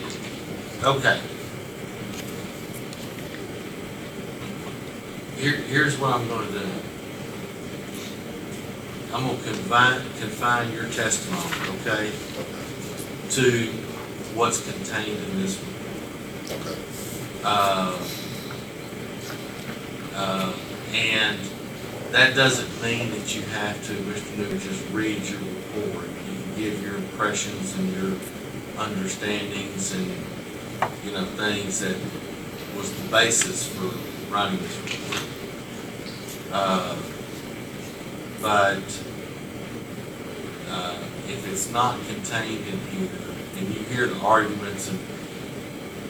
okay. 0.83 1.19
Here, 5.37 5.57
here's 5.57 5.97
what 5.97 6.13
I'm 6.13 6.27
gonna 6.27 6.49
do. 6.51 6.65
I'm 9.13 9.25
gonna 9.25 9.43
confine, 9.43 9.99
confine 10.19 10.71
your 10.71 10.85
testimony, 10.89 11.79
okay, 11.81 12.11
to 13.31 13.71
what's 14.33 14.69
contained 14.69 15.17
in 15.17 15.41
this 15.41 15.61
report. 15.61 16.61
Okay. 16.67 16.81
Uh, 17.43 17.97
uh, 20.15 20.53
and 20.93 21.39
that 22.11 22.35
doesn't 22.35 22.81
mean 22.81 23.11
that 23.11 23.35
you 23.35 23.41
have 23.41 23.85
to, 23.87 23.93
Mr. 23.93 24.37
Newman, 24.37 24.59
just 24.59 24.89
read 24.91 25.21
your 25.23 25.39
report. 25.39 26.07
You 26.07 26.43
can 26.43 26.55
give 26.55 26.81
your 26.81 26.95
impressions 26.95 27.77
and 27.77 27.93
your 27.93 28.17
understandings 28.77 29.93
and, 29.93 30.11
you 31.03 31.11
know, 31.11 31.25
things 31.25 31.79
that 31.79 31.95
was 32.75 32.91
the 33.01 33.09
basis 33.09 33.67
for 33.67 33.91
writing 34.33 34.59
this 34.59 34.77
report. 34.79 35.23
Uh, 36.51 36.95
but, 38.41 39.01
uh, 40.69 40.97
if 41.27 41.47
it's 41.51 41.71
not 41.71 41.99
contained 42.07 42.65
in 42.67 42.79
here, 42.91 43.09
and 43.57 43.73
you 43.73 43.81
hear 43.85 44.07
the 44.07 44.19
arguments 44.19 44.89
and 44.89 44.99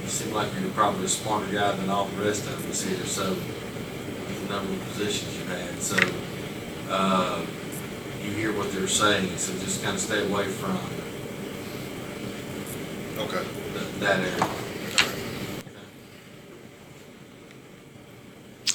you 0.01 0.09
seem 0.09 0.33
like 0.33 0.47
you're 0.59 0.69
probably 0.71 1.05
a 1.05 1.07
smarter 1.07 1.51
guy 1.53 1.71
than 1.73 1.89
all 1.89 2.05
the 2.05 2.23
rest 2.23 2.45
of 2.47 2.69
us 2.69 2.81
here, 2.83 3.05
so, 3.05 3.29
with 3.29 4.47
the 4.47 4.53
number 4.53 4.73
of 4.73 4.79
positions 4.89 5.37
you've 5.37 5.47
had, 5.47 5.81
so, 5.81 5.97
uh, 6.89 7.45
you 8.23 8.31
hear 8.31 8.51
what 8.57 8.71
they're 8.71 8.87
saying, 8.87 9.37
so 9.37 9.53
just 9.59 9.83
kind 9.83 9.95
of 9.95 10.01
stay 10.01 10.27
away 10.27 10.45
from 10.45 10.77
Okay. 13.17 13.43
th- 13.73 13.99
that 13.99 14.19
area. 14.19 14.49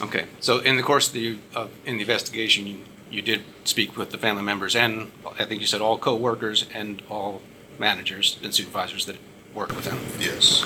Okay, 0.03 0.25
so 0.41 0.61
in 0.61 0.77
the 0.77 0.83
course 0.83 1.09
of 1.09 1.13
the, 1.15 1.39
of, 1.55 1.71
in 1.85 1.97
the 1.97 2.01
investigation, 2.01 2.67
you, 2.67 2.79
you 3.11 3.21
did 3.21 3.43
speak 3.65 3.99
with 3.99 4.11
the 4.11 4.19
family 4.19 4.43
members 4.43 4.75
and 4.75 5.13
I 5.39 5.45
think 5.45 5.61
you 5.61 5.67
said 5.67 5.83
all 5.83 5.99
co-workers 5.99 6.67
and 6.73 7.03
all 7.11 7.43
managers 7.79 8.39
and 8.43 8.55
supervisors 8.55 9.05
that 9.07 9.17
work 9.55 9.75
with 9.75 9.85
them. 9.85 9.99
Yes. 10.19 10.65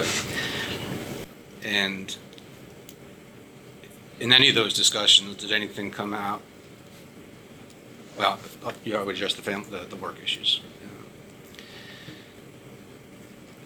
And 1.65 2.17
in 4.21 4.33
any 4.33 4.49
of 4.49 4.55
those 4.55 4.73
discussions, 4.73 5.37
did 5.37 5.51
anything 5.51 5.91
come 5.91 6.15
out? 6.15 6.43
Well, 8.17 8.39
you 8.85 8.95
already 8.95 9.19
addressed 9.19 9.37
the 9.37 9.43
fam, 9.43 9.65
the, 9.71 9.79
the 9.79 9.97
work 9.97 10.23
issues. 10.23 10.61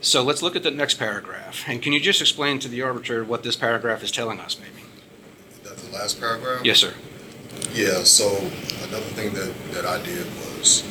So 0.01 0.23
let's 0.23 0.43
look 0.43 0.55
at 0.55 0.63
the 0.63 0.71
next 0.71 0.95
paragraph. 0.95 1.65
And 1.67 1.83
can 1.83 1.93
you 1.93 1.99
just 2.01 2.21
explain 2.21 2.61
to 2.61 2.69
the 2.69 2.83
arbitrator 2.83 3.25
what 3.25 3.43
this 3.43 3.57
paragraph 3.57 4.03
is 4.03 4.13
telling 4.13 4.39
us, 4.39 4.57
maybe? 4.59 4.87
That's 5.65 5.83
the 5.83 5.93
last 5.93 6.21
paragraph? 6.21 6.65
Yes, 6.65 6.79
sir. 6.79 6.95
Yeah, 7.73 8.05
so 8.05 8.29
another 8.87 9.11
thing 9.17 9.35
that, 9.35 9.53
that 9.73 9.85
I 9.85 10.01
did 10.03 10.27
was 10.57 10.85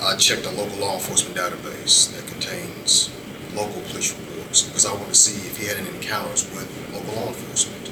I 0.00 0.16
checked 0.16 0.46
a 0.46 0.50
local 0.50 0.78
law 0.78 0.94
enforcement 0.94 1.36
database 1.36 2.10
that 2.16 2.26
contains 2.26 3.10
local 3.54 3.82
police 3.82 4.18
reports 4.18 4.62
because 4.62 4.86
I 4.86 4.92
wanted 4.92 5.08
to 5.08 5.14
see 5.14 5.46
if 5.46 5.58
he 5.58 5.66
had 5.66 5.76
any 5.76 5.90
encounters 5.90 6.50
with 6.54 6.66
local 6.92 7.14
law 7.20 7.28
enforcement. 7.28 7.90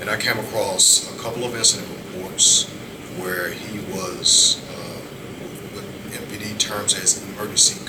And 0.00 0.08
I 0.08 0.16
came 0.16 0.38
across 0.38 1.14
a 1.14 1.22
couple 1.22 1.44
of 1.44 1.54
incident 1.54 1.88
reports 1.90 2.64
where 3.18 3.50
he 3.50 3.78
was, 3.92 4.60
uh, 4.70 5.00
what 5.76 5.84
MPD 6.12 6.58
terms 6.58 6.94
as 6.94 7.22
emergency. 7.34 7.84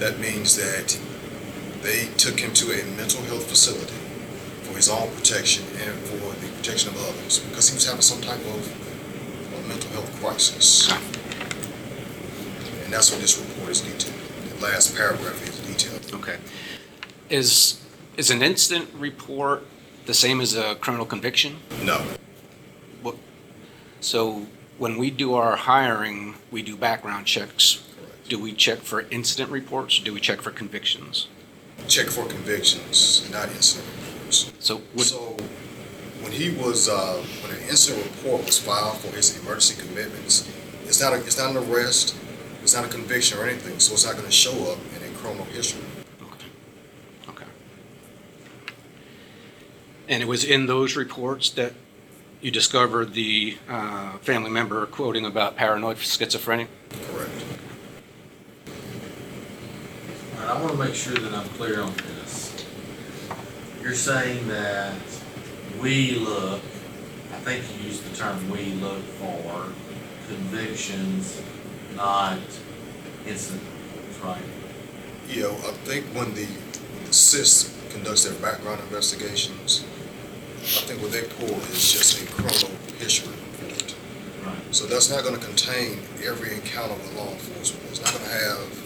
That 0.00 0.18
means 0.18 0.56
that 0.56 0.98
they 1.82 2.06
took 2.16 2.40
him 2.40 2.54
to 2.54 2.72
a 2.72 2.84
mental 2.96 3.22
health 3.24 3.46
facility 3.46 3.94
for 4.62 4.74
his 4.74 4.88
own 4.88 5.14
protection 5.14 5.64
and 5.84 5.94
for 6.00 6.16
the 6.40 6.48
protection 6.56 6.88
of 6.88 6.96
others 7.06 7.40
because 7.40 7.68
he 7.68 7.74
was 7.74 7.86
having 7.86 8.00
some 8.00 8.22
type 8.22 8.40
of, 8.40 9.54
of 9.54 9.68
mental 9.68 9.90
health 9.90 10.10
crisis. 10.18 10.90
And 12.82 12.90
that's 12.90 13.12
what 13.12 13.20
this 13.20 13.38
report 13.38 13.70
is 13.70 13.82
detailed. 13.82 14.18
The 14.56 14.64
last 14.64 14.96
paragraph 14.96 15.46
is 15.46 15.58
detailed. 15.60 16.22
Okay. 16.22 16.38
Is, 17.28 17.84
is 18.16 18.30
an 18.30 18.42
incident 18.42 18.88
report 18.94 19.66
the 20.06 20.14
same 20.14 20.40
as 20.40 20.56
a 20.56 20.76
criminal 20.76 21.04
conviction? 21.04 21.58
No, 21.84 22.02
So 24.00 24.46
when 24.78 24.96
we 24.96 25.10
do 25.10 25.34
our 25.34 25.56
hiring, 25.56 26.36
we 26.50 26.62
do 26.62 26.74
background 26.74 27.26
checks. 27.26 27.82
Do 28.30 28.38
we 28.38 28.52
check 28.52 28.78
for 28.78 29.00
incident 29.10 29.50
reports 29.50 30.00
or 30.00 30.04
do 30.04 30.14
we 30.14 30.20
check 30.20 30.40
for 30.40 30.52
convictions? 30.52 31.26
Check 31.88 32.06
for 32.06 32.24
convictions, 32.26 33.28
not 33.32 33.48
incident 33.48 33.88
reports. 34.06 34.52
So 34.60 34.82
would, 34.94 35.04
So, 35.04 35.36
when 36.20 36.30
he 36.30 36.50
was, 36.50 36.88
uh, 36.88 37.20
when 37.42 37.56
an 37.56 37.68
incident 37.68 38.04
report 38.04 38.46
was 38.46 38.56
filed 38.56 38.98
for 38.98 39.16
his 39.16 39.36
emergency 39.36 39.82
commitments, 39.84 40.48
it's 40.84 41.00
not 41.00 41.12
a, 41.12 41.16
it's 41.16 41.38
not 41.38 41.50
an 41.50 41.56
arrest, 41.56 42.14
it's 42.62 42.72
not 42.72 42.84
a 42.84 42.88
conviction 42.88 43.36
or 43.36 43.46
anything, 43.46 43.80
so 43.80 43.94
it's 43.94 44.06
not 44.06 44.14
gonna 44.14 44.30
show 44.30 44.70
up 44.70 44.78
in 44.96 45.02
a 45.02 45.12
criminal 45.16 45.46
history. 45.46 45.82
okay. 46.22 46.46
Okay. 47.30 47.50
And 50.08 50.22
it 50.22 50.26
was 50.26 50.44
in 50.44 50.66
those 50.66 50.94
reports 50.94 51.50
that 51.50 51.72
you 52.40 52.52
discovered 52.52 53.14
the 53.14 53.58
uh, 53.68 54.18
family 54.18 54.50
member 54.50 54.86
quoting 54.86 55.24
about 55.26 55.56
paranoid 55.56 55.96
schizophrenia? 55.96 56.68
Correct. 57.12 57.32
Right, 60.40 60.48
I 60.48 60.60
want 60.60 60.72
to 60.72 60.78
make 60.78 60.94
sure 60.94 61.14
that 61.14 61.34
I'm 61.34 61.48
clear 61.50 61.82
on 61.82 61.92
this. 61.94 62.64
You're 63.82 63.94
saying 63.94 64.48
that 64.48 64.94
we 65.80 66.12
look, 66.12 66.62
I 67.32 67.36
think 67.40 67.64
you 67.76 67.88
used 67.88 68.10
the 68.10 68.16
term 68.16 68.50
we 68.50 68.72
look 68.74 69.02
for 69.02 69.72
convictions, 70.28 71.42
not 71.94 72.38
incident, 73.26 73.62
right? 74.24 74.42
You 75.28 75.42
know, 75.42 75.52
I 75.52 75.72
think 75.84 76.06
when 76.06 76.34
the, 76.34 76.46
when 76.46 77.04
the 77.04 77.12
CIS 77.12 77.76
conducts 77.90 78.24
their 78.24 78.34
background 78.40 78.80
investigations, 78.80 79.84
I 80.60 80.82
think 80.86 81.02
what 81.02 81.12
they 81.12 81.22
pull 81.22 81.54
is 81.72 81.92
just 81.92 82.22
a 82.22 82.26
criminal 82.32 82.70
history 82.98 83.34
report. 83.60 83.94
Right. 84.44 84.74
So 84.74 84.86
that's 84.86 85.10
not 85.10 85.22
gonna 85.22 85.38
contain 85.38 85.98
every 86.24 86.54
encounter 86.54 86.94
with 86.94 87.14
law 87.16 87.30
enforcement. 87.30 87.84
It's 87.90 88.02
not 88.02 88.12
gonna 88.12 88.32
have, 88.32 88.79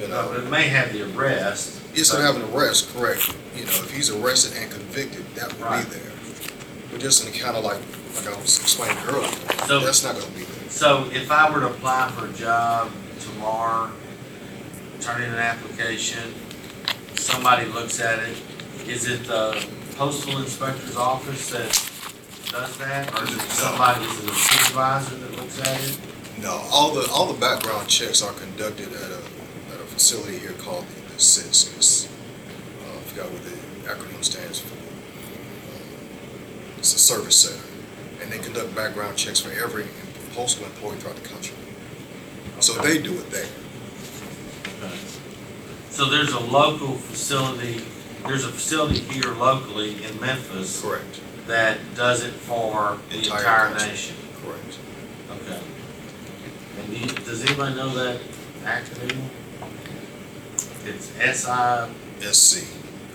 you 0.00 0.08
No, 0.08 0.22
know, 0.22 0.28
but 0.28 0.40
it 0.40 0.50
may 0.50 0.68
have 0.68 0.92
the 0.92 1.02
arrest. 1.16 1.78
it's 1.94 2.10
but- 2.10 2.18
gonna 2.18 2.32
have 2.32 2.36
an 2.42 2.54
arrest, 2.54 2.92
correct. 2.94 3.32
You 3.56 3.64
know, 3.64 3.70
if 3.72 3.90
he's 3.90 4.10
arrested 4.10 4.52
and 4.60 4.70
convicted, 4.70 5.24
that 5.34 5.48
would 5.52 5.60
Right. 5.60 5.84
be 5.88 5.96
there. 5.96 6.12
But 6.92 7.00
just 7.00 7.22
an 7.24 7.32
encounter 7.32 7.60
like, 7.60 7.78
like 8.16 8.28
I 8.34 8.40
was 8.40 8.58
explaining 8.60 8.98
earlier, 9.08 9.28
So- 9.66 9.80
that's 9.80 10.02
not 10.04 10.14
gonna 10.14 10.26
be 10.32 10.40
there. 10.44 10.70
So 10.70 11.08
if 11.12 11.30
I 11.30 11.50
were 11.50 11.60
to 11.60 11.66
apply 11.66 12.10
for 12.16 12.26
a 12.26 12.32
job 12.32 12.90
tomorrow, 13.22 13.90
turn 15.00 15.22
in 15.22 15.30
an 15.30 15.38
application, 15.38 16.34
somebody 17.18 17.66
looks 17.66 18.00
at 18.00 18.18
it, 18.20 18.36
is 18.86 19.06
it 19.08 19.26
the 19.26 19.60
postal 19.96 20.38
inspector's 20.38 20.96
office 20.96 21.48
that 21.50 21.80
does 22.52 22.76
that? 22.78 23.12
Or 23.18 23.24
is 23.24 23.34
it 23.34 23.42
somebody, 23.50 24.04
is 24.04 24.18
it 24.24 24.30
a 24.30 24.34
supervisor 24.34 25.14
that 25.16 25.36
looks 25.36 25.58
at 25.60 25.80
it? 25.80 25.98
No, 26.38 26.52
all 26.70 26.92
the, 26.92 27.10
all 27.10 27.26
the 27.26 27.38
background 27.38 27.88
checks 27.88 28.22
are 28.22 28.32
conducted 28.32 28.92
at 28.92 29.10
a 29.10 29.20
facility 29.98 30.38
here 30.38 30.52
called 30.52 30.86
the 30.86 31.08
the 31.18 31.24
CIS. 31.24 32.06
Uh, 32.06 32.96
I 32.96 33.00
forgot 33.02 33.32
what 33.32 33.42
the 33.42 33.50
acronym 33.88 34.22
stands 34.22 34.60
for. 34.60 34.78
It's 36.78 36.94
a 36.94 36.98
service 36.98 37.36
center, 37.36 37.64
and 38.22 38.30
they 38.30 38.38
conduct 38.38 38.76
background 38.76 39.16
checks 39.16 39.40
for 39.40 39.50
every 39.50 39.86
postal 40.34 40.66
employee 40.66 40.98
throughout 40.98 41.16
the 41.16 41.28
country. 41.28 41.56
So 42.60 42.80
they 42.80 43.02
do 43.02 43.14
it 43.14 43.28
there. 43.30 43.48
Okay. 44.78 44.94
So 45.90 46.04
there's 46.04 46.32
a 46.32 46.38
local 46.38 46.94
facility, 46.94 47.82
there's 48.24 48.44
a 48.44 48.52
facility 48.52 49.00
here 49.00 49.34
locally 49.34 50.04
in 50.04 50.20
Memphis 50.20 50.80
Correct, 50.80 51.20
that 51.48 51.78
does 51.96 52.22
it 52.22 52.32
for 52.32 52.98
the 53.10 53.16
Entire 53.16 53.38
entire 53.40 53.68
country. 53.70 53.88
nation? 53.88 54.16
correct. 54.44 54.78
Okay. 55.42 55.60
And 56.78 56.86
do 56.90 56.96
you, 56.96 57.06
does 57.24 57.42
anybody 57.44 57.74
know 57.74 57.88
that 57.90 58.20
acronym? 58.62 59.18
It's 60.88 61.12
S 61.20 61.46
I, 61.46 61.88
SC, 62.20 62.64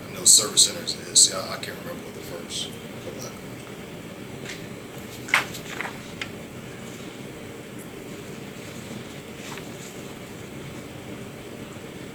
I 0.10 0.14
know 0.14 0.26
service 0.26 0.68
centers 0.68 0.96
is 0.96 1.20
SC, 1.20 1.34
I 1.36 1.54
I 1.54 1.58
can't 1.58 1.78
remember 1.80 2.06
what 2.06 2.14
the 2.14 2.20
first. 2.22 2.70
couple 3.04 3.22
acronyms. 3.22 3.64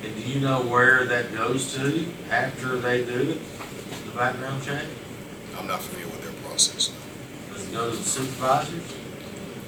and 0.04 0.14
do 0.14 0.22
you 0.30 0.40
know 0.40 0.62
where 0.62 1.04
that 1.06 1.34
goes 1.34 1.74
to 1.74 2.06
after 2.30 2.78
they 2.78 3.04
do 3.04 3.30
it, 3.32 3.40
the 4.06 4.12
background 4.12 4.62
check? 4.62 4.84
I'm 5.58 5.66
not 5.66 5.82
familiar 5.82 6.06
with 6.08 6.22
their 6.22 6.32
process. 6.48 6.92
no. 7.48 7.54
Does 7.54 7.68
it 7.68 7.72
go 7.72 7.90
to 7.90 7.96
the 7.96 8.02
supervisors? 8.04 8.94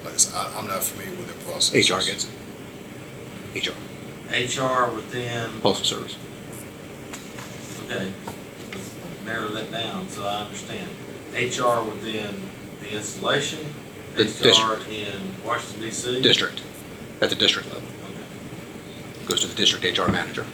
Like 0.04 0.14
I 0.14 0.16
said, 0.16 0.34
I, 0.36 0.58
I'm 0.58 0.66
not 0.68 0.82
familiar 0.82 1.16
with 1.16 1.26
their 1.26 1.52
process. 1.52 1.90
HR 1.90 2.04
gets 2.06 2.24
it. 2.24 3.68
HR, 3.68 3.74
HR 4.30 4.90
within, 4.94 5.50
Postal 5.60 5.84
Service. 5.84 6.16
okay, 7.86 8.12
narrow 9.24 9.48
that 9.48 9.70
down 9.72 10.08
so 10.08 10.24
I 10.24 10.42
understand. 10.42 10.88
HR 11.34 11.82
within 11.88 12.40
the 12.80 12.94
installation, 12.96 13.60
The 14.14 14.24
HR 14.24 14.80
in 14.90 15.34
Washington 15.44 15.88
DC? 15.88 16.22
District, 16.22 16.62
at 17.20 17.30
the 17.30 17.36
district 17.36 17.68
level. 17.72 17.88
Okay. 18.04 19.26
Goes 19.26 19.40
to 19.40 19.46
the 19.48 19.54
district 19.54 19.98
HR 19.98 20.10
manager. 20.10 20.46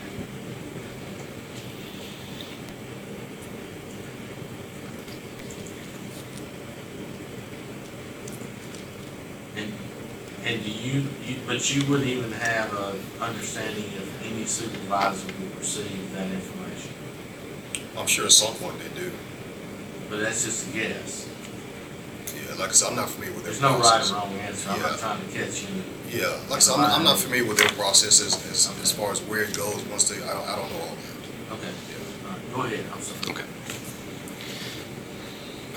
And, 9.57 9.73
and 10.45 10.65
do 10.65 10.71
you, 10.97 11.09
you, 11.27 11.37
but 11.47 11.75
you 11.75 11.85
wouldn't 11.91 12.09
even 12.09 12.33
have 12.33 12.73
a 12.75 12.95
understanding 13.21 13.85
if 13.85 14.27
any 14.27 14.45
supervisor 14.45 15.27
would 15.27 15.57
receive 15.59 16.13
that 16.15 16.31
information? 16.31 16.93
I'm 17.97 18.07
sure 18.07 18.27
at 18.27 18.33
some 18.33 18.55
point 18.55 18.79
they 18.79 19.01
do. 19.01 19.11
But 20.11 20.21
that's 20.21 20.45
just 20.45 20.69
a 20.69 20.73
guess. 20.73 21.29
Yeah, 22.35 22.55
like 22.61 22.71
I 22.71 22.73
said, 22.73 22.89
I'm 22.91 22.97
not 22.97 23.09
familiar 23.11 23.35
with 23.35 23.45
their 23.45 23.53
There's 23.53 23.63
no 23.63 23.73
right 23.73 23.81
process. 23.81 24.11
or 24.13 24.15
wrong 24.17 24.33
answer. 24.41 24.71
I'm 24.71 24.81
not 24.83 24.91
Yeah. 24.93 24.97
trying 24.99 25.21
to 25.27 25.33
catch 25.33 25.63
you. 25.63 25.69
Yeah, 26.21 26.29
like 26.49 26.57
I 26.57 26.59
said, 26.61 26.75
I'm 26.75 26.81
not, 26.83 26.93
I'm 26.99 27.05
not 27.05 27.19
familiar 27.19 27.45
with 27.49 27.59
their 27.59 27.69
process 27.71 28.21
as, 28.21 28.35
as, 28.51 28.71
as 28.83 28.93
far 28.93 29.11
as 29.13 29.21
where 29.23 29.43
it 29.43 29.57
goes 29.57 29.83
once 29.91 30.09
they, 30.09 30.23
I 30.23 30.33
don't, 30.33 30.49
I 30.49 30.57
don't 30.57 30.71
know 30.73 30.81
all 30.81 30.97
that. 30.97 31.55
Okay, 31.59 31.73
Yeah. 31.91 32.29
all 32.29 32.33
right, 32.33 32.55
go 32.55 32.63
ahead, 32.63 32.85
I'm 32.95 33.01
sorry. 33.01 33.31
Okay. 33.33 33.45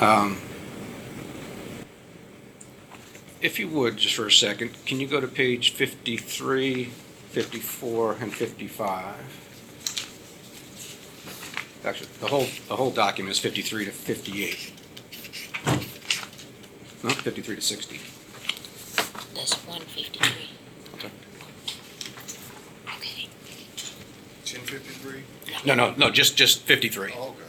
Um, 0.06 0.38
If 3.42 3.58
you 3.58 3.70
would, 3.70 3.98
just 3.98 4.16
for 4.16 4.28
a 4.28 4.32
second, 4.32 4.72
can 4.86 5.00
you 5.00 5.08
go 5.08 5.22
to 5.22 5.28
page 5.28 5.72
53, 5.72 6.86
54, 6.86 8.18
and 8.20 8.34
55? 8.34 9.46
Actually, 11.86 12.10
the 12.20 12.28
whole, 12.28 12.48
the 12.68 12.76
whole 12.76 12.92
document 12.92 13.32
is 13.32 13.40
53 13.40 13.86
to 13.86 13.92
58. 13.92 14.74
No, 17.02 17.10
53 17.12 17.56
to 17.56 17.62
60. 17.62 18.00
That's 19.34 19.54
one 19.66 19.80
fifty-three. 19.80 20.50
Okay. 20.96 21.10
Okay, 22.98 23.30
Ten 24.44 24.60
fifty-three? 24.62 25.24
No, 25.66 25.76
no, 25.76 25.94
no, 25.96 26.12
just, 26.12 26.36
just 26.36 26.64
53. 26.64 27.14
Oh, 27.16 27.30
okay. 27.30 27.49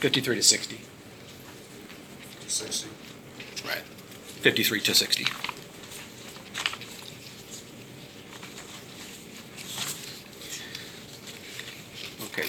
53 0.00 0.36
to 0.36 0.42
60. 0.42 0.80
Sixty. 2.48 2.88
Right. 3.66 3.82
53 4.42 4.80
to 4.80 4.94
60. 4.94 5.24
Okay. 12.26 12.48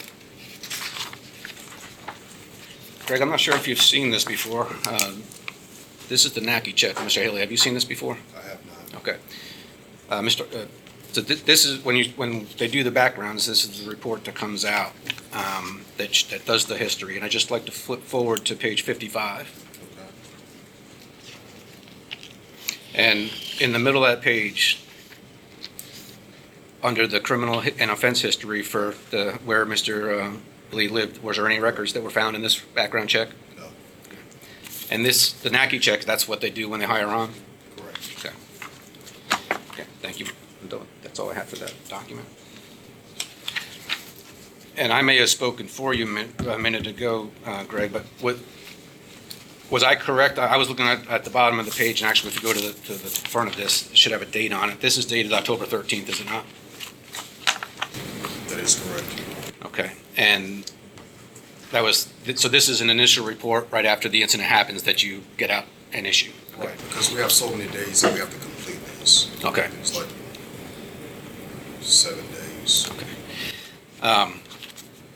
Greg, 3.05 3.21
I'm 3.21 3.29
not 3.29 3.39
sure 3.39 3.55
if 3.55 3.67
you've 3.67 3.81
seen 3.81 4.11
this 4.11 4.23
before. 4.25 4.67
Um, 4.89 5.23
This 6.09 6.25
is 6.25 6.33
the 6.33 6.41
NACI 6.41 6.75
check. 6.75 6.95
Mr. 6.97 7.21
Haley, 7.23 7.39
have 7.39 7.51
you 7.51 7.57
seen 7.57 7.73
this 7.73 7.85
before? 7.85 8.17
I 8.37 8.41
have 8.49 8.59
not. 8.65 9.01
Okay. 9.01 9.17
Uh, 10.09 10.19
Mr., 10.21 10.41
uh, 10.53 10.67
so 11.13 11.21
thi- 11.21 11.35
this 11.35 11.63
is, 11.65 11.83
when 11.85 11.95
you, 11.95 12.11
when 12.17 12.47
they 12.57 12.67
do 12.67 12.83
the 12.83 12.91
backgrounds, 12.91 13.45
this 13.45 13.63
is 13.63 13.83
the 13.85 13.89
report 13.89 14.25
that 14.25 14.35
comes 14.35 14.65
out 14.65 14.91
um, 15.31 15.80
that, 16.01 16.15
sh- 16.15 16.23
that 16.25 16.45
does 16.45 16.65
the 16.65 16.77
history. 16.77 17.15
And 17.15 17.23
I'd 17.23 17.31
just 17.31 17.51
like 17.51 17.65
to 17.65 17.71
flip 17.71 18.01
forward 18.01 18.45
to 18.45 18.55
page 18.55 18.81
55. 18.81 19.67
Okay. 22.11 22.19
And 22.95 23.31
in 23.59 23.71
the 23.71 23.79
middle 23.79 24.03
of 24.03 24.11
that 24.11 24.23
page, 24.23 24.83
under 26.83 27.05
the 27.05 27.19
criminal 27.19 27.61
hi- 27.61 27.73
and 27.79 27.91
offense 27.91 28.21
history 28.21 28.63
for 28.63 28.95
the, 29.11 29.39
where 29.45 29.65
Mr. 29.65 30.33
uh, 30.33 30.37
Lee 30.75 30.87
lived, 30.87 31.21
was 31.21 31.37
there 31.37 31.45
any 31.45 31.59
records 31.59 31.93
that 31.93 32.01
were 32.01 32.09
found 32.09 32.35
in 32.35 32.41
this 32.41 32.59
background 32.59 33.09
check? 33.09 33.29
No. 33.57 33.67
And 34.89 35.05
this, 35.05 35.31
the 35.31 35.49
NACI 35.49 35.79
check, 35.79 36.01
that's 36.01 36.27
what 36.27 36.41
they 36.41 36.49
do 36.49 36.67
when 36.67 36.79
they 36.79 36.87
hire 36.87 37.09
on? 37.09 37.31
Correct. 37.77 38.09
Okay. 38.17 38.33
Okay, 39.71 39.85
thank 40.01 40.19
you. 40.19 40.25
That's 41.03 41.19
all 41.19 41.29
I 41.29 41.33
have 41.33 41.49
for 41.49 41.57
that 41.57 41.73
document. 41.89 42.25
And 44.77 44.93
I 44.93 45.01
may 45.01 45.17
have 45.17 45.29
spoken 45.29 45.67
for 45.67 45.93
you 45.93 46.05
a 46.05 46.07
min- 46.07 46.33
a 46.47 46.57
minute 46.57 46.87
ago, 46.87 47.29
uh, 47.45 47.63
Greg, 47.65 47.91
but 47.91 48.03
what, 48.21 48.37
was 49.69 49.83
I 49.83 49.95
correct? 49.95 50.39
I 50.39 50.47
I 50.47 50.57
was 50.57 50.69
looking 50.69 50.85
at, 50.85 51.07
at 51.07 51.23
the 51.23 51.29
bottom 51.29 51.59
of 51.59 51.65
the 51.65 51.71
page, 51.71 52.01
and 52.01 52.09
actually, 52.09 52.29
if 52.29 52.35
you 52.35 52.41
go 52.41 52.53
to 52.53 52.59
the, 52.59 52.73
to 52.87 52.93
the 52.93 53.09
front 53.09 53.49
of 53.49 53.55
this, 53.55 53.89
it 53.89 53.97
should 53.97 54.11
have 54.11 54.21
a 54.21 54.25
date 54.25 54.53
on 54.53 54.69
it. 54.69 54.81
This 54.81 54.97
is 54.97 55.05
dated 55.05 55.33
October 55.33 55.65
13th, 55.65 56.09
is 56.09 56.19
it 56.21 56.25
not? 56.25 56.45
That 58.49 58.59
is 58.59 58.79
correct. 58.79 59.23
Okay, 59.65 59.91
and 60.17 60.71
that 61.71 61.83
was, 61.83 62.13
so 62.35 62.49
this 62.49 62.67
is 62.67 62.81
an 62.81 62.89
initial 62.89 63.25
report 63.25 63.67
right 63.71 63.85
after 63.85 64.09
the 64.09 64.21
incident 64.21 64.49
happens 64.49 64.83
that 64.83 65.03
you 65.03 65.23
get 65.37 65.49
out 65.49 65.65
and 65.93 66.05
issue? 66.05 66.31
Right, 66.57 66.77
because 66.89 67.11
we 67.11 67.19
have 67.21 67.31
so 67.31 67.49
many 67.55 67.69
days 67.71 68.01
that 68.01 68.13
we 68.13 68.19
have 68.19 68.29
to 68.29 68.39
complete 68.39 68.83
this. 68.99 69.31
Okay. 69.43 69.67
It's 69.79 69.95
like 69.97 70.07
seven 71.81 72.25
days. 72.27 72.89
Okay. 72.91 73.07
Um, 74.07 74.41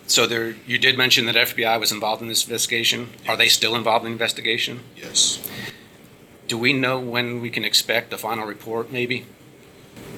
So 0.07 0.27
there, 0.27 0.55
you 0.67 0.77
did 0.77 0.97
mention 0.97 1.25
that 1.25 1.35
FBI 1.35 1.79
was 1.79 1.91
involved 1.91 2.21
in 2.21 2.27
this 2.27 2.45
investigation. 2.45 3.09
Are 3.27 3.35
they 3.35 3.47
still 3.47 3.75
involved 3.75 4.05
in 4.05 4.11
the 4.11 4.13
investigation? 4.13 4.81
Yes. 4.95 5.39
Do 6.47 6.57
we 6.57 6.73
know 6.73 6.99
when 6.99 7.41
we 7.41 7.49
can 7.49 7.65
expect 7.65 8.11
the 8.11 8.17
final 8.17 8.45
report, 8.45 8.91
maybe? 8.91 9.25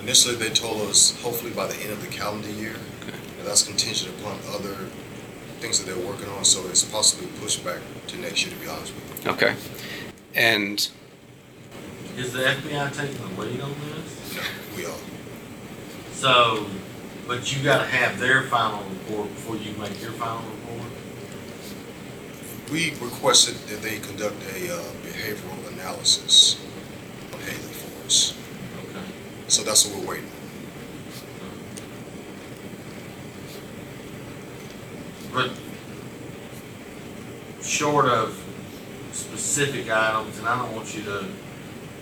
Initially, 0.01 0.35
they 0.35 0.49
told 0.49 0.81
us 0.81 1.21
hopefully 1.21 1.51
by 1.51 1.67
the 1.67 1.75
end 1.81 1.91
of 1.91 2.01
the 2.01 2.07
calendar 2.07 2.49
year. 2.49 2.75
Okay. 3.03 3.17
And 3.39 3.47
that's 3.47 3.63
contingent 3.63 4.13
upon 4.19 4.39
other 4.53 4.75
things 5.59 5.79
that 5.79 5.85
they're 5.91 6.05
working 6.05 6.27
on, 6.29 6.43
so 6.43 6.67
it's 6.67 6.83
possibly 6.83 7.27
pushed 7.39 7.63
back 7.63 7.79
to 8.07 8.17
next 8.17 8.45
year, 8.45 8.53
to 8.53 8.59
be 8.59 8.67
honest 8.67 8.93
with 8.93 9.25
you. 9.25 9.31
Okay. 9.31 9.55
And, 10.35 10.89
Is 12.17 12.33
the 12.33 12.39
FBI 12.39 12.95
taking 12.95 13.35
the 13.35 13.41
lead 13.41 13.61
on 13.61 13.73
this? 13.95 14.35
No, 14.35 14.41
we 14.75 14.85
are. 14.85 14.97
So, 16.11 16.67
but 17.28 17.55
you 17.55 17.61
gotta 17.61 17.86
have 17.86 18.19
their 18.19 18.43
final 18.43 18.84
report 18.89 19.28
before 19.30 19.57
you 19.57 19.71
make 19.78 20.01
your 20.01 20.11
final 20.13 20.41
report? 20.49 20.91
We 22.71 22.91
requested 23.01 23.55
that 23.67 23.82
they 23.82 23.99
conduct 23.99 24.41
a 24.55 24.73
uh, 24.73 24.82
behavioral 25.03 25.73
analysis 25.73 26.65
on 27.34 27.39
Haley 27.39 27.57
for 27.57 28.05
us. 28.05 28.38
Okay. 28.89 29.05
So 29.47 29.63
that's 29.63 29.86
what 29.86 29.99
we're 29.99 30.09
waiting 30.09 30.25
on. 30.25 30.32
But 35.34 35.51
short 37.61 38.05
of 38.05 38.41
specific 39.11 39.89
items, 39.89 40.39
and 40.39 40.47
I 40.47 40.57
don't 40.57 40.75
want 40.75 40.95
you 40.95 41.03
to 41.03 41.25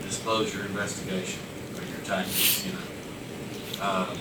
disclose 0.04 0.54
your 0.54 0.66
investigation 0.66 1.40
or 1.76 1.82
your 1.82 2.06
tactics, 2.06 2.66
you 2.66 2.74
know. 2.74 2.80
Uh, 3.82 4.16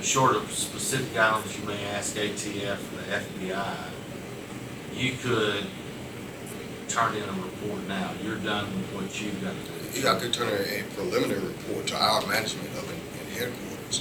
But 0.00 0.06
short 0.06 0.34
of 0.34 0.50
specific 0.50 1.14
items 1.20 1.58
you 1.60 1.66
may 1.66 1.84
ask 1.88 2.16
ATF 2.16 2.78
or 2.78 3.02
the 3.02 3.52
FBI, 3.52 3.76
you 4.94 5.12
could 5.12 5.66
turn 6.88 7.14
in 7.14 7.22
a 7.22 7.32
report 7.32 7.86
now. 7.86 8.10
You're 8.24 8.36
done 8.36 8.64
with 8.74 8.94
what 8.94 9.20
you've 9.20 9.38
got 9.42 9.52
to 9.52 10.00
do. 10.00 10.08
I 10.08 10.18
could 10.18 10.32
turn 10.32 10.48
in 10.48 10.80
a 10.80 10.84
preliminary 10.94 11.40
report 11.48 11.86
to 11.88 12.02
our 12.02 12.26
management 12.26 12.70
up 12.78 12.84
in, 12.84 12.96
in 12.96 13.32
headquarters, 13.36 14.00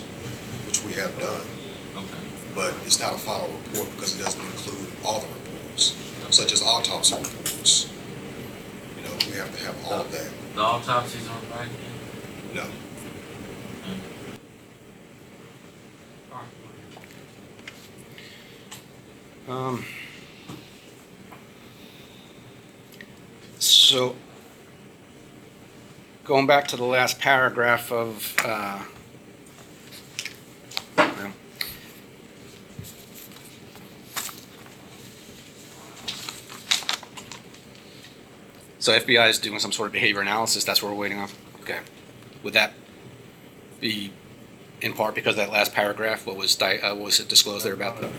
which 0.67 0.85
we 0.85 0.93
have 0.93 1.11
done, 1.19 1.41
Okay. 1.97 2.23
but 2.55 2.73
it's 2.85 3.01
not 3.01 3.15
a 3.15 3.17
final 3.17 3.49
report 3.67 3.91
because 3.97 4.17
it 4.17 4.23
doesn't 4.23 4.39
include 4.39 4.87
all 5.03 5.19
the 5.19 5.27
reports, 5.27 5.97
such 6.29 6.53
as 6.53 6.61
autopsy 6.61 7.15
reports. 7.15 7.91
You 8.95 9.03
know, 9.03 9.15
we 9.27 9.33
have 9.35 9.53
to 9.53 9.65
have 9.65 9.75
all 9.83 9.99
of 9.99 10.11
that. 10.13 10.29
The 10.55 10.61
autopsies 10.61 11.27
aren't 11.27 11.49
back 11.49 11.67
yet? 11.67 12.55
No, 12.63 12.69
um, 19.49 19.85
so, 23.57 24.15
going 26.23 26.47
back 26.47 26.67
to 26.69 26.77
the 26.77 26.83
last 26.83 27.19
paragraph 27.19 27.91
of, 27.91 28.35
uh, 28.43 28.83
So 38.79 38.97
FBI 38.97 39.29
is 39.29 39.39
doing 39.39 39.59
some 39.59 39.73
sort 39.73 39.87
of 39.87 39.93
behavior 39.93 40.21
analysis, 40.21 40.63
that's 40.63 40.81
what 40.81 40.91
we're 40.91 40.97
waiting 40.97 41.19
on? 41.19 41.29
Okay. 41.61 41.79
Would 42.43 42.53
that 42.53 42.73
be 43.81 44.11
in 44.81 44.93
part 44.93 45.15
because 45.15 45.35
that 45.35 45.51
last 45.51 45.73
paragraph, 45.73 46.25
what 46.25 46.37
was, 46.37 46.55
di- 46.55 46.79
uh, 46.79 46.95
what 46.95 47.05
was 47.05 47.19
it 47.19 47.27
disclosed 47.27 47.65
there 47.65 47.73
about 47.73 47.99
the? 47.99 48.09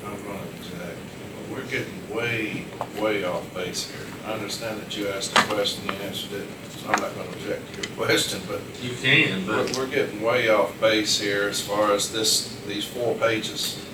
I'm 1.51 1.57
gonna 1.57 1.62
object. 1.62 2.11
We're 2.11 2.16
getting 2.16 2.16
way, 2.16 2.64
way 3.01 3.24
off 3.24 3.55
base 3.55 3.90
here. 3.90 4.07
I 4.26 4.32
understand 4.32 4.80
that 4.80 4.96
you 4.96 5.09
asked 5.09 5.36
a 5.36 5.42
question, 5.42 5.84
you 5.86 5.92
answered 5.92 6.32
it, 6.32 6.48
so 6.70 6.90
I'm 6.90 7.01
not 7.01 7.14
gonna 7.14 7.30
object 7.30 7.74
to 7.74 7.82
your 7.88 7.96
question, 8.07 8.40
but 8.48 8.61
You 8.82 8.90
can, 9.03 9.46
we're, 9.46 9.64
but 9.66 9.76
we're 9.76 9.86
getting 9.86 10.22
way 10.22 10.48
off 10.48 10.78
base 10.80 11.20
here 11.20 11.48
as 11.48 11.61
far 11.61 11.92
as 11.92 12.12
this, 12.12 12.57
these 12.66 12.84
four 12.84 13.14
pages. 13.16 13.84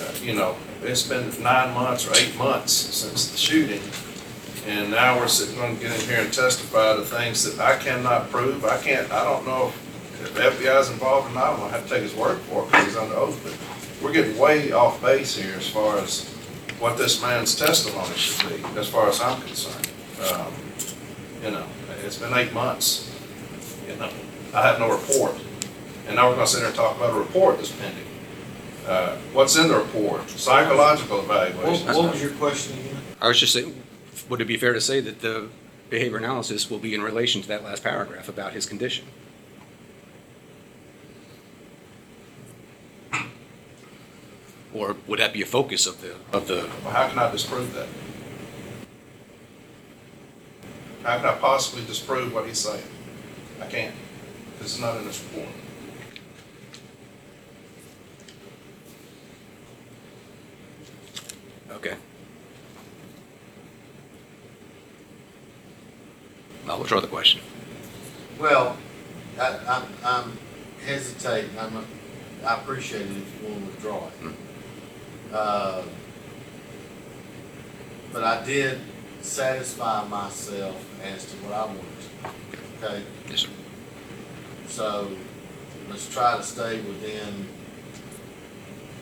Uh, 0.00 0.10
You 0.22 0.34
know, 0.34 0.56
it's 0.82 1.02
been 1.02 1.28
nine 1.42 1.74
months 1.74 2.06
or 2.08 2.16
eight 2.16 2.36
months 2.36 2.72
since 2.72 3.30
the 3.30 3.36
shooting, 3.38 3.82
and 4.66 4.90
now 4.90 5.18
we're 5.18 5.28
sitting, 5.28 5.56
gonna 5.56 5.74
get 5.74 5.92
in 6.00 6.08
here 6.08 6.20
and 6.20 6.32
testify 6.32 6.96
to 6.96 7.02
things 7.02 7.44
that 7.44 7.60
I 7.60 7.78
cannot 7.78 8.30
prove. 8.30 8.64
I 8.64 8.78
can't, 8.78 9.10
I 9.12 9.24
don't 9.24 9.46
know 9.46 9.72
if 10.22 10.34
the 10.34 10.40
FBI's 10.40 10.90
involved 10.90 11.30
or 11.30 11.34
not, 11.34 11.54
I'm 11.54 11.56
gonna 11.58 11.70
have 11.72 11.84
to 11.84 11.94
take 11.94 12.02
his 12.02 12.14
word 12.14 12.38
for 12.42 12.62
it 12.62 12.66
because 12.70 12.86
he's 12.86 12.96
under 12.96 13.14
oath, 13.16 13.40
but 13.42 14.04
we're 14.04 14.12
getting 14.12 14.38
way 14.38 14.72
off 14.72 15.00
base 15.02 15.36
here 15.36 15.54
as 15.56 15.68
far 15.68 15.98
as 15.98 16.31
what 16.82 16.98
this 16.98 17.22
man's 17.22 17.54
testimony 17.54 18.12
should 18.16 18.48
be, 18.48 18.78
as 18.78 18.88
far 18.88 19.08
as 19.08 19.20
I'm 19.20 19.40
concerned. 19.40 19.88
Um, 20.30 20.52
You 21.42 21.50
know, 21.50 21.66
it's 22.04 22.18
been 22.18 22.32
eight 22.34 22.52
months, 22.52 23.10
you 23.88 23.96
know, 23.96 24.08
I 24.54 24.62
have 24.66 24.78
no 24.78 24.90
report. 24.90 25.34
And 26.06 26.14
now 26.14 26.28
we're 26.28 26.36
gonna 26.36 26.46
sit 26.46 26.58
here 26.58 26.68
and 26.68 26.76
talk 26.76 26.96
about 26.96 27.10
a 27.10 27.18
report 27.18 27.56
that's 27.56 27.72
pending. 27.72 28.06
Uh, 28.86 29.16
What's 29.32 29.56
in 29.56 29.66
the 29.68 29.76
report? 29.76 30.28
Psychological 30.30 31.22
what, 31.22 31.48
evaluation. 31.48 31.86
what 31.86 32.12
was 32.12 32.22
your 32.22 32.32
question 32.32 32.78
again? 32.78 32.96
I 33.20 33.28
was 33.28 33.40
just 33.40 33.52
saying, 33.52 33.74
would 34.28 34.40
it 34.40 34.46
be 34.46 34.56
fair 34.56 34.72
to 34.72 34.80
say 34.80 35.00
that 35.00 35.20
the 35.20 35.48
behavior 35.90 36.18
analysis 36.18 36.70
will 36.70 36.78
be 36.78 36.94
in 36.94 37.02
relation 37.02 37.42
to 37.42 37.48
that 37.48 37.64
last 37.64 37.82
paragraph 37.82 38.28
about 38.28 38.52
his 38.52 38.66
condition? 38.66 39.06
Or 44.74 44.96
would 45.06 45.18
that 45.18 45.32
be 45.32 45.42
a 45.42 45.46
focus 45.46 45.86
of 45.86 46.00
the, 46.00 46.14
of 46.32 46.48
the, 46.48 46.68
Well, 46.84 46.92
how 46.92 47.08
can 47.08 47.18
I 47.18 47.30
disprove 47.30 47.74
that? 47.74 47.88
How 51.02 51.18
can 51.18 51.26
I 51.26 51.34
possibly 51.34 51.84
disprove 51.84 52.32
what 52.32 52.46
he's 52.46 52.58
saying? 52.58 52.84
I 53.60 53.66
can't, 53.66 53.94
because 54.52 54.72
it's 54.72 54.80
not 54.80 54.96
in 54.96 55.04
this 55.04 55.22
report. 55.24 55.48
okay. 61.72 61.96
I'll 66.68 66.78
withdraw 66.78 67.00
the 67.00 67.08
question. 67.08 67.40
Well, 68.38 68.76
I, 69.38 69.58
I'm, 69.68 69.82
I'm 70.04 70.38
hesitating, 70.86 71.50
I'm, 71.58 71.84
I 72.44 72.54
appreciate 72.54 73.02
it 73.02 73.10
if 73.10 73.42
you 73.42 73.48
want 73.48 73.60
to 73.60 73.66
withdraw 73.66 74.06
it. 74.06 74.12
Hmm. 74.12 74.51
Uh, 75.32 75.82
But 78.12 78.24
I 78.24 78.44
did 78.44 78.78
satisfy 79.22 80.06
myself 80.06 80.76
as 81.02 81.24
to 81.24 81.36
what 81.38 81.54
I 81.54 81.64
wanted 81.64 81.82
to, 82.02 82.86
okay? 82.86 83.02
Yes, 83.28 83.40
sir. 83.40 83.48
So, 84.68 85.10
let's 85.88 86.12
try 86.12 86.36
to 86.36 86.42
stay 86.42 86.80
within, 86.82 87.46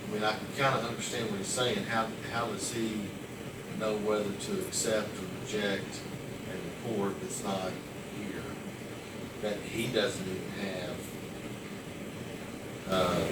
I 0.06 0.12
mean, 0.12 0.22
I 0.22 0.30
can 0.30 0.46
kind 0.56 0.78
of 0.78 0.84
understand 0.88 1.28
what 1.30 1.38
he's 1.38 1.48
saying, 1.48 1.84
how, 1.86 2.06
how 2.32 2.46
does 2.46 2.72
he 2.72 3.00
know 3.80 3.96
whether 3.96 4.30
to 4.30 4.52
accept 4.60 5.08
or 5.18 5.26
reject 5.42 6.00
a 6.48 6.88
report 6.88 7.20
that's 7.20 7.42
not 7.42 7.72
here? 8.16 8.42
That 9.42 9.58
he 9.58 9.88
doesn't 9.88 10.24
even 10.24 10.50
have, 10.66 10.96
uh, 12.90 13.24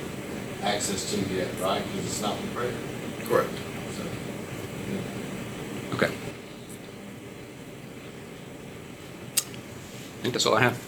access 0.62 1.10
to 1.12 1.34
yet, 1.34 1.48
right? 1.60 1.82
Because 1.82 2.06
it's 2.06 2.20
not 2.22 2.36
prepared. 2.38 2.74
Correct. 3.28 3.50
So, 3.96 4.02
yeah. 4.90 5.94
Okay. 5.94 6.12
I 10.06 10.22
think 10.22 10.34
that's 10.34 10.46
all 10.46 10.56
I 10.56 10.62
have. 10.62 10.78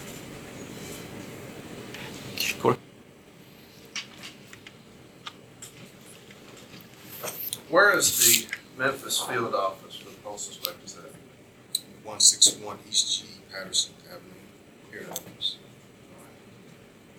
Where 7.69 7.97
is 7.97 8.19
the 8.19 8.49
Memphis 8.77 9.21
field 9.21 9.55
office 9.55 9.95
for 9.95 10.11
the 10.11 10.17
postal 10.25 10.57
inspectors? 10.57 10.99
One 12.03 12.19
six 12.19 12.57
one 12.57 12.79
East 12.89 13.21
G 13.21 13.27
Patterson 13.53 13.95
Avenue, 14.09 14.25
here 14.91 15.03
in 15.03 15.07
Memphis. 15.07 15.57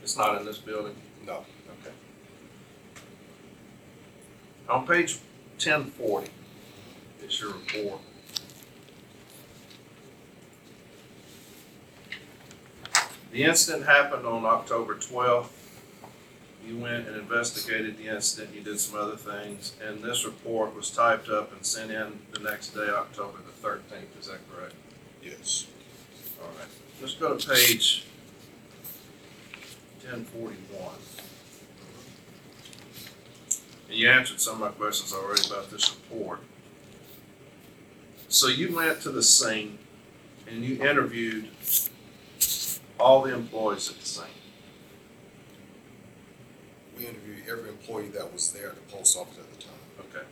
It's 0.03 0.17
not 0.17 0.37
in 0.41 0.45
this 0.45 0.57
building? 0.57 0.95
No. 1.25 1.45
On 4.71 4.87
page 4.87 5.19
ten 5.59 5.83
forty, 5.83 6.29
it's 7.21 7.41
your 7.41 7.51
report. 7.51 7.99
The 13.33 13.43
incident 13.43 13.85
happened 13.85 14.25
on 14.25 14.45
October 14.45 14.95
twelfth. 14.95 15.57
You 16.65 16.77
went 16.77 17.05
and 17.05 17.17
investigated 17.17 17.97
the 17.97 18.07
incident, 18.07 18.55
you 18.55 18.61
did 18.61 18.79
some 18.79 18.97
other 18.97 19.17
things, 19.17 19.73
and 19.85 20.01
this 20.01 20.23
report 20.23 20.73
was 20.73 20.89
typed 20.89 21.27
up 21.27 21.51
and 21.51 21.65
sent 21.65 21.91
in 21.91 22.19
the 22.31 22.39
next 22.39 22.69
day, 22.69 22.87
October 22.87 23.39
the 23.45 23.51
thirteenth, 23.51 24.17
is 24.17 24.27
that 24.27 24.39
correct? 24.55 24.75
yes. 25.21 25.67
All 26.41 26.47
right, 26.57 26.69
let's 27.01 27.15
go 27.15 27.35
to 27.35 27.49
page 27.49 28.05
ten 30.01 30.23
forty-one. 30.23 30.95
And 33.91 33.99
you 33.99 34.09
answered 34.09 34.39
some 34.39 34.53
of 34.53 34.59
my 34.61 34.69
questions 34.69 35.11
already 35.11 35.45
about 35.49 35.69
this 35.69 35.93
report. 35.93 36.39
So 38.29 38.47
you 38.47 38.73
went 38.73 39.01
to 39.01 39.09
the 39.09 39.21
scene 39.21 39.79
and 40.47 40.63
you 40.63 40.81
interviewed 40.81 41.49
all 42.97 43.23
the 43.23 43.33
employees 43.33 43.89
at 43.89 43.99
the 43.99 44.05
scene. 44.05 44.23
We 46.97 47.05
interviewed 47.05 47.43
every 47.49 47.67
employee 47.67 48.07
that 48.09 48.31
was 48.31 48.53
there 48.53 48.69
at 48.69 48.75
the 48.75 48.95
post 48.95 49.17
office 49.17 49.37
at 49.37 49.59
the 49.59 49.61
time. 49.61 49.73
Okay. 49.99 50.25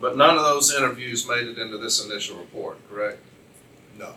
But 0.00 0.16
none 0.16 0.38
of 0.38 0.42
those 0.42 0.74
interviews 0.74 1.28
made 1.28 1.46
it 1.46 1.58
into 1.58 1.76
this 1.76 2.02
initial 2.02 2.38
report, 2.38 2.78
correct? 2.88 3.18
No, 3.98 4.14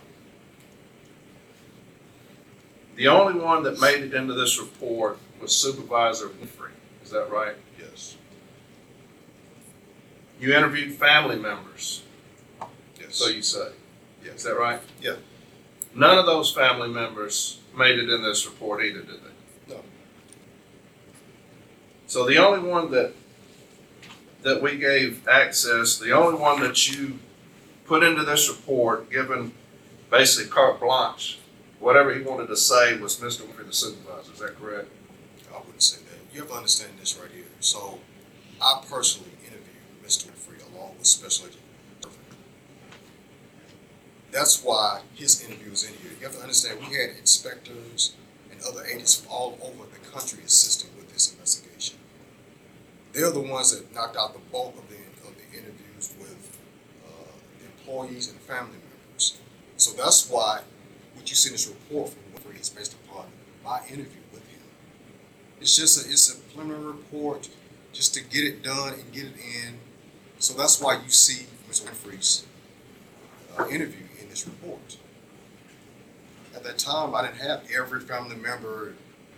The 2.96 3.08
only 3.08 3.38
one 3.38 3.62
that 3.64 3.78
made 3.78 4.02
it 4.02 4.14
into 4.14 4.32
this 4.32 4.58
report 4.58 5.18
was 5.38 5.54
Supervisor 5.54 6.28
Winfrey, 6.28 6.70
is 7.04 7.10
that 7.10 7.30
right? 7.30 7.56
Yes, 7.80 8.16
You 10.38 10.54
interviewed 10.54 10.94
family 10.94 11.36
members, 11.36 12.02
yes. 12.98 13.16
so 13.16 13.28
you 13.28 13.42
say. 13.42 13.68
Yes. 14.24 14.36
Is 14.36 14.42
that 14.44 14.58
right? 14.58 14.80
Yeah. 15.00 15.16
None 15.94 16.18
of 16.18 16.26
those 16.26 16.52
family 16.52 16.88
members 16.88 17.60
made 17.76 17.98
it 17.98 18.08
in 18.10 18.22
this 18.22 18.46
report 18.46 18.84
either, 18.84 19.00
did 19.00 19.20
they? 19.22 19.74
No. 19.74 19.80
So 22.06 22.26
the 22.26 22.36
only 22.38 22.66
one 22.68 22.90
that, 22.90 23.12
that 24.42 24.62
we 24.62 24.76
gave 24.76 25.26
access, 25.26 25.98
the 25.98 26.12
only 26.12 26.38
one 26.38 26.60
that 26.60 26.90
you 26.90 27.18
put 27.86 28.02
into 28.02 28.22
this 28.24 28.48
report, 28.48 29.10
given 29.10 29.52
basically 30.10 30.50
carte 30.50 30.80
blanche, 30.80 31.38
whatever 31.80 32.14
he 32.14 32.22
wanted 32.22 32.46
to 32.48 32.56
say 32.56 32.96
was 32.98 33.16
Mr. 33.16 33.42
Winfrey, 33.42 33.66
the 33.66 33.72
supervisor, 33.72 34.32
is 34.32 34.38
that 34.38 34.58
correct? 34.60 34.88
I 35.52 35.58
wouldn't 35.58 35.82
say 35.82 35.98
that. 35.98 36.34
You 36.34 36.40
have 36.40 36.50
to 36.50 36.54
understand 36.56 36.92
this 37.00 37.18
right 37.18 37.30
here. 37.32 37.39
So, 37.60 37.98
I 38.60 38.82
personally 38.88 39.32
interviewed 39.44 40.02
Mr. 40.02 40.28
Winfrey 40.28 40.74
along 40.74 40.96
with 40.96 41.06
Special 41.06 41.46
Agent. 41.46 41.60
That's 44.32 44.62
why 44.62 45.02
his 45.14 45.44
interview 45.44 45.72
is 45.72 45.84
in 45.84 45.94
here. 45.94 46.12
You 46.18 46.24
have 46.24 46.36
to 46.36 46.40
understand, 46.40 46.78
we 46.80 46.96
had 46.96 47.10
inspectors 47.18 48.14
and 48.50 48.60
other 48.62 48.84
agents 48.86 49.16
from 49.20 49.30
all 49.30 49.58
over 49.62 49.84
the 49.92 49.98
country 50.10 50.42
assisting 50.44 50.90
with 50.96 51.12
this 51.12 51.32
investigation. 51.32 51.98
They're 53.12 53.30
the 53.30 53.40
ones 53.40 53.76
that 53.76 53.92
knocked 53.94 54.16
out 54.16 54.32
the 54.32 54.40
bulk 54.50 54.78
of 54.78 54.88
the, 54.88 54.96
of 55.28 55.34
the 55.36 55.58
interviews 55.58 56.14
with, 56.18 56.58
uh, 57.06 57.66
employees 57.66 58.30
and 58.30 58.40
family 58.40 58.78
members. 58.78 59.38
So 59.76 59.92
that's 59.92 60.30
why 60.30 60.60
what 61.14 61.28
you 61.28 61.36
see 61.36 61.48
in 61.48 61.54
this 61.54 61.66
report 61.66 62.10
from 62.10 62.22
Winfrey 62.32 62.60
is 62.60 62.70
based 62.70 62.94
upon 63.04 63.26
my 63.64 63.80
interview. 63.88 64.19
It's 65.60 65.76
just 65.76 66.06
a, 66.06 66.10
it's 66.10 66.32
a 66.32 66.38
preliminary 66.38 66.86
report 66.86 67.48
just 67.92 68.14
to 68.14 68.22
get 68.22 68.44
it 68.44 68.62
done 68.62 68.94
and 68.94 69.12
get 69.12 69.24
it 69.24 69.34
in. 69.36 69.74
So 70.38 70.54
that's 70.54 70.80
why 70.80 70.94
you 70.94 71.10
see 71.10 71.46
Mr. 71.70 71.86
Winfrey's 71.86 72.46
uh, 73.58 73.66
interview 73.68 74.06
in 74.20 74.28
this 74.30 74.46
report. 74.46 74.96
At 76.54 76.64
that 76.64 76.78
time, 76.78 77.14
I 77.14 77.22
didn't 77.26 77.40
have 77.42 77.62
every 77.76 78.00
family 78.00 78.36
member, 78.36 78.94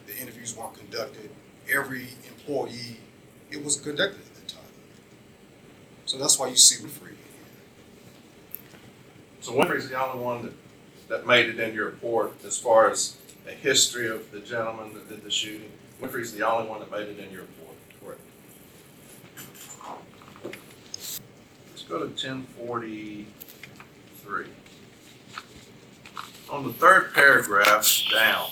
the 0.07 0.17
interviews 0.17 0.57
weren't 0.57 0.75
conducted, 0.75 1.31
every 1.73 2.09
employee, 2.29 2.99
it 3.51 3.65
was 3.65 3.81
conducted 3.81 4.21
at 4.21 4.35
that 4.35 4.49
time. 4.49 4.63
So 6.07 6.19
that's 6.19 6.39
why 6.39 6.49
you 6.49 6.57
see 6.57 6.85
Winfrey 6.85 7.11
in 7.11 7.17
here. 7.17 7.51
So 9.41 9.53
Winfrey's 9.53 9.89
the 9.89 10.01
only 10.01 10.25
one 10.25 10.43
that, 10.43 10.53
that 11.09 11.27
made 11.27 11.49
it 11.49 11.59
in 11.59 11.75
your 11.75 11.87
report 11.87 12.33
as 12.45 12.59
far 12.59 12.91
as 12.91 13.17
a 13.47 13.53
history 13.53 14.09
of 14.09 14.31
the 14.31 14.41
gentleman 14.41 14.95
that 14.95 15.09
did 15.09 15.25
the 15.25 15.31
shooting. 15.31 15.73
Winfrey's 16.03 16.33
the 16.33 16.47
only 16.47 16.69
one 16.69 16.81
that 16.81 16.91
made 16.91 17.09
it 17.09 17.19
in 17.19 17.31
your 17.31 17.43
report, 17.43 17.77
correct? 18.05 18.21
Let's 21.71 21.85
go 21.89 22.07
to 22.07 22.09
ten 22.21 22.43
forty-three. 22.59 24.47
On 26.51 26.67
the 26.67 26.73
third 26.73 27.15
paragraph 27.15 27.89
down, 28.13 28.51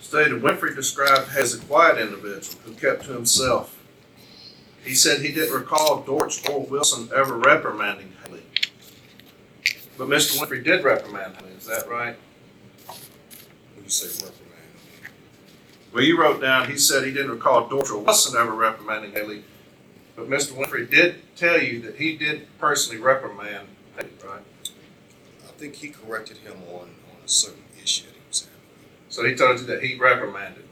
stated 0.00 0.42
Winfrey 0.42 0.76
described 0.76 1.30
as 1.34 1.54
a 1.54 1.58
quiet 1.58 1.96
individual 1.98 2.60
who 2.64 2.74
kept 2.74 3.04
to 3.04 3.12
himself. 3.12 3.78
He 4.84 4.94
said 4.94 5.22
he 5.22 5.32
didn't 5.32 5.54
recall 5.54 6.02
Dortch 6.02 6.46
or 6.50 6.66
Wilson 6.66 7.08
ever 7.14 7.38
reprimanding 7.38 8.12
Haley. 8.26 8.42
But 9.96 10.08
Mr. 10.08 10.38
Winfrey 10.38 10.62
did 10.62 10.84
reprimand 10.84 11.36
Haley, 11.36 11.52
is 11.52 11.66
that 11.66 11.88
right? 11.88 12.16
When 12.86 13.84
you 13.84 13.90
say 13.90 14.08
reprimand, 14.24 14.41
well, 15.92 16.02
you 16.02 16.18
wrote 16.18 16.40
down, 16.40 16.70
he 16.70 16.78
said 16.78 17.04
he 17.04 17.12
didn't 17.12 17.30
recall 17.30 17.68
Dortch 17.68 17.90
or 17.90 17.98
Wilson 17.98 18.40
ever 18.40 18.52
reprimanding 18.52 19.12
Haley, 19.12 19.44
but 20.16 20.28
Mr. 20.28 20.52
Winfrey 20.52 20.90
did 20.90 21.16
tell 21.36 21.60
you 21.60 21.80
that 21.82 21.96
he 21.96 22.16
did 22.16 22.46
personally 22.58 23.00
reprimand 23.00 23.68
Haley, 23.96 24.10
right? 24.24 24.42
I 25.44 25.52
think 25.58 25.74
he 25.74 25.90
corrected 25.90 26.38
him 26.38 26.56
on, 26.72 26.82
on 26.82 27.24
a 27.24 27.28
certain 27.28 27.62
issue 27.82 28.06
that 28.06 28.14
he 28.14 28.20
was 28.28 28.40
having. 28.40 28.58
So 29.08 29.24
he 29.24 29.34
told 29.34 29.60
you 29.60 29.66
that 29.66 29.82
he 29.82 29.98
reprimanded. 29.98 30.64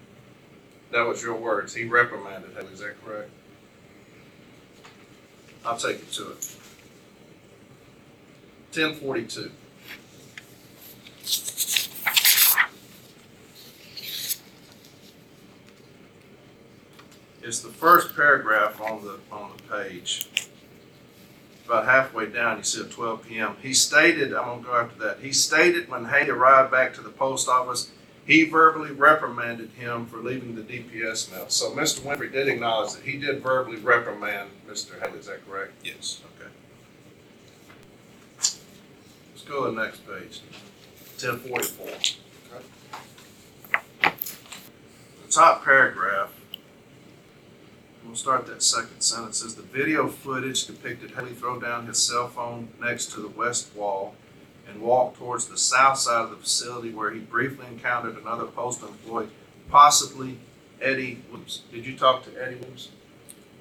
That 0.90 1.06
was 1.06 1.22
your 1.22 1.36
words. 1.36 1.74
He 1.74 1.84
reprimanded 1.84 2.52
Haley, 2.54 2.72
is 2.72 2.80
that 2.80 3.04
correct? 3.04 3.30
I'll 5.64 5.76
take 5.76 6.00
you 6.00 6.24
to 6.24 6.30
it. 6.32 6.56
1042. 8.72 9.50
It's 17.43 17.61
the 17.61 17.70
first 17.70 18.14
paragraph 18.14 18.80
on 18.80 19.03
the, 19.03 19.18
on 19.32 19.53
the 19.57 19.62
page. 19.62 20.28
About 21.66 21.84
halfway 21.86 22.26
down, 22.26 22.59
you 22.59 22.64
see 22.64 22.80
at 22.82 22.91
twelve 22.91 23.26
PM. 23.26 23.57
He 23.62 23.72
stated, 23.72 24.34
I'm 24.34 24.45
gonna 24.45 24.62
go 24.62 24.74
after 24.76 24.99
that, 25.01 25.20
he 25.20 25.32
stated 25.32 25.88
when 25.88 26.07
Hay 26.07 26.28
arrived 26.28 26.70
back 26.70 26.93
to 26.95 27.01
the 27.01 27.11
post 27.11 27.49
office, 27.49 27.93
he 28.26 28.45
verbally 28.45 28.91
reprimanded 28.91 29.70
him 29.70 30.07
for 30.07 30.18
leaving 30.18 30.55
the 30.55 30.62
DPS 30.62 31.30
mail. 31.32 31.49
So 31.49 31.70
Mr. 31.70 32.01
Winfrey 32.01 32.30
did 32.30 32.49
acknowledge 32.49 32.93
that 32.95 33.05
he 33.05 33.18
did 33.18 33.43
verbally 33.43 33.78
reprimand 33.78 34.51
Mr. 34.68 35.01
Haley, 35.01 35.18
is 35.20 35.26
that 35.26 35.49
correct? 35.49 35.72
Yes. 35.84 36.20
Okay. 36.36 36.51
Let's 38.36 39.43
go 39.49 39.64
to 39.64 39.74
the 39.74 39.82
next 39.82 40.07
page, 40.07 40.41
ten 41.18 41.38
forty-four. 41.38 41.86
The 44.03 45.32
top 45.32 45.64
paragraph, 45.64 46.32
we'll 48.05 48.14
start 48.14 48.46
that 48.46 48.62
second 48.62 49.01
sentence, 49.01 49.38
says 49.38 49.55
the 49.55 49.62
video 49.62 50.09
footage 50.09 50.66
depicted 50.66 51.12
Haley 51.12 51.32
throw 51.32 51.61
down 51.61 51.86
his 51.86 52.03
cell 52.03 52.28
phone 52.28 52.68
next 52.80 53.12
to 53.12 53.20
the 53.20 53.28
west 53.28 53.74
wall 53.74 54.14
and 54.68 54.80
walk 54.80 55.16
towards 55.16 55.46
the 55.46 55.59
south 55.59 55.98
side 55.98 56.24
of 56.24 56.30
the 56.30 56.36
facility 56.36 56.90
where 56.90 57.11
he 57.11 57.20
briefly 57.20 57.66
encountered 57.66 58.16
another 58.16 58.44
postal 58.46 58.88
employee, 58.88 59.28
possibly 59.68 60.38
Eddie 60.80 61.22
Williams. 61.30 61.62
Did 61.72 61.86
you 61.86 61.96
talk 61.96 62.24
to 62.24 62.30
Eddie 62.42 62.57
Williams? 62.57 62.90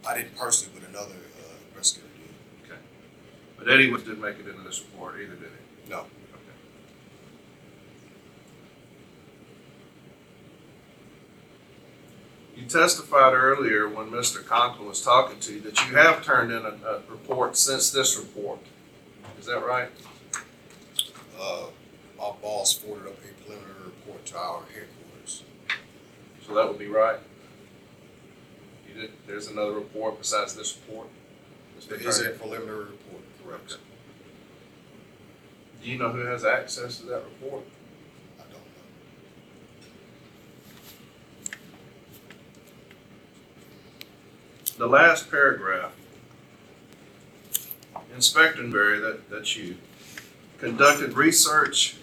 I 0.07 0.17
didn't 0.17 0.37
personally, 0.37 0.79
but 0.79 0.89
another 0.89 1.15
uh, 1.15 1.53
investigator 1.69 2.07
did. 2.15 2.71
Okay. 2.71 2.81
But 3.57 3.69
Eddie 3.69 3.87
Williams 3.87 4.03
didn't 4.03 4.21
make 4.21 4.39
it 4.39 4.47
into 4.47 4.61
this 4.61 4.81
report 4.81 5.15
either, 5.15 5.35
did 5.35 5.49
he? 5.49 5.89
No. 5.89 6.05
You 12.59 12.65
testified 12.65 13.33
earlier 13.33 13.87
when 13.87 14.11
Mr. 14.11 14.45
Conklin 14.45 14.89
was 14.89 15.01
talking 15.01 15.39
to 15.39 15.53
you 15.53 15.61
that 15.61 15.79
you 15.87 15.95
have 15.95 16.25
turned 16.25 16.51
in 16.51 16.65
a, 16.65 16.75
a 16.85 17.01
report 17.09 17.55
since 17.55 17.89
this 17.89 18.17
report. 18.17 18.59
Is 19.39 19.45
that 19.45 19.65
right? 19.65 19.87
Uh, 21.39 21.67
my 22.17 22.31
boss 22.41 22.73
forwarded 22.73 23.07
up 23.07 23.17
a 23.19 23.43
preliminary 23.43 23.85
report 23.85 24.25
to 24.25 24.37
our 24.37 24.63
headquarters. 24.73 25.43
So 26.45 26.53
that 26.55 26.67
would 26.67 26.77
be 26.77 26.87
right? 26.87 27.19
You 28.89 29.01
did, 29.01 29.11
there's 29.25 29.47
another 29.47 29.71
report 29.71 30.19
besides 30.19 30.53
this 30.53 30.77
report? 30.77 31.07
There 31.87 31.97
is 31.97 32.19
a 32.19 32.31
preliminary 32.31 32.85
report, 32.85 33.23
correct? 33.41 33.77
Do 35.81 35.89
you 35.89 35.97
know 35.97 36.09
who 36.09 36.25
has 36.25 36.43
access 36.43 36.97
to 36.97 37.05
that 37.05 37.23
report? 37.23 37.63
I 38.37 38.41
don't 38.41 38.51
know. 38.51 38.59
The 44.79 44.87
last 44.87 45.29
paragraph. 45.29 45.91
Inspector 48.15 48.65
Berry, 48.69 48.97
that, 48.99 49.29
that's 49.29 49.57
you, 49.57 49.75
conducted 50.57 51.17
research 51.17 51.97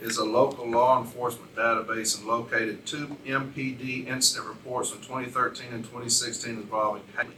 is 0.00 0.16
a 0.16 0.24
local 0.24 0.70
law 0.70 0.98
enforcement 1.02 1.54
database 1.54 2.18
and 2.18 2.26
located 2.26 2.86
two 2.86 3.18
MPD 3.26 4.06
incident 4.06 4.48
reports 4.48 4.88
from 4.88 5.02
twenty 5.02 5.28
thirteen 5.28 5.70
and 5.74 5.84
twenty 5.84 6.08
sixteen 6.08 6.52
involving 6.52 7.02
Haley. 7.14 7.34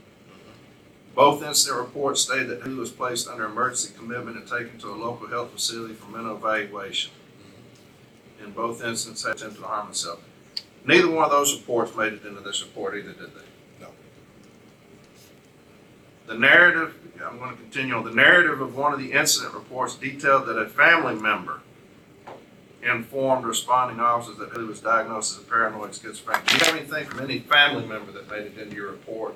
Both 1.16 1.42
incident 1.42 1.80
reports 1.80 2.20
state 2.20 2.46
that 2.46 2.62
Haley 2.62 2.76
was 2.76 2.92
placed 2.92 3.26
under 3.26 3.46
emergency 3.46 3.92
commitment 3.98 4.36
and 4.36 4.46
taken 4.46 4.78
to 4.78 4.90
a 4.90 4.94
local 4.94 5.26
health 5.26 5.50
facility 5.50 5.94
for 5.94 6.08
mental 6.12 6.36
evaluation. 6.36 7.10
In 8.44 8.52
both 8.52 8.84
instances, 8.84 9.24
attempted 9.24 9.62
to 9.62 9.66
harm 9.66 9.86
himself. 9.86 10.20
Neither 10.84 11.10
one 11.10 11.24
of 11.24 11.32
those 11.32 11.58
reports 11.58 11.96
made 11.96 12.12
it 12.12 12.24
into 12.24 12.40
this 12.40 12.62
report 12.62 12.94
either, 12.94 13.14
did 13.14 13.34
they? 13.34 13.40
No. 16.26 16.34
The 16.34 16.38
narrative, 16.38 16.94
I'm 17.24 17.38
going 17.38 17.50
to 17.50 17.56
continue 17.56 17.94
on, 17.94 18.04
the 18.04 18.10
narrative 18.10 18.60
of 18.60 18.76
one 18.76 18.92
of 18.92 18.98
the 18.98 19.12
incident 19.12 19.54
reports 19.54 19.94
detailed 19.94 20.46
that 20.46 20.58
a 20.58 20.68
family 20.68 21.14
member 21.14 21.60
informed 22.82 23.46
responding 23.46 23.98
officers 23.98 24.36
that 24.38 24.52
he 24.52 24.64
was 24.64 24.80
diagnosed 24.80 25.38
as 25.38 25.42
a 25.42 25.46
paranoid 25.46 25.94
schizophrenic. 25.94 26.46
Do 26.46 26.54
you 26.54 26.64
have 26.64 26.76
anything 26.76 27.06
from 27.06 27.20
any 27.20 27.38
family 27.40 27.86
member 27.86 28.12
that 28.12 28.30
made 28.30 28.46
it 28.46 28.58
into 28.58 28.76
your 28.76 28.90
report 28.90 29.34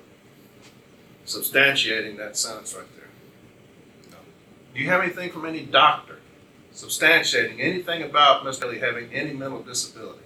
substantiating 1.26 2.16
that 2.18 2.36
sentence 2.36 2.74
right 2.74 2.86
there? 2.96 3.08
No. 4.10 4.16
Do 4.74 4.80
you 4.80 4.88
have 4.90 5.02
anything 5.02 5.30
from 5.30 5.46
any 5.46 5.62
doctor 5.62 6.18
substantiating 6.74 7.58
anything 7.58 8.02
about 8.02 8.44
Mr. 8.44 8.64
Haley 8.64 8.78
having 8.80 9.12
any 9.12 9.32
mental 9.32 9.62
disability? 9.62 10.24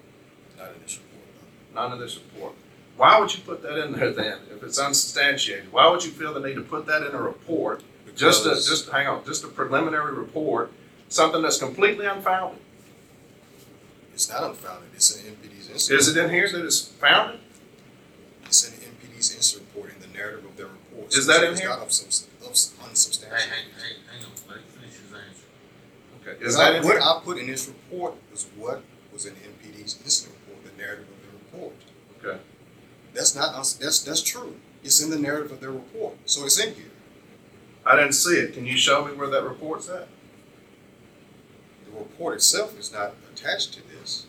Not 0.59 0.75
in 0.75 0.83
this 0.83 0.99
report, 0.99 1.75
None 1.75 1.93
of 1.93 1.99
this 1.99 2.19
report. 2.19 2.55
Why 2.97 3.19
would 3.19 3.35
you 3.35 3.41
put 3.43 3.63
that 3.63 3.79
in 3.85 3.93
there 3.93 4.11
then, 4.13 4.39
if 4.55 4.63
it's 4.63 4.79
unsubstantiated? 4.79 5.73
Why 5.73 5.89
would 5.91 6.05
you 6.05 6.11
feel 6.11 6.35
the 6.35 6.41
need 6.41 6.55
to 6.57 6.63
put 6.63 6.87
that 6.87 7.03
in 7.03 7.15
a 7.15 7.21
report 7.21 7.83
no. 8.07 8.13
Just 8.15 8.45
a, 8.45 8.51
just, 8.51 8.91
hang 8.91 9.07
on, 9.07 9.25
just 9.25 9.43
a 9.45 9.49
preliminary 9.49 10.13
report, 10.13 10.71
something 11.09 11.41
that's 11.41 11.59
completely 11.59 12.05
unfounded. 12.07 12.61
It's 14.13 14.29
not 14.29 14.45
unfounded, 14.45 14.91
it's 14.95 15.17
an 15.17 15.35
MPD's 15.35 15.71
incident. 15.71 16.01
Is 16.01 16.09
it 16.15 16.23
in 16.23 16.31
here 16.31 16.47
that 16.53 16.63
it's 16.65 16.81
founded? 16.89 17.41
It's 18.45 18.69
in 18.69 18.75
MPD's 18.75 19.35
incident 19.35 19.69
report 19.75 19.95
in 19.95 20.01
the 20.03 20.09
narrative 20.19 20.45
of 20.45 20.57
their 20.59 20.67
report. 20.67 21.15
Is 21.15 21.27
that 21.27 21.43
in 21.43 21.53
It's 21.53 21.61
here? 21.61 21.71
not 21.71 21.81
unsubs- 21.81 22.27
ups- 22.47 22.75
Hey, 22.79 22.89
unsubstantiated. 22.89 23.49
hey, 23.49 23.57
hey, 23.81 23.95
hang 24.13 24.25
on, 24.27 24.31
let 24.49 24.57
him 24.59 24.65
finish 24.77 24.91
his 24.93 25.13
answer. 25.13 26.29
Okay, 26.29 26.45
is 26.45 26.57
What 26.57 26.67
I- 26.67 26.81
What? 26.81 27.03
I 27.03 27.21
put 27.25 27.39
in 27.39 27.47
this 27.47 27.67
report 27.69 28.15
was 28.31 28.47
what 28.57 28.83
was 29.11 29.25
in 29.25 29.35
MPD's 29.37 29.97
incident 30.05 30.37
report, 30.47 30.65
the 30.71 30.83
narrative 30.83 31.07
of 31.09 31.17
the 31.23 31.57
report. 31.57 31.75
Okay, 32.23 32.41
That's 33.15 33.35
not, 33.35 33.55
uns- 33.55 33.75
that's, 33.75 34.01
that's 34.01 34.23
true. 34.23 34.57
It's 34.83 35.03
in 35.03 35.11
the 35.11 35.19
narrative 35.19 35.53
of 35.53 35.61
their 35.61 35.71
report, 35.71 36.15
so 36.25 36.45
it's 36.45 36.59
in 36.59 36.75
here. 36.75 36.87
I 37.85 37.97
didn't 37.97 38.13
see 38.15 38.37
it. 38.37 38.55
Can 38.55 38.65
you 38.67 38.77
show 38.77 39.05
me 39.05 39.13
where 39.13 39.29
that 39.29 39.45
report's 39.45 39.89
at? 39.89 40.09
The 41.87 41.99
report 41.99 42.35
itself 42.37 42.79
is 42.79 42.93
not 42.93 43.13
attached 43.33 43.75
to 43.75 43.81
this. 43.89 44.27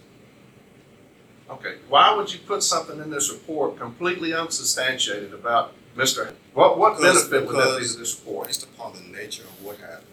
Okay, 1.50 1.76
why 1.88 2.16
would 2.16 2.34
you 2.34 2.40
put 2.40 2.64
something 2.64 3.00
in 3.00 3.10
this 3.10 3.32
report 3.32 3.78
completely 3.78 4.34
unsubstantiated 4.34 5.34
about 5.34 5.74
Mr. 5.96 6.34
What, 6.54 6.78
what 6.80 6.98
Because- 6.98 7.28
benefit 7.28 7.48
would 7.48 7.56
that 7.56 7.80
be 7.80 7.86
to 7.88 7.98
this 8.00 8.20
report? 8.20 8.48
Based 8.48 8.64
upon 8.64 8.94
the 8.94 9.02
nature 9.02 9.44
of 9.44 9.64
what 9.64 9.78
happened, 9.78 10.08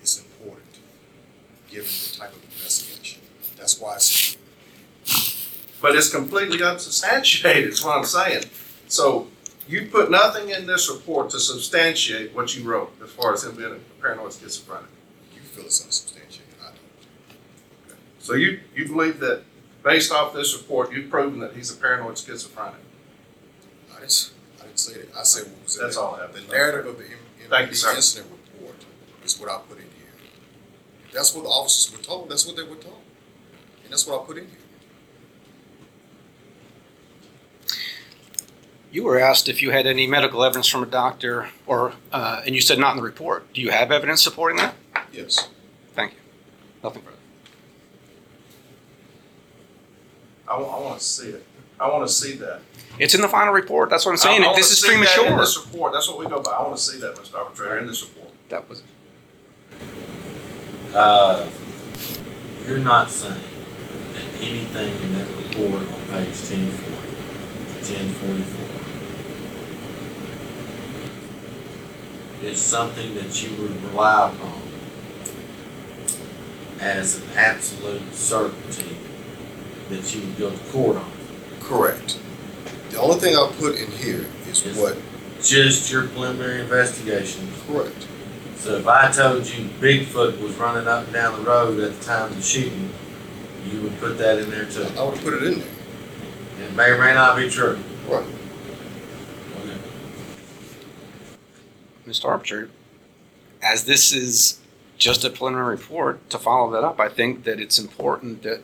it's 0.00 0.18
important, 0.18 0.78
given 1.70 1.86
the 1.90 2.16
type 2.18 2.32
of 2.34 2.42
investigation. 2.44 3.20
That's 3.56 3.78
why 3.80 3.96
it's, 3.96 4.27
But 5.80 5.94
it's 5.94 6.10
completely 6.10 6.62
unsubstantiated, 6.62 7.68
is 7.72 7.84
what 7.84 7.98
I'm 7.98 8.04
saying. 8.04 8.44
So 8.88 9.28
you 9.68 9.86
put 9.86 10.10
nothing 10.10 10.50
in 10.50 10.66
this 10.66 10.90
report 10.90 11.30
to 11.30 11.40
substantiate 11.40 12.34
what 12.34 12.56
you 12.56 12.64
wrote 12.64 12.92
as 13.02 13.10
far 13.10 13.32
as 13.34 13.44
him 13.44 13.54
being 13.54 13.72
a 13.72 14.02
paranoid 14.02 14.32
schizophrenic. 14.32 14.88
you 15.34 15.40
feel 15.40 15.64
it's 15.64 15.84
unsubstantiated, 15.84 16.54
I 16.60 16.70
don't. 16.70 17.98
So 18.18 18.34
you, 18.34 18.60
you 18.74 18.86
believe 18.86 19.20
that 19.20 19.42
based 19.84 20.10
off 20.12 20.32
this 20.34 20.56
report, 20.56 20.92
you've 20.92 21.10
proven 21.10 21.40
that 21.40 21.54
he's 21.54 21.70
a 21.70 21.76
paranoid 21.76 22.18
schizophrenic? 22.18 22.80
I 23.94 24.00
didn't, 24.00 24.32
I 24.60 24.64
didn't 24.64 24.78
say 24.78 24.94
that. 24.94 25.16
I 25.16 25.22
said 25.22 25.46
what 25.52 25.64
was 25.64 25.76
That's 25.76 25.96
all 25.96 26.16
I 26.16 26.22
have. 26.22 26.34
The 26.34 26.40
narrative 26.52 26.86
of 26.86 26.98
the 26.98 27.04
M- 27.04 27.18
Thank 27.48 27.70
you, 27.70 27.76
sir. 27.76 27.94
Incident 27.94 28.30
report 28.30 28.76
is 29.24 29.40
what 29.40 29.50
I 29.50 29.58
put 29.68 29.78
in 29.78 29.84
here. 29.84 30.12
If 31.06 31.12
that's 31.14 31.34
what 31.34 31.44
the 31.44 31.50
officers 31.50 31.96
were 31.96 32.02
told, 32.02 32.28
that's 32.30 32.46
what 32.46 32.56
they 32.56 32.62
were 32.62 32.76
told. 32.76 33.00
And 33.84 33.92
that's 33.92 34.06
what 34.06 34.20
I 34.20 34.26
put 34.26 34.36
in 34.36 34.44
here. 34.44 34.57
You 38.90 39.04
were 39.04 39.18
asked 39.18 39.48
if 39.48 39.60
you 39.62 39.70
had 39.70 39.86
any 39.86 40.06
medical 40.06 40.42
evidence 40.42 40.66
from 40.68 40.82
a 40.82 40.86
doctor, 40.86 41.48
or 41.66 41.92
uh, 42.12 42.42
and 42.46 42.54
you 42.54 42.60
said 42.60 42.78
not 42.78 42.92
in 42.92 42.96
the 42.96 43.02
report. 43.02 43.52
Do 43.52 43.60
you 43.60 43.70
have 43.70 43.92
evidence 43.92 44.22
supporting 44.22 44.56
that? 44.58 44.74
Yes. 45.12 45.48
Thank 45.94 46.12
you. 46.12 46.18
Nothing 46.82 47.02
further. 47.02 47.16
I, 50.48 50.52
w- 50.52 50.70
I 50.70 50.78
want 50.80 50.98
to 50.98 51.04
see 51.04 51.28
it. 51.28 51.46
I 51.78 51.88
want 51.88 52.08
to 52.08 52.12
see 52.12 52.32
that. 52.36 52.60
It's 52.98 53.14
in 53.14 53.20
the 53.20 53.28
final 53.28 53.52
report. 53.52 53.90
That's 53.90 54.06
what 54.06 54.12
I'm 54.12 54.16
saying. 54.18 54.42
I, 54.42 54.48
I 54.48 54.56
this 54.56 54.70
is 54.72 54.80
premature. 54.80 55.24
That 55.24 55.32
in 55.32 55.36
the 55.36 55.60
report, 55.66 55.92
that's 55.92 56.08
what 56.08 56.18
we 56.18 56.26
go 56.26 56.40
by. 56.42 56.52
I 56.52 56.62
want 56.62 56.76
to 56.76 56.82
see 56.82 56.98
that, 57.00 57.14
Mr. 57.16 57.34
Arbitrator, 57.34 57.78
in 57.78 57.86
the 57.86 57.92
report. 57.92 58.32
That 58.48 58.68
was. 58.68 58.82
Uh, 60.94 61.46
you're 62.66 62.78
not 62.78 63.10
saying 63.10 63.34
that 64.14 64.42
anything 64.42 64.94
in 65.02 65.12
that 65.18 65.28
report 65.36 65.82
on 65.82 66.00
page 66.08 66.32
1040, 66.34 66.72
1044 67.84 68.67
is 72.42 72.60
something 72.60 73.14
that 73.14 73.42
you 73.42 73.50
would 73.60 73.82
rely 73.84 74.30
upon 74.30 74.62
as 76.80 77.16
an 77.16 77.28
absolute 77.36 78.14
certainty 78.14 78.96
that 79.88 80.14
you 80.14 80.20
would 80.20 80.38
go 80.38 80.50
to 80.50 80.58
court 80.70 80.96
on. 80.96 81.10
Correct. 81.60 82.18
The 82.90 83.00
only 83.00 83.18
thing 83.18 83.34
I 83.36 83.50
put 83.58 83.76
in 83.76 83.90
here 83.92 84.26
is 84.48 84.64
Yes. 84.64 84.76
what, 84.76 84.96
Just 85.42 85.90
your 85.92 86.06
preliminary 86.08 86.60
investigation. 86.60 87.48
correct. 87.66 88.06
So 88.58 88.76
if 88.76 88.86
I 88.88 89.10
told 89.12 89.46
you 89.46 89.68
Bigfoot 89.80 90.40
was 90.40 90.54
running 90.56 90.88
up 90.88 91.04
and 91.04 91.12
down 91.12 91.38
the 91.42 91.48
road 91.48 91.78
at 91.80 91.98
the 91.98 92.04
time 92.04 92.30
of 92.30 92.36
the 92.36 92.42
shooting, 92.42 92.90
you 93.70 93.80
would 93.82 93.98
put 94.00 94.18
that 94.18 94.38
in 94.38 94.50
there 94.50 94.64
too. 94.64 94.86
I 94.98 95.04
would 95.04 95.18
put 95.20 95.34
it 95.34 95.42
in 95.44 95.58
there. 95.60 95.68
It 96.66 96.74
may 96.74 96.90
or 96.90 96.98
may 96.98 97.14
not 97.14 97.36
be 97.36 97.48
true. 97.48 97.78
Right. 98.08 98.24
Okay. 99.62 99.78
Mr. 102.08 102.24
Arbitrator, 102.24 102.70
as 103.62 103.84
this 103.84 104.12
is 104.12 104.60
just 104.96 105.24
a 105.24 105.30
preliminary 105.30 105.76
report, 105.76 106.28
to 106.30 106.38
follow 106.38 106.70
that 106.72 106.82
up, 106.82 106.98
I 106.98 107.08
think 107.08 107.44
that 107.44 107.60
it's 107.60 107.78
important 107.78 108.42
that 108.42 108.62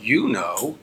you 0.00 0.28
know, 0.28 0.78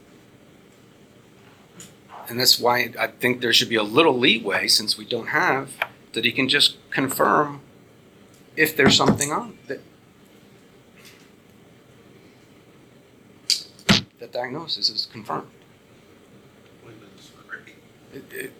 and 2.28 2.38
that's 2.38 2.58
why 2.58 2.92
I 2.98 3.06
think 3.06 3.40
there 3.40 3.52
should 3.52 3.68
be 3.70 3.76
a 3.76 3.82
little 3.82 4.18
leeway, 4.18 4.68
since 4.68 4.98
we 4.98 5.04
don't 5.04 5.28
have, 5.28 5.72
that 6.12 6.24
he 6.24 6.32
can 6.32 6.48
just 6.48 6.76
confirm 6.90 7.60
if 8.56 8.76
there's 8.76 8.96
something 8.96 9.32
on 9.32 9.58
that. 9.68 9.80
That 14.18 14.32
diagnosis 14.32 14.90
is 14.90 15.06
confirmed. 15.10 15.48
It- 18.12 18.32
it- 18.32 18.52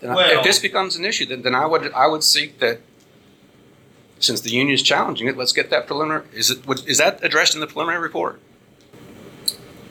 Then 0.00 0.10
I- 0.10 0.38
if 0.38 0.44
this 0.44 0.58
becomes 0.58 0.96
an 0.96 1.04
issue, 1.04 1.26
then, 1.26 1.42
then 1.42 1.54
I 1.54 1.66
would, 1.66 1.92
I 1.92 2.06
would 2.06 2.22
seek 2.22 2.58
that, 2.60 2.80
since 4.18 4.40
the 4.40 4.50
union 4.50 4.74
is 4.74 4.82
challenging 4.82 5.26
it, 5.28 5.36
let's 5.36 5.52
get 5.52 5.70
that 5.70 5.86
preliminary, 5.86 6.24
is 6.32 6.50
it, 6.50 6.66
would- 6.66 6.86
is 6.88 6.98
that 6.98 7.22
addressed 7.24 7.54
in 7.54 7.60
the 7.60 7.66
preliminary 7.66 8.02
report? 8.02 8.40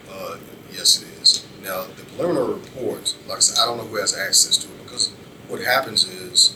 Uh, 0.10 0.38
yes, 0.72 1.02
it 1.02 1.08
is. 1.22 1.46
Now, 1.64 1.84
the 1.84 2.04
preliminary 2.16 2.54
report, 2.54 3.16
like 3.28 3.38
I 3.38 3.42
said, 3.42 3.60
I 3.62 3.66
don't 3.66 3.78
know 3.78 3.84
who 3.86 3.98
has 3.98 4.16
access 4.16 4.58
to 4.58 4.68
it 4.68 4.84
because 4.84 5.10
what 5.48 5.62
happens 5.62 6.04
is 6.08 6.56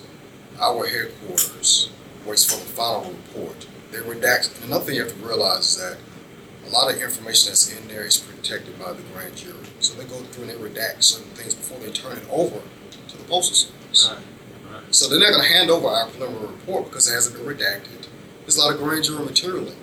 our 0.62 0.86
headquarters 0.88 1.90
waits 2.26 2.46
for 2.46 2.60
the 2.60 2.66
final 2.72 3.12
report. 3.12 3.66
They 3.92 3.98
redact, 4.00 4.64
another 4.66 4.86
thing 4.86 4.96
you 4.96 5.04
have 5.04 5.14
to 5.20 5.26
realize 5.28 5.66
is 5.66 5.78
that 5.78 5.98
a 6.68 6.70
lot 6.70 6.94
of 6.94 7.02
information 7.02 7.50
that's 7.50 7.72
in 7.76 7.88
there 7.88 8.06
is 8.06 8.18
protected 8.18 8.78
by 8.78 8.94
the 8.94 9.02
grand 9.14 9.36
jury. 9.36 9.56
So 9.80 9.96
they 9.96 10.04
go 10.06 10.18
through 10.18 10.50
and 10.50 10.52
they 10.52 10.56
redact 10.70 11.04
certain 11.04 11.32
things 11.32 11.56
before 11.56 11.80
they 11.80 11.92
turn 11.92 12.18
it 12.18 12.24
over 12.30 12.58
to 12.58 12.62
the 12.62 12.79
postal 13.30 13.56
service. 13.56 14.10
Right, 14.10 14.74
right. 14.74 14.96
So 14.96 15.08
they're 15.08 15.20
not 15.20 15.32
gonna 15.32 15.48
hand 15.48 15.70
over 15.70 15.88
our 15.88 16.08
preliminary 16.08 16.48
report 16.48 16.86
because 16.86 17.08
it 17.10 17.14
hasn't 17.14 17.36
been 17.36 17.46
redacted. 17.46 18.08
There's 18.42 18.58
a 18.58 18.62
lot 18.62 18.74
of 18.74 18.80
grand 18.80 19.04
jury 19.04 19.24
material 19.24 19.60
in 19.60 19.66
there. 19.66 19.76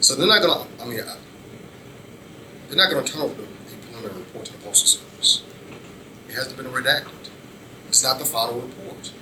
So 0.00 0.14
they're 0.14 0.28
not 0.28 0.40
gonna, 0.40 0.66
I 0.80 0.84
mean, 0.86 1.00
uh, 1.00 1.16
they're 2.68 2.76
not 2.76 2.90
gonna 2.90 3.06
turn 3.06 3.22
over 3.22 3.34
the 3.34 3.46
preliminary 3.90 4.20
report 4.20 4.44
to 4.46 4.52
the 4.52 4.58
postal 4.58 5.00
service. 5.00 5.42
It 6.28 6.34
hasn't 6.34 6.56
been 6.56 6.66
redacted. 6.66 7.30
It's 7.88 8.02
not 8.02 8.18
the 8.18 8.24
final 8.24 8.60
report. 8.60 9.12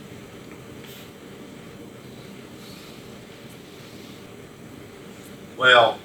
Well, 5.56 5.98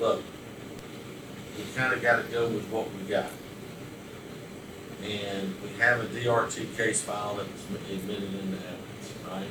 look, 0.00 0.22
we 1.58 1.64
kinda 1.76 1.96
gotta 1.98 2.22
go 2.22 2.48
with 2.48 2.64
what 2.68 2.88
we 2.94 3.02
got. 3.02 3.26
And 5.04 5.54
we 5.62 5.68
have 5.80 6.00
a 6.00 6.06
DRT 6.06 6.76
case 6.76 7.02
file 7.02 7.34
that 7.34 7.46
was 7.50 7.80
admitted 7.92 8.32
into 8.34 8.56
evidence, 8.56 9.12
right? 9.30 9.46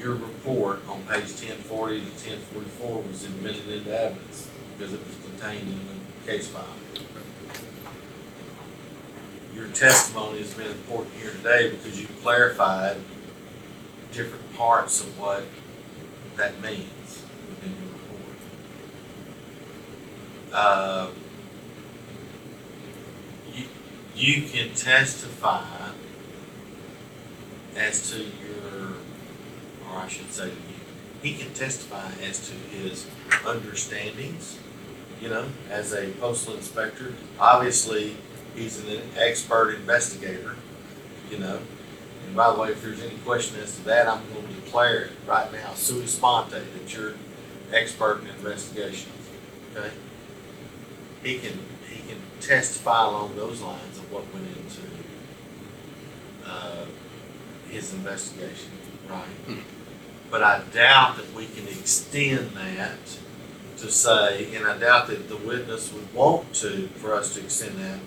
Your 0.00 0.14
report 0.14 0.80
on 0.88 1.02
page 1.02 1.34
ten 1.36 1.56
forty 1.56 2.00
to 2.00 2.24
ten 2.24 2.38
forty-four 2.38 3.02
was 3.02 3.24
admitted 3.24 3.68
into 3.68 4.00
evidence 4.00 4.48
because 4.76 4.94
it 4.94 5.00
was 5.04 5.16
contained 5.26 5.68
in 5.68 5.80
the 5.88 6.30
case 6.30 6.46
file. 6.46 6.64
Your 9.56 9.66
testimony 9.68 10.38
has 10.38 10.54
been 10.54 10.68
important 10.68 11.14
here 11.16 11.32
today 11.32 11.70
because 11.70 12.00
you 12.00 12.06
clarified 12.22 12.96
different 14.12 14.54
parts 14.56 15.00
of 15.00 15.18
what 15.18 15.42
that 16.36 16.60
means 16.62 17.24
within 17.50 17.72
your 17.72 17.92
report. 17.92 18.36
Uh, 20.52 21.08
you 24.18 24.42
can 24.42 24.74
testify 24.74 25.62
as 27.76 28.10
to 28.10 28.18
your, 28.18 28.94
or 29.88 29.98
I 29.98 30.08
should 30.08 30.32
say 30.32 30.50
he 31.22 31.34
can 31.34 31.54
testify 31.54 32.10
as 32.24 32.48
to 32.48 32.54
his 32.76 33.06
understandings, 33.46 34.58
you 35.20 35.28
know, 35.28 35.46
as 35.70 35.92
a 35.92 36.10
postal 36.20 36.56
inspector. 36.56 37.14
Obviously, 37.38 38.16
he's 38.56 38.84
an 38.84 39.02
expert 39.16 39.74
investigator, 39.74 40.56
you 41.30 41.38
know. 41.38 41.60
And 42.26 42.34
by 42.34 42.52
the 42.52 42.60
way, 42.60 42.70
if 42.70 42.82
there's 42.82 43.02
any 43.02 43.16
question 43.18 43.60
as 43.60 43.76
to 43.76 43.84
that, 43.84 44.08
I'm 44.08 44.22
going 44.34 44.48
to 44.48 44.54
declare 44.54 45.04
it 45.04 45.12
right 45.28 45.50
now, 45.52 45.74
sua 45.74 46.06
sponte, 46.08 46.50
that 46.50 46.94
you're 46.94 47.14
expert 47.72 48.22
in 48.22 48.28
investigations, 48.30 49.14
okay? 49.76 49.90
He 51.22 51.38
can, 51.38 51.58
he 51.88 52.00
can 52.08 52.18
testify 52.40 53.06
along 53.06 53.36
those 53.36 53.60
lines 53.60 53.97
what 54.10 54.24
went 54.32 54.46
into, 54.46 54.80
uh, 56.46 56.84
his 57.70 57.92
investigation, 57.94 58.70
right? 59.10 59.58
But 60.30 60.42
I 60.42 60.62
doubt 60.72 61.16
that 61.16 61.32
we 61.34 61.46
can 61.46 61.66
extend 61.68 62.50
that 62.56 62.98
to 63.78 63.90
say, 63.90 64.54
and 64.54 64.66
I 64.66 64.76
doubt 64.78 65.06
that 65.08 65.28
the 65.28 65.36
witness 65.36 65.92
would 65.92 66.12
want 66.14 66.52
to, 66.56 66.88
for 66.96 67.14
us 67.14 67.34
to 67.34 67.40
extend 67.40 67.76
that, 67.78 67.98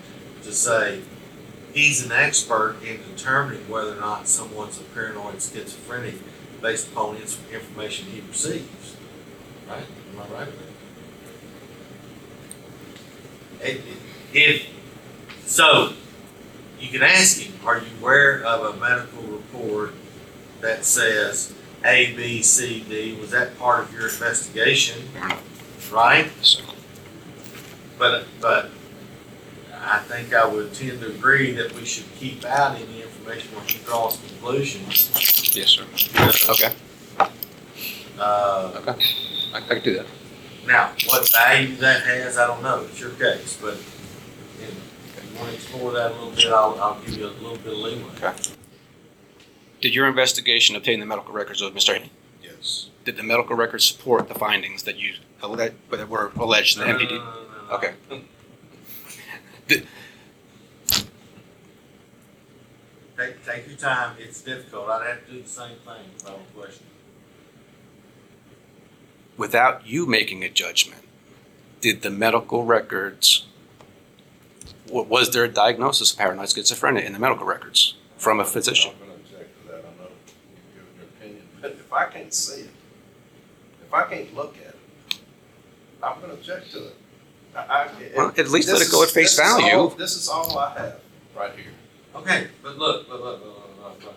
to 0.44 0.52
say, 0.52 1.00
he's 1.72 2.04
an 2.04 2.12
expert 2.12 2.76
in 2.86 2.98
determining 3.14 3.68
whether 3.70 3.92
or 3.96 4.00
not 4.00 4.28
someone's 4.28 4.78
a 4.80 4.84
paranoid 4.84 5.40
schizophrenic 5.40 6.16
based 6.60 6.88
upon 6.92 7.16
its 7.16 7.38
information 7.52 8.06
he 8.08 8.20
receives. 8.28 8.96
Right? 9.68 9.84
Am 10.14 10.20
I 10.20 10.34
right 10.34 10.46
with 10.46 10.58
that? 13.60 13.70
If- 13.70 13.84
If, 14.34 14.66
so, 15.46 15.92
you 16.80 16.88
can 16.88 17.02
ask 17.02 17.40
him, 17.40 17.52
are 17.64 17.78
you 17.78 17.86
aware 18.00 18.42
of 18.44 18.74
a 18.74 18.78
medical 18.80 19.22
report 19.22 19.94
that 20.60 20.84
says 20.84 21.52
A, 21.84 22.14
B, 22.16 22.42
C, 22.42 22.84
D? 22.88 23.16
Was 23.20 23.30
that 23.30 23.56
part 23.58 23.80
of 23.84 23.92
your 23.92 24.02
investigation? 24.04 25.08
Right? 25.92 26.30
But, 27.98 28.24
but 28.40 28.70
I 29.80 29.98
think 30.00 30.34
I 30.34 30.46
would 30.46 30.72
tend 30.74 31.00
to 31.00 31.08
agree 31.08 31.52
that 31.52 31.72
we 31.74 31.84
should 31.84 32.06
keep 32.16 32.44
out 32.44 32.76
any 32.80 33.02
information 33.02 33.54
when 33.56 33.66
he 33.66 33.78
draws 33.84 34.18
conclusions. 34.18 35.54
Yes, 35.54 35.68
sir. 35.68 35.84
Okay, 36.50 36.74
Uh, 38.18 38.72
okay. 38.76 39.04
I, 39.54 39.58
I 39.58 39.60
can 39.60 39.82
do 39.82 39.94
that. 39.96 40.06
now, 40.66 40.92
what 41.06 41.30
value 41.30 41.76
that 41.76 42.02
has, 42.02 42.38
I 42.38 42.46
don't 42.46 42.62
know, 42.62 42.84
it's 42.88 43.00
your 43.00 43.10
case, 43.10 43.58
but 43.60 43.76
want 45.42 45.50
to 45.50 45.54
explore 45.56 45.92
that 45.92 46.10
a 46.12 46.14
little 46.14 46.30
bit, 46.30 46.46
I'll, 46.46 46.78
I'll 46.80 47.00
give 47.00 47.16
you 47.16 47.26
a 47.26 47.28
little 47.28 47.56
bit 47.56 47.72
of 47.72 47.78
leeway. 47.78 48.02
Okay. 48.22 48.32
Did 49.80 49.94
your 49.94 50.06
investigation 50.06 50.76
obtain 50.76 51.00
the 51.00 51.06
medical 51.06 51.32
records 51.34 51.60
of 51.60 51.72
Mr. 51.74 51.94
Haley? 51.94 52.10
Yes. 52.42 52.88
Did 53.04 53.16
the 53.16 53.22
medical 53.22 53.56
records 53.56 53.84
support 53.84 54.28
the 54.28 54.34
findings 54.34 54.84
that 54.84 54.96
you, 54.98 55.14
that 55.42 55.74
that 55.90 56.08
were 56.08 56.30
alleged 56.36 56.78
in 56.78 56.86
the 56.86 56.92
No, 56.92 56.98
no, 56.98 57.04
MPD? 57.04 57.10
no, 57.10 57.16
no, 57.18 57.24
no, 57.24 57.68
no. 57.68 57.74
Okay. 57.76 57.92
Did- 59.68 59.86
Take, 63.18 63.44
take 63.46 63.68
your 63.68 63.76
time, 63.76 64.16
it's 64.18 64.40
difficult, 64.40 64.88
I'd 64.88 65.06
have 65.06 65.26
to 65.26 65.32
do 65.32 65.42
the 65.42 65.48
same 65.48 65.76
thing 65.84 66.00
if 66.16 66.26
I 66.26 66.30
were 66.32 66.38
questioning. 66.62 66.88
Without 69.36 69.86
you 69.86 70.06
making 70.06 70.42
a 70.42 70.48
judgment, 70.48 71.02
did 71.80 72.02
the 72.02 72.10
medical 72.10 72.64
records, 72.64 73.46
wa- 73.46 73.51
was 74.92 75.30
there 75.30 75.44
a 75.44 75.48
diagnosis 75.48 76.12
of 76.12 76.18
paranoid 76.18 76.46
schizophrenia 76.48 77.04
in 77.04 77.12
the 77.12 77.18
medical 77.18 77.46
records 77.46 77.96
from 78.16 78.40
a 78.40 78.44
physician? 78.44 78.92
I'm 78.92 79.08
gonna 79.08 79.14
object 79.20 79.62
to 79.62 79.68
that, 79.68 79.78
I 79.78 80.02
know 80.02 80.08
you're 80.74 80.84
giving 80.84 80.96
your 80.96 81.04
opinion, 81.04 81.42
but 81.60 81.70
if 81.72 81.92
I 81.92 82.04
can't 82.06 82.32
see 82.32 82.62
it, 82.62 82.70
if 83.86 83.92
I 83.94 84.02
can't 84.04 84.34
look 84.34 84.56
at 84.58 84.74
it, 84.74 85.20
I'm 86.02 86.20
gonna 86.20 86.34
object 86.34 86.70
to 86.72 86.86
it. 86.88 86.96
I, 87.54 87.60
I. 87.60 87.88
Well, 88.16 88.32
at 88.36 88.48
least 88.48 88.68
let 88.68 88.80
it 88.82 88.90
go 88.90 89.02
at 89.02 89.10
face 89.10 89.36
this 89.36 89.46
is 89.46 89.52
all- 89.52 89.60
value. 89.60 89.96
This 89.98 90.16
is 90.16 90.28
all 90.28 90.58
I 90.58 90.78
have, 90.78 91.00
right 91.36 91.52
here. 91.54 91.66
Okay, 92.14 92.48
but 92.62 92.76
look, 92.78 93.08
look, 93.08 93.22
look, 93.22 93.40
look, 93.42 93.78
look, 93.82 94.04
look. 94.04 94.14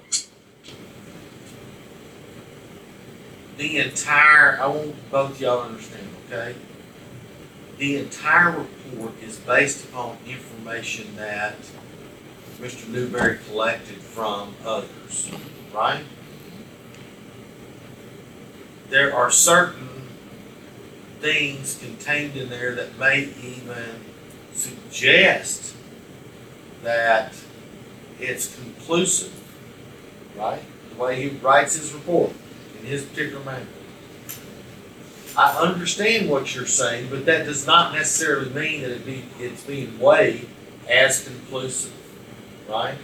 The 3.57 3.78
entire, 3.78 4.59
I 4.59 4.67
want 4.67 5.09
both 5.09 5.39
y'all 5.39 5.61
to 5.63 5.69
understand, 5.69 6.09
okay? 6.28 6.55
The 7.78 7.97
entire 7.97 8.49
report 8.51 8.84
is 9.21 9.38
based 9.39 9.86
upon 9.86 10.17
information 10.27 11.15
that 11.15 11.55
Mr. 12.59 12.88
Newberry 12.88 13.39
collected 13.49 13.97
from 13.97 14.55
others, 14.65 15.31
right? 15.73 16.03
There 18.89 19.13
are 19.15 19.31
certain 19.31 19.89
things 21.20 21.78
contained 21.78 22.37
in 22.37 22.49
there 22.49 22.75
that 22.75 22.97
may 22.99 23.29
even 23.41 24.05
suggest 24.53 25.75
that 26.83 27.33
it's 28.20 28.55
conclusive, 28.55 29.33
right? 30.37 30.62
The 30.91 31.01
way 31.01 31.29
he 31.29 31.37
writes 31.37 31.75
his 31.75 31.93
report 31.93 32.32
in 32.79 32.86
his 32.86 33.03
particular 33.03 33.43
manner. 33.43 33.66
I 35.37 35.57
understand 35.59 36.29
what 36.29 36.55
you're 36.55 36.66
saying, 36.66 37.09
but 37.09 37.25
that 37.25 37.45
does 37.45 37.67
not 37.67 37.93
necessarily 37.93 38.49
mean 38.51 38.82
that 38.82 38.91
it 38.91 39.05
be, 39.05 39.25
it's 39.39 39.63
being 39.63 39.99
weighed 39.99 40.47
as 40.89 41.28
conclusive, 41.28 41.93
right? 42.70 42.95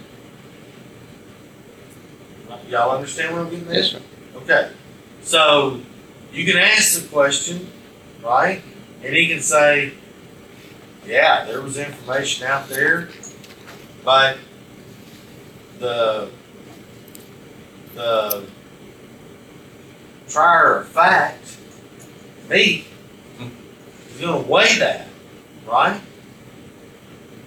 Y'all 2.68 2.94
understand 2.94 3.34
what 3.34 3.42
I'm 3.42 3.50
getting 3.50 3.76
at? 3.76 3.84
sir. 3.84 4.00
Okay, 4.36 4.70
so 5.22 5.80
you 6.32 6.46
can 6.46 6.56
ask 6.56 7.00
the 7.00 7.06
question, 7.08 7.68
right? 8.24 8.62
And 9.04 9.14
he 9.14 9.28
can 9.28 9.40
say, 9.40 9.92
yeah, 11.06 11.44
there 11.44 11.60
was 11.60 11.76
information 11.76 12.46
out 12.46 12.68
there, 12.68 13.08
but 14.04 14.38
the, 15.80 16.30
the 17.94 18.46
trier 20.28 20.78
of 20.78 20.88
fact, 20.88 21.58
me, 22.52 22.84
is 24.10 24.20
gonna 24.20 24.46
weigh 24.46 24.78
that, 24.78 25.08
right? 25.66 26.00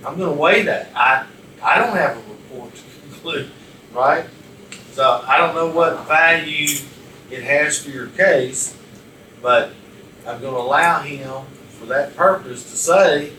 I'm 0.05 0.17
gonna 0.17 0.33
weigh 0.33 0.63
that. 0.63 0.89
I, 0.95 1.25
I 1.63 1.79
don't 1.79 1.95
have 1.95 2.17
a 2.17 2.29
report 2.29 2.73
to 2.75 2.83
conclude, 3.01 3.51
right? 3.93 4.25
So 4.91 5.23
I 5.27 5.37
don't 5.37 5.55
know 5.55 5.69
what 5.69 6.07
value 6.07 6.67
it 7.31 7.43
has 7.43 7.83
for 7.83 7.89
your 7.89 8.07
case, 8.07 8.77
but 9.41 9.71
I'm 10.27 10.41
gonna 10.41 10.57
allow 10.57 11.01
him 11.01 11.45
for 11.69 11.85
that 11.87 12.15
purpose 12.15 12.63
to 12.71 12.77
say, 12.77 13.33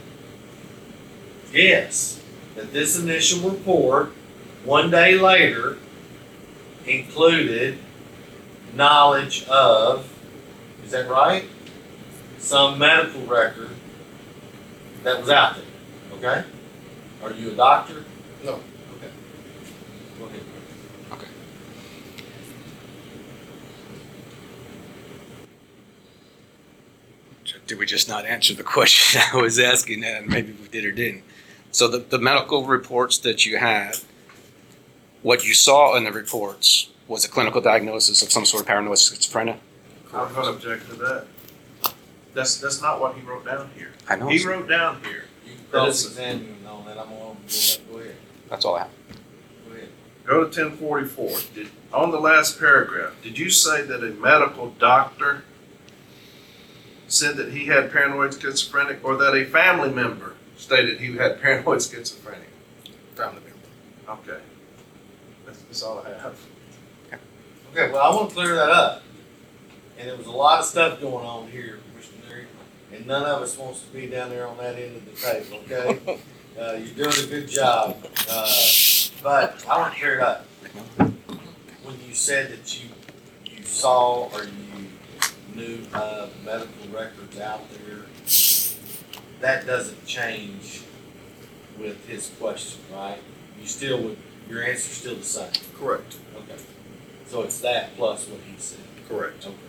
yes, 1.53 2.23
that 2.55 2.73
this 2.73 2.99
initial 2.99 3.51
report, 3.51 4.13
one 4.65 4.91
day 4.91 5.19
later, 5.19 5.79
included 6.87 7.79
knowledge 8.75 9.45
of, 9.49 10.13
is 10.85 10.91
that 10.93 11.09
right? 11.09 11.45
Some 12.39 12.79
medical 12.79 13.23
record 13.23 13.71
that 15.03 15.21
was 15.21 15.31
out 15.31 15.57
there, 15.57 15.65
okay? 16.19 16.49
Are 17.23 17.33
you 17.33 17.51
a 17.51 17.55
doctor? 17.55 18.05
No. 18.45 18.53
Okay. 18.53 19.11
Go 20.19 20.27
ahead. 20.27 20.41
Okay. 21.13 21.27
Did 27.67 27.79
we 27.79 27.87
just 27.87 28.09
not 28.09 28.27
answer 28.27 28.55
the 28.55 28.63
question 28.65 29.21
I 29.33 29.37
was 29.37 29.59
asking, 29.59 30.05
and 30.05 30.29
maybe 30.29 30.53
we 30.53 30.69
did 30.69 30.85
or 30.85 30.93
didn't? 30.93 31.25
So 31.73 31.89
the, 31.89 31.99
the 31.99 32.19
medical 32.19 32.65
reports 32.65 33.19
that 33.19 33.45
you 33.45 33.59
had, 33.59 33.97
what 35.23 35.45
you 35.45 35.53
saw 35.53 35.97
in 35.97 36.05
the 36.05 36.13
reports 36.13 36.91
was 37.09 37.25
a 37.25 37.29
clinical 37.29 37.61
diagnosis 37.61 38.23
of 38.23 38.31
some 38.31 38.45
sort 38.45 38.63
of 38.63 38.67
paranoid 38.67 38.97
schizophrenia? 38.97 39.59
I'm 40.15 40.33
gonna 40.33 40.51
object 40.51 40.89
to 40.89 40.95
that. 40.97 41.27
That's, 42.37 42.59
that's 42.59 42.83
not 42.83 43.01
what 43.01 43.15
he 43.17 43.23
wrote 43.23 43.47
down 43.47 43.71
here. 43.75 43.93
I 44.07 44.17
know. 44.17 44.29
He 44.29 44.45
wrote 44.47 44.69
down 44.69 45.03
here, 45.03 45.25
You 45.47 45.55
can 45.55 45.65
cross-examine 45.71 46.45
him 46.45 46.67
on 46.69 46.85
that, 46.85 46.99
I'm 46.99 47.09
gonna, 47.09 47.35
go 47.91 47.99
ahead, 47.99 48.15
That's 48.51 48.63
all 48.67 48.75
I 48.77 48.81
have. 48.81 48.91
go 49.67 49.75
ahead. 49.75 49.89
go 50.27 50.45
to 50.45 50.51
ten 50.55 50.77
forty-four. 50.77 51.31
Did, 51.55 51.69
on 51.95 52.11
the 52.11 52.21
last 52.21 52.59
paragraph, 52.59 53.15
did 53.23 53.39
you 53.39 53.49
say 53.49 53.81
that 53.87 54.05
a 54.05 54.11
medical 54.11 54.69
doctor 54.73 55.45
said 57.09 57.39
that 57.39 57.53
he 57.53 57.65
had 57.67 57.91
paranoid 57.91 58.39
schizophrenic 58.39 59.03
or 59.03 59.17
that 59.17 59.35
a 59.35 59.47
family 59.47 59.89
member 59.89 60.35
stated 60.59 61.01
he 61.01 61.17
had 61.17 61.41
paranoid 61.41 61.79
schizophrenia? 61.79 62.45
Family 63.15 63.41
member. 63.41 64.21
Okay. 64.31 64.43
That's, 65.47 65.63
that's 65.63 65.83
all 65.83 66.05
I 66.07 66.11
have. 66.11 66.39
Okay, 67.73 67.91
well, 67.91 68.03
I 68.13 68.15
wanna 68.15 68.29
clear 68.31 68.55
that 68.57 68.69
up. 68.69 69.03
And 69.99 70.11
there 70.11 70.17
was 70.19 70.27
a 70.27 70.31
lot 70.31 70.61
of 70.61 70.67
stuff 70.67 71.01
going 71.01 71.25
on 71.25 71.49
here, 71.51 71.79
Mr. 71.79 71.79
Leary, 71.79 71.86
and 72.97 73.07
none 73.07 73.23
of 73.25 73.43
us 73.43 73.57
wants 73.59 73.83
to 73.83 73.93
be 73.93 74.07
down 74.07 74.31
there 74.31 74.47
on 74.47 74.57
that 74.59 74.77
end 74.77 74.97
of 74.97 75.05
the 75.05 75.13
table, 75.13 75.59
okay? 75.65 76.19
Uh, 76.59 76.73
you're 76.73 77.05
doing 77.11 77.27
a 77.27 77.29
good 77.29 77.47
job, 77.47 77.95
uh, 78.31 78.51
but 79.23 79.63
I 79.69 79.77
wanna 79.77 79.93
hear 79.95 80.15
it 80.15 80.21
up. 80.23 80.47
When 80.97 81.97
you 82.09 82.15
said 82.15 82.51
that 82.51 82.83
you, 82.83 82.89
you 83.45 83.63
saw 83.63 84.31
or 84.33 84.45
you 84.45 84.87
knew 85.55 85.81
of 85.93 86.33
medical 86.47 86.89
records 86.91 87.39
out 87.39 87.61
there, 87.73 88.07
that 89.43 89.67
doesn't 89.67 90.07
change 90.07 90.81
with 91.79 92.07
his 92.07 92.33
question, 92.41 92.81
right? 92.91 93.19
You 93.61 93.67
still 93.67 94.03
would, 94.03 94.17
your 94.49 94.63
answer's 94.63 94.97
still 94.97 95.17
the 95.17 95.25
same, 95.25 95.51
Correct. 95.79 96.17
okay? 96.39 96.63
So 97.27 97.43
it's 97.43 97.61
that 97.61 97.95
plus 97.99 98.27
what 98.29 98.41
he 98.51 98.55
said. 98.57 98.79
Correct. 99.11 99.45
Okay. 99.45 99.66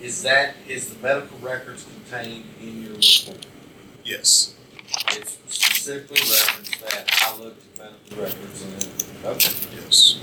Is 0.00 0.22
that, 0.22 0.54
is 0.66 0.88
the 0.94 1.02
medical 1.02 1.38
records 1.38 1.84
contained 1.84 2.44
in 2.60 2.82
your 2.82 2.92
report? 2.94 3.46
Yes. 4.04 4.54
It's 5.10 5.38
specifically 5.48 6.20
referenced 6.20 6.80
that 6.80 7.10
I 7.22 7.36
looked 7.38 7.78
at 7.80 7.92
medical 8.08 8.22
records 8.24 8.62
and, 8.62 8.82
it- 8.82 9.04
okay, 9.24 9.52
Yes. 9.74 10.18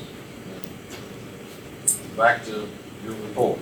back 2.17 2.43
to 2.45 2.67
your 3.03 3.13
report. 3.27 3.59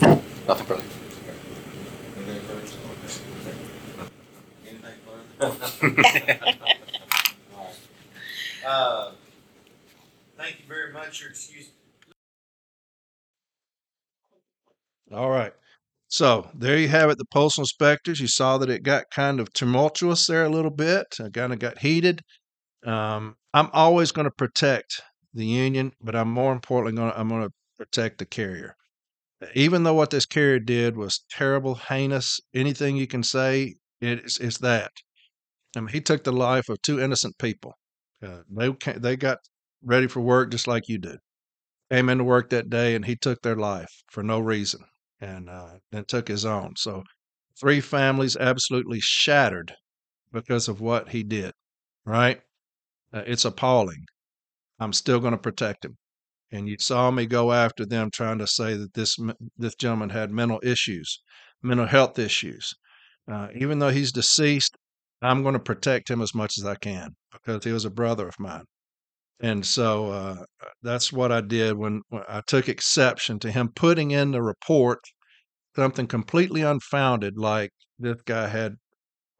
Nothing 0.00 0.66
further. 0.66 0.82
Anything 2.16 2.40
further? 2.40 2.66
Anything 4.66 4.98
further? 5.80 6.56
All 7.54 7.64
right. 7.64 8.66
Uh, 8.66 9.10
thank 10.38 10.58
you 10.60 10.64
very 10.66 10.92
much, 10.94 11.20
your 11.20 11.30
excuse. 11.30 11.68
All 15.12 15.30
right. 15.30 15.52
So 16.08 16.50
there 16.54 16.78
you 16.78 16.88
have 16.88 17.10
it, 17.10 17.18
the 17.18 17.24
postal 17.26 17.62
inspectors. 17.62 18.20
You 18.20 18.28
saw 18.28 18.58
that 18.58 18.70
it 18.70 18.82
got 18.82 19.10
kind 19.10 19.40
of 19.40 19.52
tumultuous 19.52 20.26
there 20.26 20.44
a 20.44 20.50
little 20.50 20.70
bit. 20.70 21.16
It 21.18 21.34
kind 21.34 21.52
of 21.52 21.58
got 21.58 21.78
heated. 21.78 22.22
Um, 22.84 23.36
I'm 23.54 23.70
always 23.72 24.12
going 24.12 24.26
to 24.26 24.30
protect 24.30 25.02
the 25.34 25.46
union, 25.46 25.92
but 26.00 26.16
I'm 26.16 26.30
more 26.30 26.52
importantly 26.52 26.96
going 26.96 27.12
to 27.12 27.18
I'm 27.18 27.28
going 27.28 27.42
to 27.42 27.52
protect 27.76 28.18
the 28.18 28.26
carrier. 28.26 28.74
Even 29.54 29.84
though 29.84 29.94
what 29.94 30.10
this 30.10 30.26
carrier 30.26 30.58
did 30.58 30.96
was 30.96 31.24
terrible, 31.30 31.74
heinous, 31.74 32.40
anything 32.54 32.96
you 32.96 33.06
can 33.06 33.22
say, 33.22 33.74
it's 34.00 34.38
it's 34.40 34.58
that. 34.58 34.92
I 35.76 35.80
mean, 35.80 35.88
he 35.88 36.00
took 36.00 36.24
the 36.24 36.32
life 36.32 36.68
of 36.68 36.82
two 36.82 37.00
innocent 37.00 37.38
people. 37.38 37.74
Uh, 38.22 38.42
they 38.50 38.70
they 38.96 39.16
got 39.16 39.38
ready 39.82 40.06
for 40.08 40.20
work 40.20 40.50
just 40.50 40.66
like 40.66 40.88
you 40.88 40.98
do. 40.98 41.18
Came 41.90 42.08
into 42.08 42.24
work 42.24 42.50
that 42.50 42.70
day 42.70 42.94
and 42.94 43.04
he 43.04 43.16
took 43.16 43.42
their 43.42 43.56
life 43.56 44.02
for 44.10 44.22
no 44.22 44.40
reason 44.40 44.80
and 45.20 45.48
uh, 45.48 45.78
then 45.90 46.04
took 46.04 46.28
his 46.28 46.44
own. 46.44 46.74
So, 46.76 47.04
three 47.60 47.80
families 47.80 48.36
absolutely 48.36 49.00
shattered 49.00 49.74
because 50.32 50.68
of 50.68 50.80
what 50.80 51.10
he 51.10 51.22
did. 51.22 51.52
Right? 52.04 52.40
Uh, 53.12 53.22
it's 53.26 53.44
appalling. 53.44 54.04
I'm 54.78 54.92
still 54.92 55.20
going 55.20 55.32
to 55.32 55.38
protect 55.38 55.84
him. 55.84 55.96
And 56.50 56.68
you 56.68 56.76
saw 56.78 57.10
me 57.10 57.26
go 57.26 57.52
after 57.52 57.84
them, 57.84 58.10
trying 58.10 58.38
to 58.38 58.46
say 58.46 58.74
that 58.74 58.94
this 58.94 59.18
this 59.56 59.74
gentleman 59.74 60.10
had 60.10 60.30
mental 60.30 60.60
issues, 60.62 61.20
mental 61.62 61.86
health 61.86 62.18
issues. 62.18 62.74
Uh, 63.30 63.48
even 63.54 63.78
though 63.78 63.90
he's 63.90 64.12
deceased, 64.12 64.76
I'm 65.20 65.42
going 65.42 65.54
to 65.54 65.58
protect 65.58 66.08
him 66.08 66.22
as 66.22 66.34
much 66.34 66.56
as 66.58 66.64
I 66.64 66.76
can 66.76 67.16
because 67.32 67.64
he 67.64 67.72
was 67.72 67.84
a 67.84 67.90
brother 67.90 68.28
of 68.28 68.38
mine. 68.38 68.64
And 69.40 69.64
so 69.64 70.10
uh, 70.10 70.44
that's 70.82 71.12
what 71.12 71.30
I 71.32 71.40
did 71.40 71.76
when, 71.76 72.02
when 72.08 72.22
I 72.28 72.42
took 72.46 72.68
exception 72.68 73.38
to 73.40 73.52
him 73.52 73.70
putting 73.74 74.10
in 74.10 74.32
the 74.32 74.42
report 74.42 75.00
something 75.76 76.06
completely 76.08 76.62
unfounded, 76.62 77.38
like 77.38 77.70
this 77.98 78.20
guy 78.24 78.48
had 78.48 78.74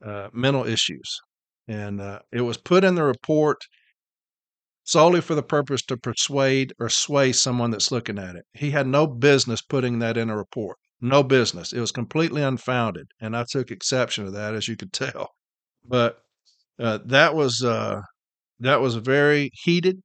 uh, 0.04 0.28
mental 0.32 0.66
issues. 0.66 1.20
And 1.68 2.00
uh, 2.00 2.20
it 2.32 2.42
was 2.42 2.56
put 2.56 2.84
in 2.84 2.94
the 2.94 3.04
report 3.04 3.58
solely 4.84 5.20
for 5.20 5.34
the 5.34 5.42
purpose 5.42 5.82
to 5.82 5.96
persuade 5.96 6.72
or 6.78 6.88
sway 6.88 7.32
someone 7.32 7.70
that's 7.70 7.92
looking 7.92 8.18
at 8.18 8.36
it. 8.36 8.44
He 8.54 8.70
had 8.70 8.86
no 8.86 9.06
business 9.06 9.60
putting 9.60 9.98
that 9.98 10.16
in 10.16 10.30
a 10.30 10.36
report. 10.36 10.78
No 11.00 11.22
business. 11.22 11.72
It 11.72 11.80
was 11.80 11.92
completely 11.92 12.42
unfounded. 12.42 13.06
And 13.20 13.36
I 13.36 13.44
took 13.48 13.70
exception 13.70 14.24
to 14.24 14.30
that, 14.32 14.54
as 14.54 14.66
you 14.66 14.76
could 14.76 14.92
tell. 14.94 15.28
But 15.84 16.18
uh, 16.78 16.98
that 17.06 17.34
was 17.34 17.62
uh, 17.62 18.00
that 18.60 18.80
was 18.80 18.96
very 18.96 19.50
heated 19.52 20.00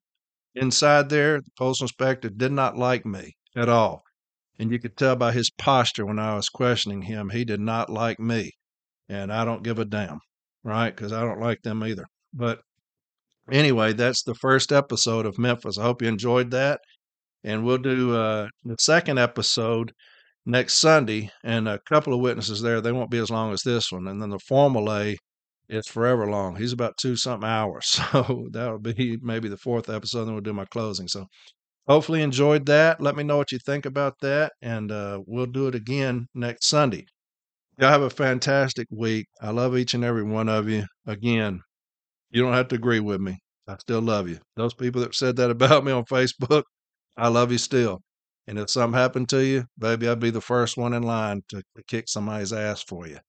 inside 0.56 1.10
there. 1.10 1.42
The 1.42 1.50
postal 1.58 1.86
inspector 1.86 2.30
did 2.30 2.52
not 2.52 2.78
like 2.78 3.06
me 3.06 3.34
at 3.56 3.70
all. 3.70 4.04
And 4.60 4.72
you 4.72 4.80
could 4.80 4.96
tell 4.96 5.16
by 5.16 5.32
his 5.32 5.50
posture 5.50 6.06
when 6.06 6.20
I 6.20 6.36
was 6.36 6.50
questioning 6.50 7.04
him, 7.04 7.30
he 7.30 7.44
did 7.44 7.60
not 7.60 7.90
like 7.90 8.20
me. 8.20 8.52
And 9.10 9.34
I 9.34 9.46
don't 9.46 9.64
give 9.64 9.80
a 9.80 9.86
damn, 9.86 10.20
right? 10.64 10.96
Because 10.96 11.12
I 11.12 11.22
don't 11.22 11.42
like 11.42 11.62
them 11.64 11.84
either. 11.84 12.06
But 12.34 12.60
anyway, 13.52 13.94
that's 13.94 14.24
the 14.24 14.36
first 14.36 14.72
episode 14.72 15.26
of 15.26 15.40
Memphis. 15.40 15.78
I 15.78 15.84
hope 15.84 16.02
you 16.02 16.08
enjoyed 16.08 16.52
that. 16.52 16.80
And 17.44 17.66
we'll 17.66 17.80
do 17.80 18.16
uh, 18.16 18.48
the 18.64 18.78
second 18.80 19.18
episode 19.18 19.92
next 20.46 20.76
Sunday. 20.76 21.32
And 21.44 21.68
a 21.68 21.80
couple 21.90 22.14
of 22.14 22.22
witnesses 22.22 22.62
there. 22.62 22.80
They 22.80 22.92
won't 22.92 23.12
be 23.12 23.18
as 23.18 23.32
long 23.32 23.52
as 23.54 23.64
this 23.64 23.92
one. 23.92 24.08
And 24.08 24.22
then 24.22 24.30
the 24.30 24.40
formal 24.40 24.94
A 24.94 25.18
is 25.70 25.88
forever 25.88 26.28
long. 26.30 26.56
He's 26.56 26.74
about 26.74 26.98
two 26.98 27.16
something 27.16 27.48
hours. 27.50 28.00
So 28.12 28.48
that'll 28.52 28.80
be 28.80 29.18
maybe 29.22 29.50
the 29.50 29.58
fourth 29.58 29.90
episode. 29.90 30.26
Then 30.26 30.34
we'll 30.34 30.42
do 30.42 30.54
my 30.54 30.66
closing. 30.66 31.08
So 31.08 31.26
hopefully 31.88 32.22
enjoyed 32.22 32.66
that. 32.68 33.02
Let 33.02 33.16
me 33.16 33.24
know 33.24 33.38
what 33.38 33.52
you 33.52 33.60
think 33.60 33.86
about 33.86 34.16
that. 34.22 34.54
And 34.62 34.92
uh, 34.92 35.22
we'll 35.26 35.46
do 35.48 35.68
it 35.68 35.76
again 35.76 36.28
next 36.34 36.68
Sunday. 36.68 37.06
Y'all 37.80 37.90
have 37.90 38.02
a 38.04 38.10
fantastic 38.10 38.88
week. 38.92 39.28
I 39.42 39.50
love 39.52 39.78
each 39.78 39.94
and 39.94 40.04
every 40.04 40.24
one 40.24 40.48
of 40.50 40.70
you. 40.70 40.86
Again, 41.08 41.62
you 42.30 42.42
don't 42.42 42.54
have 42.54 42.68
to 42.70 42.76
agree 42.76 43.00
with 43.00 43.20
me. 43.22 43.40
I 43.68 43.78
still 43.78 44.02
love 44.02 44.30
you. 44.30 44.40
Those 44.56 44.74
people 44.74 45.02
that 45.02 45.16
said 45.16 45.36
that 45.38 45.50
about 45.58 45.84
me 45.84 45.92
on 45.92 46.06
Facebook, 46.06 46.64
I 47.18 47.30
love 47.30 47.52
you 47.52 47.58
still. 47.58 48.02
And 48.48 48.60
if 48.60 48.70
something 48.70 49.00
happened 49.00 49.30
to 49.30 49.44
you, 49.44 49.66
baby, 49.78 50.08
I'd 50.08 50.20
be 50.20 50.30
the 50.30 50.42
first 50.42 50.78
one 50.78 50.94
in 50.94 51.04
line 51.04 51.42
to 51.50 51.64
kick 51.88 52.10
somebody's 52.10 52.52
ass 52.52 52.84
for 52.84 53.08
you. 53.08 53.20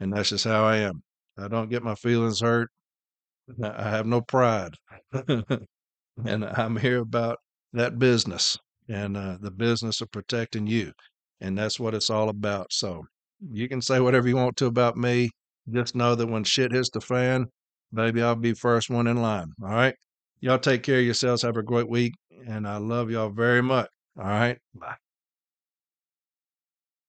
And 0.00 0.12
that's 0.12 0.30
just 0.30 0.44
how 0.44 0.64
I 0.64 0.78
am. 0.78 1.02
I 1.38 1.48
don't 1.48 1.70
get 1.70 1.82
my 1.82 1.94
feelings 1.94 2.40
hurt. 2.40 2.68
I 3.62 3.90
have 3.90 4.06
no 4.06 4.20
pride. 4.20 4.74
and 6.24 6.44
I'm 6.44 6.76
here 6.76 7.00
about 7.00 7.38
that 7.72 7.98
business 7.98 8.56
and 8.88 9.16
uh, 9.16 9.38
the 9.40 9.50
business 9.50 10.00
of 10.00 10.10
protecting 10.10 10.66
you. 10.66 10.92
And 11.40 11.58
that's 11.58 11.80
what 11.80 11.94
it's 11.94 12.10
all 12.10 12.28
about. 12.28 12.72
So 12.72 13.04
you 13.50 13.68
can 13.68 13.80
say 13.80 14.00
whatever 14.00 14.28
you 14.28 14.36
want 14.36 14.56
to 14.58 14.66
about 14.66 14.96
me. 14.96 15.30
Just 15.72 15.94
know 15.94 16.14
that 16.14 16.26
when 16.26 16.44
shit 16.44 16.72
hits 16.72 16.90
the 16.90 17.00
fan, 17.00 17.46
baby, 17.92 18.22
I'll 18.22 18.34
be 18.36 18.54
first 18.54 18.90
one 18.90 19.06
in 19.06 19.22
line. 19.22 19.52
All 19.62 19.70
right. 19.70 19.94
Y'all 20.40 20.58
take 20.58 20.82
care 20.82 20.98
of 20.98 21.04
yourselves. 21.04 21.42
Have 21.42 21.56
a 21.56 21.62
great 21.62 21.88
week. 21.88 22.14
And 22.46 22.66
I 22.66 22.78
love 22.78 23.10
y'all 23.10 23.30
very 23.30 23.62
much. 23.62 23.88
All 24.18 24.24
right. 24.24 24.58
Bye. 24.74 24.96